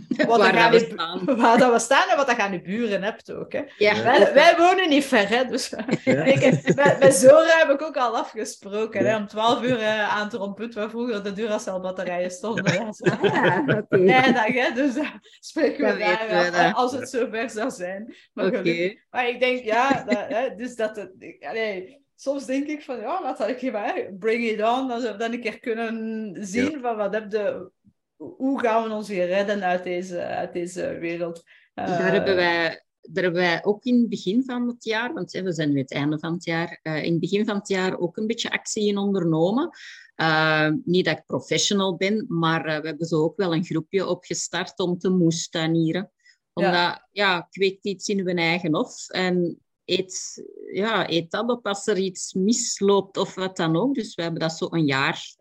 [0.27, 1.25] wat waar, dat we staan.
[1.41, 3.53] waar dat we staan en wat dat je aan de buren hebt ook.
[3.53, 3.63] Hè.
[3.79, 4.03] Ja.
[4.03, 5.73] Wij, wij, wonen niet ver, hè, dus
[6.05, 9.07] ik, bij, bij Zora heb ik ook al afgesproken.
[9.07, 12.73] Hè, om 12 uur uh, aan te romput, waar vroeger de Duracell-batterijen stonden.
[12.73, 12.93] Ja.
[13.03, 14.01] Ah, okay.
[14.01, 15.11] Nee, dat, hè, dus uh,
[15.41, 18.15] spreken we daar we af, als het zover zou zijn.
[18.33, 19.03] Maar, okay.
[19.11, 21.13] maar ik denk, ja, dat, hè, dus dat het...
[21.41, 24.89] Allee, soms denk ik van, ja, wat had ik hier Bring it on.
[24.89, 26.81] Dan zou ik dan een keer kunnen zien ja.
[26.81, 27.71] van wat heb de
[28.17, 31.43] hoe gaan we ons weer redden uit deze, uit deze wereld?
[31.75, 32.81] Uh, Daar hebben wij
[33.11, 35.93] daar hebben wij ook in het begin van het jaar, want we zijn nu het
[35.93, 38.89] einde van het jaar, uh, in het begin van het jaar ook een beetje actie
[38.89, 39.71] in ondernomen.
[40.17, 44.79] Uh, niet dat ik professional ben, maar we hebben zo ook wel een groepje opgestart
[44.79, 46.11] om te moestanieren.
[46.53, 47.09] Omdat, ja.
[47.13, 49.09] ja, ik weet iets in mijn eigen hof.
[49.09, 53.95] En eet, ja, eet dat op als er iets misloopt of wat dan ook.
[53.95, 55.35] Dus we hebben dat zo een jaar,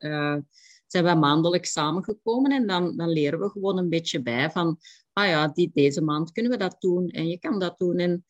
[0.87, 4.77] zijn we maandelijks samengekomen en dan, dan leren we gewoon een beetje bij van,
[5.13, 7.97] ah ja, die, deze maand kunnen we dat doen en je kan dat doen.
[7.97, 8.25] En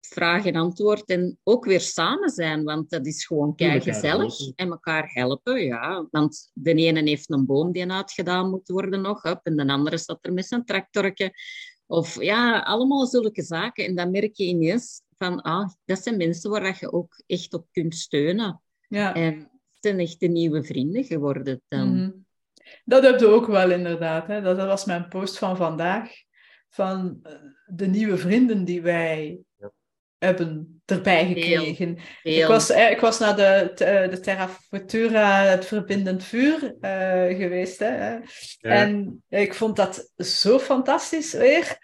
[0.00, 4.70] vraag en antwoord en ook weer samen zijn, want dat is gewoon kei gezellig en
[4.70, 6.06] elkaar helpen, ja.
[6.10, 9.98] Want de ene heeft een boom die uitgedaan moet worden nog, up, en de andere
[9.98, 11.32] staat er met zijn tractorje.
[11.86, 13.84] Of ja, allemaal zulke zaken.
[13.84, 17.66] En dan merk je ineens van, ah, dat zijn mensen waar je ook echt op
[17.70, 18.62] kunt steunen.
[18.88, 19.14] Ja.
[19.14, 19.53] En
[19.84, 21.88] het zijn echt de nieuwe vrienden geworden dan.
[21.88, 22.26] Mm -hmm.
[22.84, 24.26] Dat heb je ook wel inderdaad.
[24.26, 24.40] Hè?
[24.40, 26.10] Dat was mijn post van vandaag.
[26.68, 27.32] Van eh,
[27.66, 29.38] de nieuwe vrienden die wij
[30.18, 31.98] hebben erbij gekregen.
[32.22, 33.70] Ik, was, eh, ik was naar de,
[34.10, 37.78] de Terra Futura, het verbindend vuur, uh, geweest.
[37.78, 38.12] Hè?
[38.14, 38.22] Ja.
[38.58, 41.78] En ik vond dat zo fantastisch weer.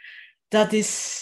[0.49, 1.21] Dat is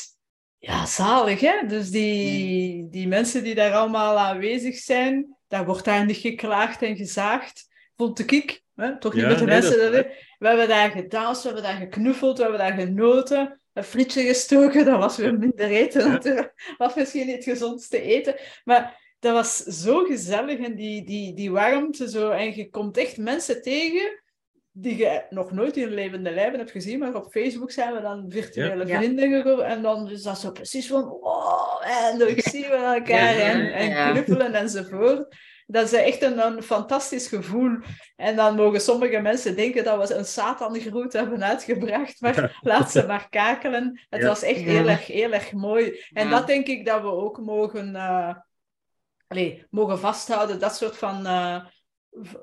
[0.59, 1.67] ja, zalig, hè?
[1.67, 7.69] Dus die, die mensen die daar allemaal aanwezig zijn, daar wordt niet geklaagd en gezaagd,
[7.97, 8.63] vond ik.
[8.75, 8.99] Hè?
[8.99, 9.93] Toch niet met de mensen.
[9.93, 10.07] Dat,
[10.39, 14.85] we hebben daar gedanst, we hebben daar geknuffeld, we hebben daar genoten een frietje gestoken,
[14.85, 16.75] dat was weer minder eten natuurlijk.
[16.79, 18.35] was misschien niet het gezondste eten.
[18.65, 22.31] Maar dat was zo gezellig en die, die, die warmte zo.
[22.31, 24.23] En je komt echt mensen tegen
[24.81, 28.25] die je nog nooit in levende lijven hebt gezien, maar op Facebook zijn we dan
[28.29, 28.99] virtuele ja.
[28.99, 29.67] vrienden geworden.
[29.67, 34.13] En dan is dat zo precies van, wow, en dan zien we elkaar en, en
[34.13, 35.37] knuffelen enzovoort.
[35.67, 37.79] Dat is echt een, een, fantastisch gevoel.
[38.17, 43.07] En dan mogen sommige mensen denken dat we een Satan-groet hebben uitgebracht, maar laat ze
[43.07, 44.01] maar kakelen.
[44.09, 46.05] Het was echt heel erg, heel erg mooi.
[46.13, 48.35] En dat denk ik dat we ook mogen, uh,
[49.29, 51.27] allez, mogen vasthouden, dat soort van...
[51.27, 51.65] Uh,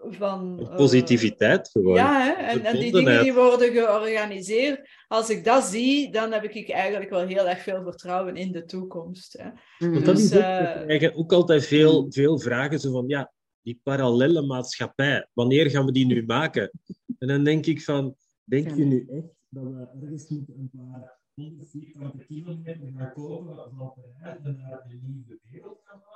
[0.10, 1.96] van uh, Positiviteit gewoon.
[1.96, 2.32] Ja, hè?
[2.32, 4.90] En, en, die dingen die worden georganiseerd.
[5.08, 8.66] Als ik dat zie, dan heb ik eigenlijk wel heel erg veel vertrouwen in de
[8.66, 9.34] toekomst.
[9.34, 9.50] Hè.
[9.90, 12.14] Want dat dus, is ook, uh, ook altijd veel, mm.
[12.14, 16.72] veel vragen zo van, ja, die parallele maatschappij, wanneer gaan we die nu maken?
[17.20, 21.20] En dan denk ik van, denk je nu echt dat we ergens moeten een paar
[21.34, 26.15] honderd vierkante kilometer gaan kopen van en naar de nieuwe wereld gaan halen?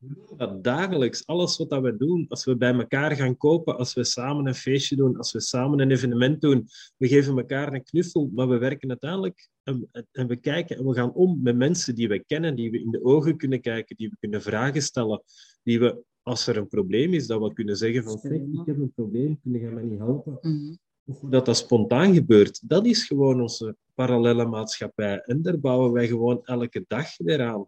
[0.00, 1.26] We doen dat dagelijks.
[1.26, 4.96] Alles wat we doen, als we bij elkaar gaan kopen, als we samen een feestje
[4.96, 6.66] doen, als we samen een evenement doen,
[6.96, 10.94] we geven elkaar een knuffel, maar we werken uiteindelijk en, en we kijken en we
[10.94, 14.08] gaan om met mensen die we kennen, die we in de ogen kunnen kijken, die
[14.08, 15.22] we kunnen vragen stellen,
[15.62, 18.92] die we, als er een probleem is, dat we kunnen zeggen van, ik heb een
[18.94, 20.38] probleem, kun je mij niet helpen?
[20.40, 25.18] Mm Of dat dat spontaan gebeurt, dat is gewoon onze parallele maatschappij.
[25.18, 27.66] En daar bouwen wij gewoon elke dag weer aan.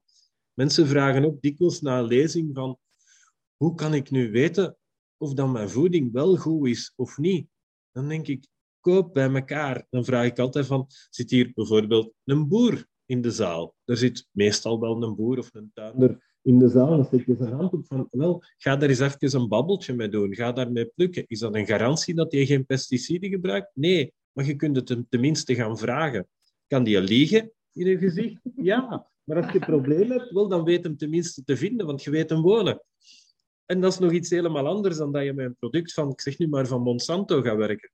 [0.54, 2.78] Mensen vragen ook dikwijls na een lezing van
[3.56, 4.76] hoe kan ik nu weten
[5.16, 7.48] of dan mijn voeding wel goed is of niet?
[7.92, 8.46] Dan denk ik,
[8.80, 9.86] koop bij elkaar.
[9.90, 13.74] Dan vraag ik altijd van, zit hier bijvoorbeeld een boer in de zaal?
[13.84, 16.96] Er zit meestal wel een boer of een tuinder in de zaal.
[16.96, 20.08] Dan steek je zijn hand op van, wel, ga daar eens even een babbeltje mee
[20.08, 20.34] doen.
[20.34, 21.24] Ga daarmee plukken.
[21.26, 23.70] Is dat een garantie dat je geen pesticiden gebruikt?
[23.74, 26.28] Nee, maar je kunt het tenminste gaan vragen.
[26.66, 28.40] Kan die liegen in je gezicht?
[28.56, 29.10] Ja.
[29.24, 32.10] Maar als je een probleem hebt, wel, dan weet hem tenminste te vinden, want je
[32.10, 32.82] weet hem wonen.
[33.66, 36.20] En dat is nog iets helemaal anders dan dat je met een product van, ik
[36.20, 37.90] zeg nu maar, van Monsanto gaat werken.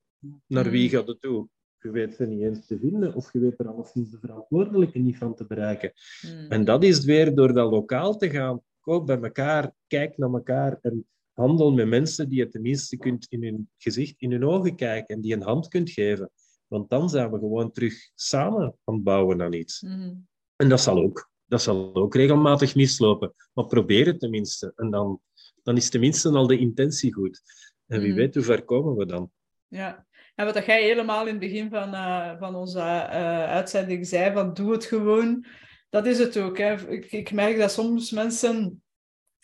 [0.47, 1.47] Naar wie gaat het toe?
[1.81, 5.17] Je weet ze niet eens te vinden, of je weet er alleszins de verantwoordelijke niet
[5.17, 5.91] van te bereiken.
[6.21, 6.51] Mm.
[6.51, 8.61] En dat is weer door dat lokaal te gaan.
[8.79, 13.43] Koop bij elkaar, kijk naar elkaar en handel met mensen die je tenminste kunt in
[13.43, 16.31] hun gezicht, in hun ogen kijken en die een hand kunt geven.
[16.67, 19.81] Want dan zijn we gewoon terug samen aan het bouwen aan iets.
[19.81, 20.27] Mm.
[20.59, 21.29] En dat zal ook.
[21.45, 23.33] Dat zal ook regelmatig mislopen.
[23.53, 24.73] Maar probeer het tenminste.
[24.75, 25.21] En dan,
[25.63, 27.41] dan is tenminste al de intentie goed.
[27.87, 28.15] En wie mm.
[28.15, 29.31] weet, hoe ver komen we dan?
[29.67, 30.05] Ja.
[30.35, 34.53] En wat jij helemaal in het begin van, uh, van onze uh, uitzending zei, van
[34.53, 35.45] doe het gewoon.
[35.89, 36.57] Dat is het ook.
[36.57, 36.89] Hè.
[36.89, 38.83] Ik, ik merk dat soms mensen,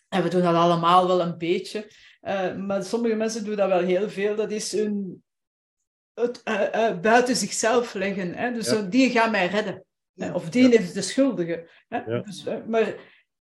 [0.08, 3.82] en we doen dat allemaal wel een beetje, uh, maar sommige mensen doen dat wel
[3.82, 4.36] heel veel.
[4.36, 5.24] Dat is hun,
[6.14, 6.42] het
[7.00, 8.34] buiten zichzelf leggen.
[8.34, 8.52] Hè.
[8.52, 9.85] Dus zo, die gaan mij redden.
[10.32, 11.68] Of die is de schuldige.
[11.88, 12.22] Hè?
[12.22, 12.94] Dus, eh, maar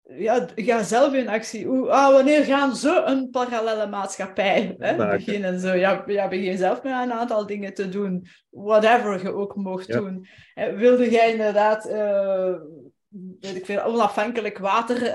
[0.03, 1.67] ja, ga zelf in actie.
[1.67, 5.61] Hoe, ah, wanneer gaan ze een parallele maatschappij hè, beginnen?
[5.61, 8.27] Zo, ja, ja, begin zelf met een aantal dingen te doen.
[8.51, 10.27] Whatever je ook mocht doen.
[10.55, 11.91] wilde jij inderdaad...
[11.91, 12.55] Uh,
[13.41, 15.13] weet ik veel, onafhankelijk water uh,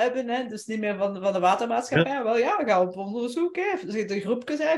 [0.00, 0.46] hebben, hè?
[0.46, 2.12] dus niet meer van, van de watermaatschappij.
[2.12, 2.22] Ja.
[2.22, 3.86] Wel ja, ga op onderzoek, hè.
[3.86, 4.76] Dus de groepjes, hè.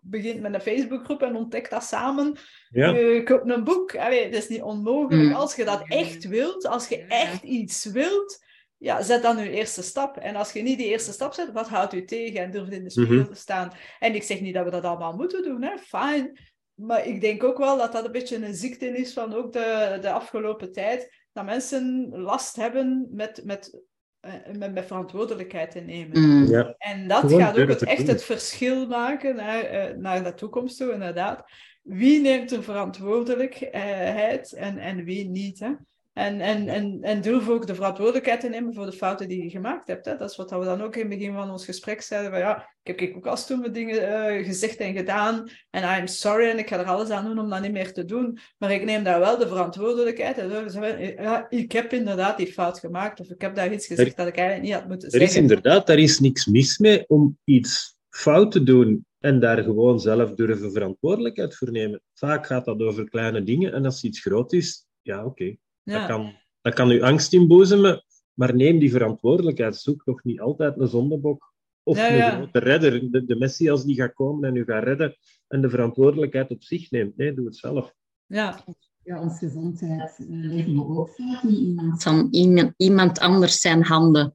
[0.00, 2.36] begint met een Facebookgroep en ontdekt dat samen.
[2.68, 2.90] Ja.
[2.90, 3.96] Je koopt een boek.
[3.96, 5.28] Allee, dat is niet onmogelijk.
[5.28, 5.32] Mm.
[5.32, 8.44] Als je dat echt wilt, als je echt iets wilt,
[8.78, 10.16] ja, zet dan je eerste stap.
[10.16, 12.40] En als je niet die eerste stap zet, wat houdt u tegen?
[12.40, 13.32] En durft in de spiegel mhm.
[13.32, 13.72] te staan.
[13.98, 15.78] En ik zeg niet dat we dat allemaal moeten doen, hè.
[15.78, 16.52] Fine.
[16.74, 19.98] Maar ik denk ook wel dat dat een beetje een ziekte is van ook de,
[20.00, 21.23] de afgelopen tijd.
[21.34, 23.80] Dat mensen last hebben met, met,
[24.20, 26.20] uh, met, met verantwoordelijkheid te nemen.
[26.20, 26.46] Mm.
[26.46, 26.74] Ja.
[26.78, 30.92] En dat gaat ook het, echt het verschil maken naar, uh, naar de toekomst toe,
[30.92, 31.50] inderdaad.
[31.82, 35.58] Wie neemt er verantwoordelijkheid en, en wie niet?
[35.58, 35.72] Hè?
[36.14, 39.50] En, en, en, en durf ook de verantwoordelijkheid te nemen voor de fouten die je
[39.50, 40.04] gemaakt hebt.
[40.04, 40.16] Hè?
[40.16, 42.30] Dat is wat we dan ook in het begin van ons gesprek zeiden.
[42.30, 45.48] Van, ja, ik heb ook al stomme dingen uh, gezegd en gedaan.
[45.70, 48.04] En I'm sorry en ik ga er alles aan doen om dat niet meer te
[48.04, 48.38] doen.
[48.58, 50.38] Maar ik neem daar wel de verantwoordelijkheid.
[50.38, 53.20] En ja, ik heb inderdaad die fout gemaakt.
[53.20, 55.28] Of ik heb daar iets gezegd dat ik eigenlijk niet had moeten zeggen.
[55.28, 59.62] Er is inderdaad, daar is niks mis mee om iets fout te doen en daar
[59.62, 62.02] gewoon zelf durven verantwoordelijkheid voor nemen.
[62.14, 65.56] Vaak gaat dat over kleine dingen en als iets groot is, ja, oké.
[65.84, 66.32] Dat, kan,
[66.62, 69.76] dat kan u angst inboezemen, maar neem die verantwoordelijkheid.
[69.76, 71.52] Zoek nog niet altijd een zondebok
[71.82, 73.10] of een grote redder.
[73.10, 75.16] De, de Messias die gaat komen en u gaat redden
[75.48, 77.16] en de verantwoordelijkheid op zich neemt.
[77.16, 77.94] Nee, doe het zelf.
[78.26, 78.64] Ja.
[79.04, 82.28] Ja, onze gezondheid uh, leggen we ook vaak niet iemand, van
[82.76, 84.34] iemand, anders zijn handen.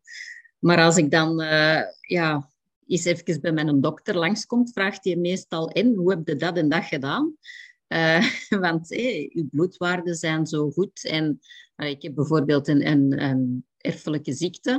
[0.59, 2.49] Maar als ik dan uh, ja,
[2.87, 6.69] eens even bij mijn dokter langskomt, vraagt hij meestal in, hoe heb je dat en
[6.69, 7.35] dat gedaan?
[7.89, 8.25] Uh,
[8.65, 11.05] want hey, uw bloedwaarden zijn zo goed.
[11.05, 11.39] En
[11.77, 14.71] uh, ik heb bijvoorbeeld een, een, een erfelijke ziekte.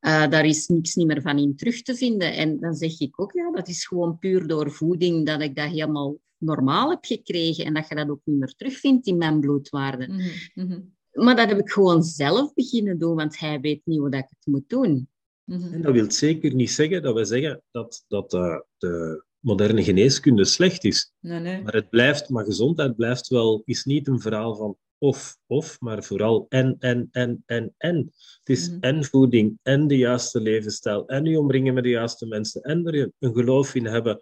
[0.00, 2.34] Uh, daar is niks niet meer van in terug te vinden.
[2.34, 5.70] En dan zeg ik ook, ja, dat is gewoon puur door voeding dat ik dat
[5.70, 7.64] helemaal normaal heb gekregen.
[7.64, 10.12] En dat je dat ook niet meer terugvindt in mijn bloedwaarden.
[10.12, 10.92] Mm -hmm.
[11.12, 14.28] Maar dat heb ik gewoon zelf beginnen doen, want hij weet niet hoe dat ik
[14.28, 15.08] het moet doen.
[15.44, 15.72] Mm -hmm.
[15.72, 18.30] En dat wil zeker niet zeggen dat we zeggen dat, dat
[18.78, 21.12] de moderne geneeskunde slecht is.
[21.20, 21.62] Nee, nee.
[21.62, 26.02] Maar het blijft, maar gezondheid blijft wel, is niet een verhaal van of, of, maar
[26.02, 27.96] vooral en, en, en, en, en.
[28.38, 32.26] Het is mm en voeding, en de juiste levensstijl, en je omringen met de juiste
[32.26, 34.20] mensen, en er een geloof in hebben.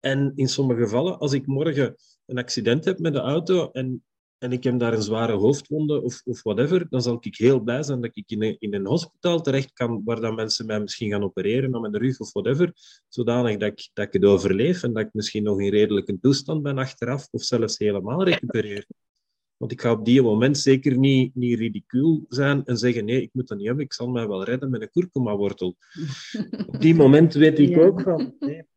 [0.00, 1.96] En in sommige gevallen, als ik morgen
[2.26, 4.04] een accident heb met de auto en
[4.42, 7.82] en ik heb daar een zware hoofdwonde of, of whatever, dan zal ik heel blij
[7.82, 11.10] zijn dat ik in een, in een hospitaal terecht kan waar dan mensen mij misschien
[11.10, 12.72] gaan opereren aan mijn rug of whatever,
[13.08, 16.62] zodanig dat ik, dat ik het overleef en dat ik misschien nog in redelijke toestand
[16.62, 18.86] ben achteraf of zelfs helemaal recupereer.
[19.56, 23.30] Want ik ga op die moment zeker niet, niet ridicuul zijn en zeggen nee, ik
[23.32, 25.76] moet dat niet hebben, ik zal mij wel redden met een kurkuma-wortel.
[26.66, 28.34] op die moment weet ik ook van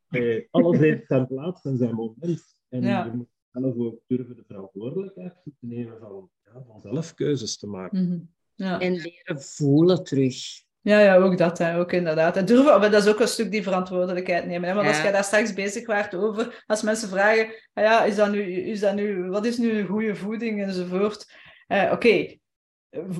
[0.09, 2.43] nee, alles heeft zijn plaats en zijn moment.
[2.69, 3.27] En ja
[3.61, 8.07] zelf ook durven de verantwoordelijkheid te nemen van, ja, van zelf keuzes te maken.
[8.07, 8.19] Mhm.
[8.55, 8.79] ja.
[8.79, 10.63] En leren voelen terug.
[10.81, 12.37] Ja, ja, ook dat, hè, ook inderdaad.
[12.37, 14.69] En durven, maar dat is ook een stuk die verantwoordelijkheid nemen.
[14.69, 14.75] Hè?
[14.75, 18.31] Want als jij daar straks bezig waart over, als mensen vragen, ah ja, is dat
[18.31, 21.31] nu, is dat nu, wat is nu een goede voeding enzovoort.
[21.67, 22.37] Uh, Oké,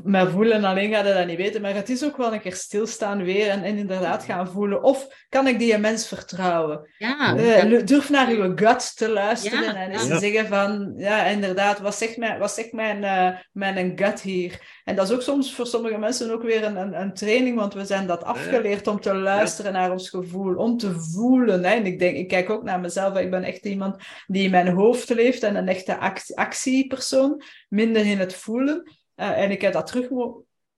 [0.03, 2.55] maar voelen alleen gaat je dat niet weten, maar het is ook wel een keer
[2.55, 4.83] stilstaan weer en, en inderdaad gaan voelen.
[4.83, 6.89] Of kan ik die mens vertrouwen?
[6.97, 11.79] Ja, uh, durf naar uw gut te luisteren en eens te zeggen van, ja, inderdaad,
[11.79, 14.59] wat zegt mijn, wat zegt mijn, uh, mijn gut hier?
[14.83, 17.73] En dat is ook soms voor sommige mensen ook weer een, een, een training, want
[17.73, 21.63] we zijn dat afgeleerd om te luisteren naar ons gevoel, om te voelen.
[21.63, 21.73] Hè?
[21.73, 23.97] En ik denk, ik kijk ook naar mezelf, ik ben echt iemand
[24.27, 25.97] die in mijn hoofd leeft en een echte
[26.35, 28.94] actiepersoon, minder in het voelen.
[29.15, 30.09] Uh, en ik heb dat terug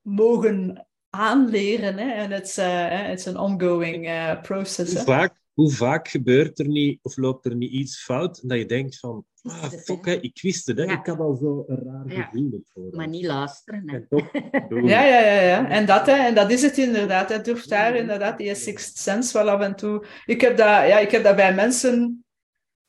[0.01, 1.97] mogen aanleren.
[1.97, 2.11] Hè?
[2.11, 4.93] En het is uh, een ongoing uh, process.
[4.93, 8.65] Hoe vaak, hoe vaak gebeurt er niet, of loopt er niet iets fout, dat je
[8.65, 10.83] denkt van, ah, fuck, hè, ik wist het, hè.
[10.83, 12.95] ik had al zo een raar gevoel voor.
[12.95, 13.83] Maar niet luisteren.
[13.85, 14.31] En toch
[14.93, 15.69] ja, ja, ja, ja.
[15.69, 17.29] En dat, hè, en dat is het inderdaad.
[17.29, 20.05] Het durft daar inderdaad die sixth sense wel af en toe.
[20.25, 22.25] Ik heb dat, ja, ik heb dat bij mensen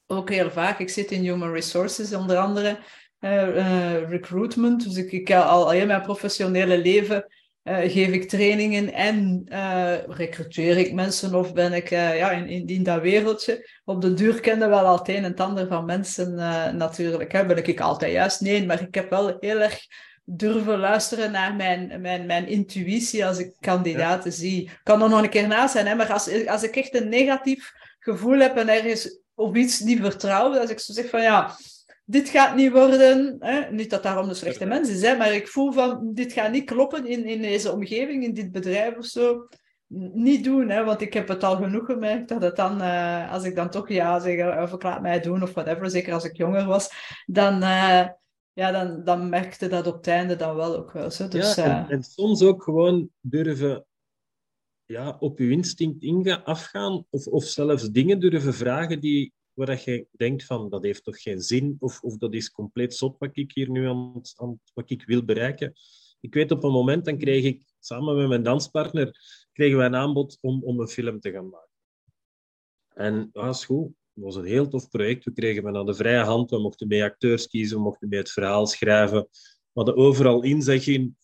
[0.07, 0.79] ook heel vaak.
[0.79, 2.79] Ik zit in human resources onder andere.
[3.20, 4.85] Uh, recruitment.
[4.85, 7.27] Dus ik, ik al, al in mijn professionele leven
[7.65, 9.45] uh, geef ik trainingen en
[10.09, 13.69] recruteer ik mensen of ben ik ja, in, in, in, dat wereldje.
[13.85, 16.35] Op de duur kende wel altijd een en het ander van mensen
[16.77, 17.32] natuurlijk.
[17.32, 17.47] Hè.
[17.47, 18.40] Ben ik altijd juist?
[18.40, 19.86] Nee, maar ik heb wel heel erg
[20.31, 24.70] durven luisteren naar mijn, mijn, mijn intuïtie als ik kandidaten zie.
[24.82, 27.73] Kan er nog een keer naast zijn, hè, maar als, als ik echt een negatief
[27.99, 31.57] gevoel heb en ergens op iets niet vertrouw, als ik zo zeg van ja,
[32.11, 33.37] dit gaat niet worden.
[33.39, 33.71] Hè?
[33.71, 37.07] Niet dat daarom de slechte mensen zijn, maar ik voel van, dit gaat niet kloppen
[37.07, 39.49] in, in deze omgeving, in dit bedrijf of zo.
[40.13, 40.85] Niet doen, hè?
[40.85, 43.89] want ik heb het al genoeg gemerkt dat het dan, uh, als ik dan toch
[43.89, 46.91] ja zeg, of ik laat mij doen of whatever, zeker als ik jonger was,
[47.27, 48.07] dan, uh,
[48.53, 51.11] ja, dan, dan merkte dat op het einde dan wel ook wel.
[51.11, 51.29] Zo.
[51.29, 51.93] Dus, ja, en, uh...
[51.93, 53.85] en, soms ook gewoon durven
[54.85, 60.07] ja, op je instinct ingaan, afgaan of, of zelfs dingen durven vragen die waar je
[60.11, 63.53] denkt van dat heeft toch geen zin of, of dat is compleet zot wat ik
[63.53, 65.73] hier nu aan, aan wat ik wil bereiken.
[66.21, 69.19] Ik weet op een moment, dan kreeg ik samen met mijn danspartner
[69.59, 71.69] kregen wij een aanbod om, om een film te gaan maken.
[72.95, 73.87] En dat was goed.
[74.15, 75.25] Het was een heel tof project.
[75.25, 76.51] We kregen van aan de vrije hand.
[76.51, 79.29] We mochten mee acteurs kiezen, we mochten mee het verhaal schrijven.
[79.31, 81.17] We hadden overal inzeg in.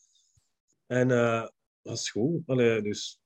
[0.86, 1.52] En uh, dat
[1.82, 2.43] was goed.
[2.47, 3.20] Allee, dus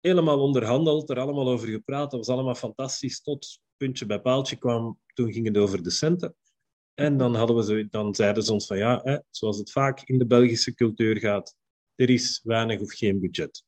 [0.00, 2.10] helemaal onderhandeld, er allemaal over gepraat.
[2.10, 3.22] Dat was allemaal fantastisch.
[3.22, 6.34] Tot puntje bij paaltje kwam, toen ging het over de centen.
[6.94, 10.00] En dan, hadden we zo, dan zeiden ze ons van ja, hè, zoals het vaak
[10.00, 11.56] in de Belgische cultuur gaat,
[11.94, 13.64] er is weinig of geen budget.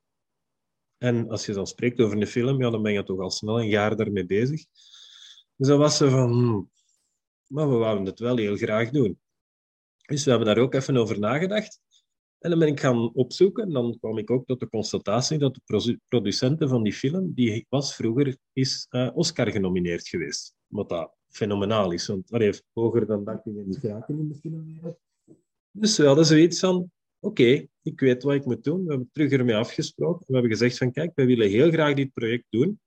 [0.98, 3.60] En als je dan spreekt over een film, ja, dan ben je toch al snel
[3.60, 4.64] een jaar daarmee bezig.
[5.56, 6.70] Dus was ze van, hmm,
[7.46, 9.20] maar we wouden het wel heel graag doen.
[10.06, 11.80] Dus we hebben daar ook even over nagedacht.
[12.44, 15.54] En dan ben ik gaan opzoeken en dan kwam ik ook tot de constatatie dat
[15.54, 20.54] de producenten van die film, die was vroeger is uh, Oscar genomineerd geweest.
[20.66, 24.34] Wat dat fenomenaal is, want dat heeft hoger dan dat je niet geraken in de
[24.34, 24.98] filmwereld.
[25.70, 28.84] Dus we hadden zoiets van, oké, ik weet wat ik moet doen.
[28.84, 30.24] We hebben terug ermee afgesproken.
[30.26, 32.80] We hebben gezegd van, kijk, wij willen heel graag dit project doen.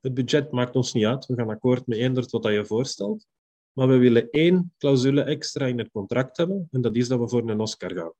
[0.00, 1.26] Het budget maakt ons niet uit.
[1.26, 3.26] We gaan akkoord met eender wat je voorstelt.
[3.72, 6.68] Maar we willen één clausule extra in het contract hebben.
[6.70, 8.12] En dat is dat we voor een Oscar gaan.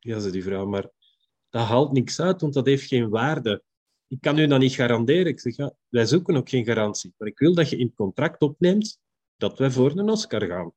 [0.00, 0.90] Ja, zei die vrouw, maar
[1.48, 3.62] dat haalt niks uit, want dat heeft geen waarde.
[4.08, 5.26] Ik kan u dat niet garanderen.
[5.26, 7.14] Ik zeg, ja, wij zoeken ook geen garantie.
[7.16, 8.98] Maar ik wil dat je in het contract opneemt
[9.36, 10.72] dat wij voor een Oscar gaan.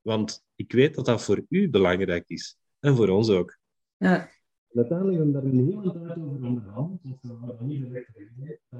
[0.00, 2.56] Want ik weet dat dat voor u belangrijk is.
[2.80, 3.58] En voor ons ook.
[3.96, 4.30] Ja.
[4.74, 7.02] uiteindelijk hebben we daar een hele tijd over onderhandeld.
[7.02, 7.82] Dus we gaan niet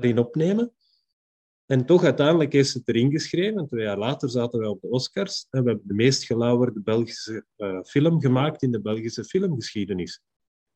[0.01, 0.73] direct opnemen.
[1.67, 3.67] En toch, uiteindelijk is het erin geschreven.
[3.67, 7.45] Twee jaar later zaten wij op de Oscars en we hebben de meest gelauwerde Belgische
[7.57, 10.21] uh, film gemaakt in de Belgische filmgeschiedenis.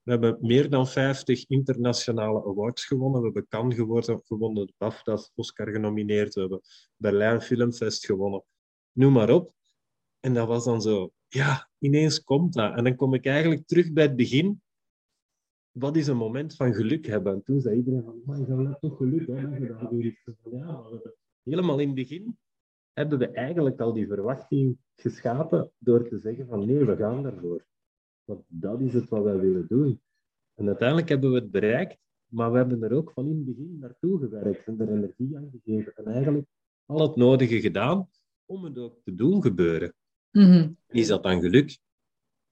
[0.03, 3.19] We hebben meer dan 50 internationale awards gewonnen.
[3.21, 6.35] We hebben Cannes geworden, gewonnen, de BAFTA's, Oscar genomineerd.
[6.35, 6.61] We hebben
[6.97, 8.45] Berlijn Filmfest gewonnen.
[8.93, 9.55] Noem maar op.
[10.21, 12.77] En dat was dan zo, ja, ineens komt dat.
[12.77, 14.63] En dan kom ik eigenlijk terug bij het begin.
[15.71, 17.33] Wat is een moment van geluk hebben?
[17.33, 19.41] En toen zei iedereen van, maar je hebt toch geluk, hè?
[20.51, 20.85] Ja,
[21.43, 22.39] helemaal in het begin
[22.93, 27.67] hebben we eigenlijk al die verwachting geschapen door te zeggen van nee, we gaan daarvoor.
[28.25, 30.01] Want dat is het wat wij willen doen.
[30.55, 33.79] En uiteindelijk hebben we het bereikt, maar we hebben er ook van in het begin
[33.79, 36.47] naartoe gewerkt en er energie aan gegeven en eigenlijk
[36.87, 38.09] al het nodige gedaan
[38.47, 39.95] om het ook te doen gebeuren.
[40.31, 41.79] Mm Is dat dan geluk?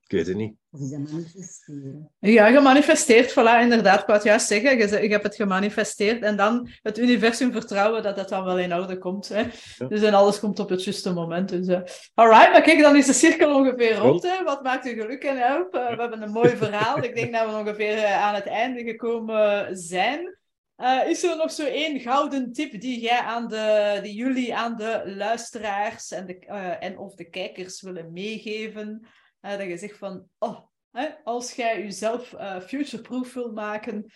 [0.09, 0.55] Ik weet het niet.
[0.71, 2.11] Of is dat manifesteren?
[2.19, 4.01] Ja, gemanifesteerd, voilà, inderdaad.
[4.01, 8.03] Ik wou het juist zeggen, je, je hebt het gemanifesteerd en dan het universum vertrouwen
[8.03, 9.29] dat dat dan wel in orde komt.
[9.29, 9.45] Hè?
[9.89, 11.49] Dus en alles komt op het juiste moment.
[11.49, 11.81] Dus, uh,
[12.15, 14.23] alright, maar kijk, dan is de cirkel ongeveer rond.
[14.23, 14.45] Hè?
[14.45, 15.75] Wat maakt u geluk en hoop?
[15.75, 17.03] Uh, we hebben een mooi verhaal.
[17.03, 20.39] Ik denk dat we ongeveer uh, aan het einde gekomen zijn.
[20.77, 24.77] Uh, is er nog zo één gouden tip die, jij aan de, die jullie aan
[24.77, 29.07] de luisteraars en, de, uh, en of de kijkers willen meegeven?
[29.43, 30.59] Uh, dat je zegt van, oh,
[30.91, 34.07] hè, als jij jezelf futureproof wil maken,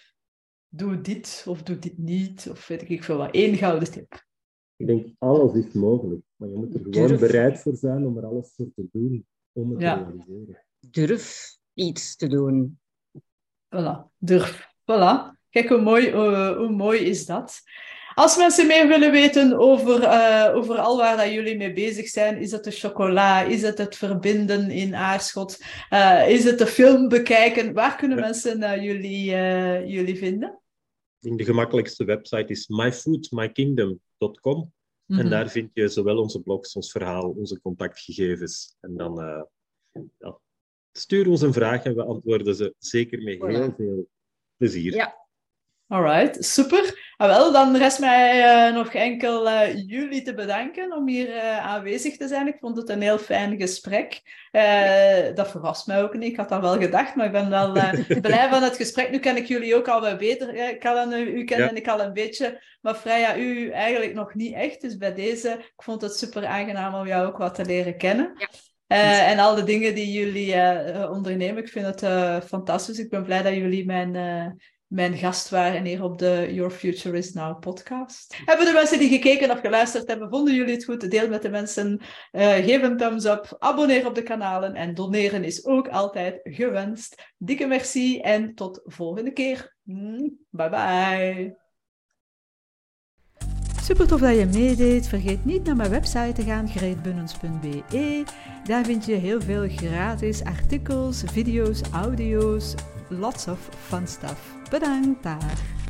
[0.68, 2.48] doe dit of doe dit niet.
[2.50, 3.28] Of weet ik veel wat.
[3.32, 4.24] Eén gouden tip.
[4.76, 6.22] Ik denk, alles is mogelijk.
[6.36, 7.20] Maar je moet er gewoon Durf.
[7.20, 9.26] bereid voor zijn om er alles voor te doen.
[9.52, 9.96] Om het ja.
[9.96, 10.64] te realiseren.
[10.80, 12.80] Durf iets te doen.
[13.76, 14.70] Voilà, durf.
[14.80, 15.40] Voilà.
[15.50, 17.60] Kijk, hoe mooi, uh, hoe mooi is dat?
[18.14, 22.36] Als mensen meer willen weten over, uh, over al waar dat jullie mee bezig zijn,
[22.38, 25.58] is het de chocola, is het het verbinden in Aarschot,
[25.90, 28.24] uh, is het de film bekijken, waar kunnen ja.
[28.24, 29.24] mensen jullie,
[29.86, 30.60] jullie vinden?
[31.20, 34.58] Ik denk de gemakkelijkste website is myfoodmykingdom.com.
[34.58, 34.70] Mm
[35.06, 35.18] -hmm.
[35.18, 38.76] En daar vind je zowel onze blogs, ons verhaal, onze contactgegevens.
[38.80, 39.46] En dan
[40.18, 40.38] ja,
[40.92, 43.76] stuur ons een vraag en we antwoorden ze zeker met heel voilà.
[43.76, 44.08] veel
[44.56, 44.94] plezier.
[44.94, 45.22] Ja,
[45.92, 47.11] Alright, super.
[47.22, 51.58] Ah, wel, dan rest mij uh, nog enkel uh, jullie te bedanken om hier uh,
[51.58, 52.46] aanwezig te zijn.
[52.46, 54.22] Ik vond het een heel fijn gesprek.
[55.34, 56.30] dat verrast mij ook niet.
[56.30, 57.72] Ik had dat wel gedacht, maar ik ben wel
[58.20, 59.10] blij van het gesprek.
[59.10, 60.54] Nu ken ik jullie ook al wat beter.
[60.54, 61.80] Ik kan u kennen ja.
[61.80, 64.80] ik al een beetje, maar Freya, u eigenlijk nog niet echt.
[64.80, 68.32] Dus bij deze, ik vond het super aangenaam om jou ook wat te leren kennen.
[68.36, 68.48] Ja.
[68.96, 72.98] Uh, en al de dingen die jullie uh, ondernemen, ik vind het uh, fantastisch.
[72.98, 74.14] Ik ben blij dat jullie mijn,
[74.92, 78.36] mijn gast waren hier op de Your Future is Now podcast.
[78.44, 81.10] Hebben de mensen die gekeken of geluisterd hebben, vonden jullie het goed?
[81.10, 82.00] Deel met de mensen,
[82.32, 87.32] uh, geef een thumbs up, abonneer op de kanalen en doneren is ook altijd gewenst.
[87.36, 89.76] Dikke merci en tot volgende keer.
[90.50, 91.60] Bye bye.
[93.82, 95.08] Super tof dat je meedeed.
[95.08, 98.24] Vergeet niet naar mijn website te gaan, greetbunnens.be.
[98.64, 102.74] Daar vind je heel veel gratis artikels, video's, audio's,
[103.08, 104.51] lots of fun stuff.
[104.72, 105.81] Bedankt daar.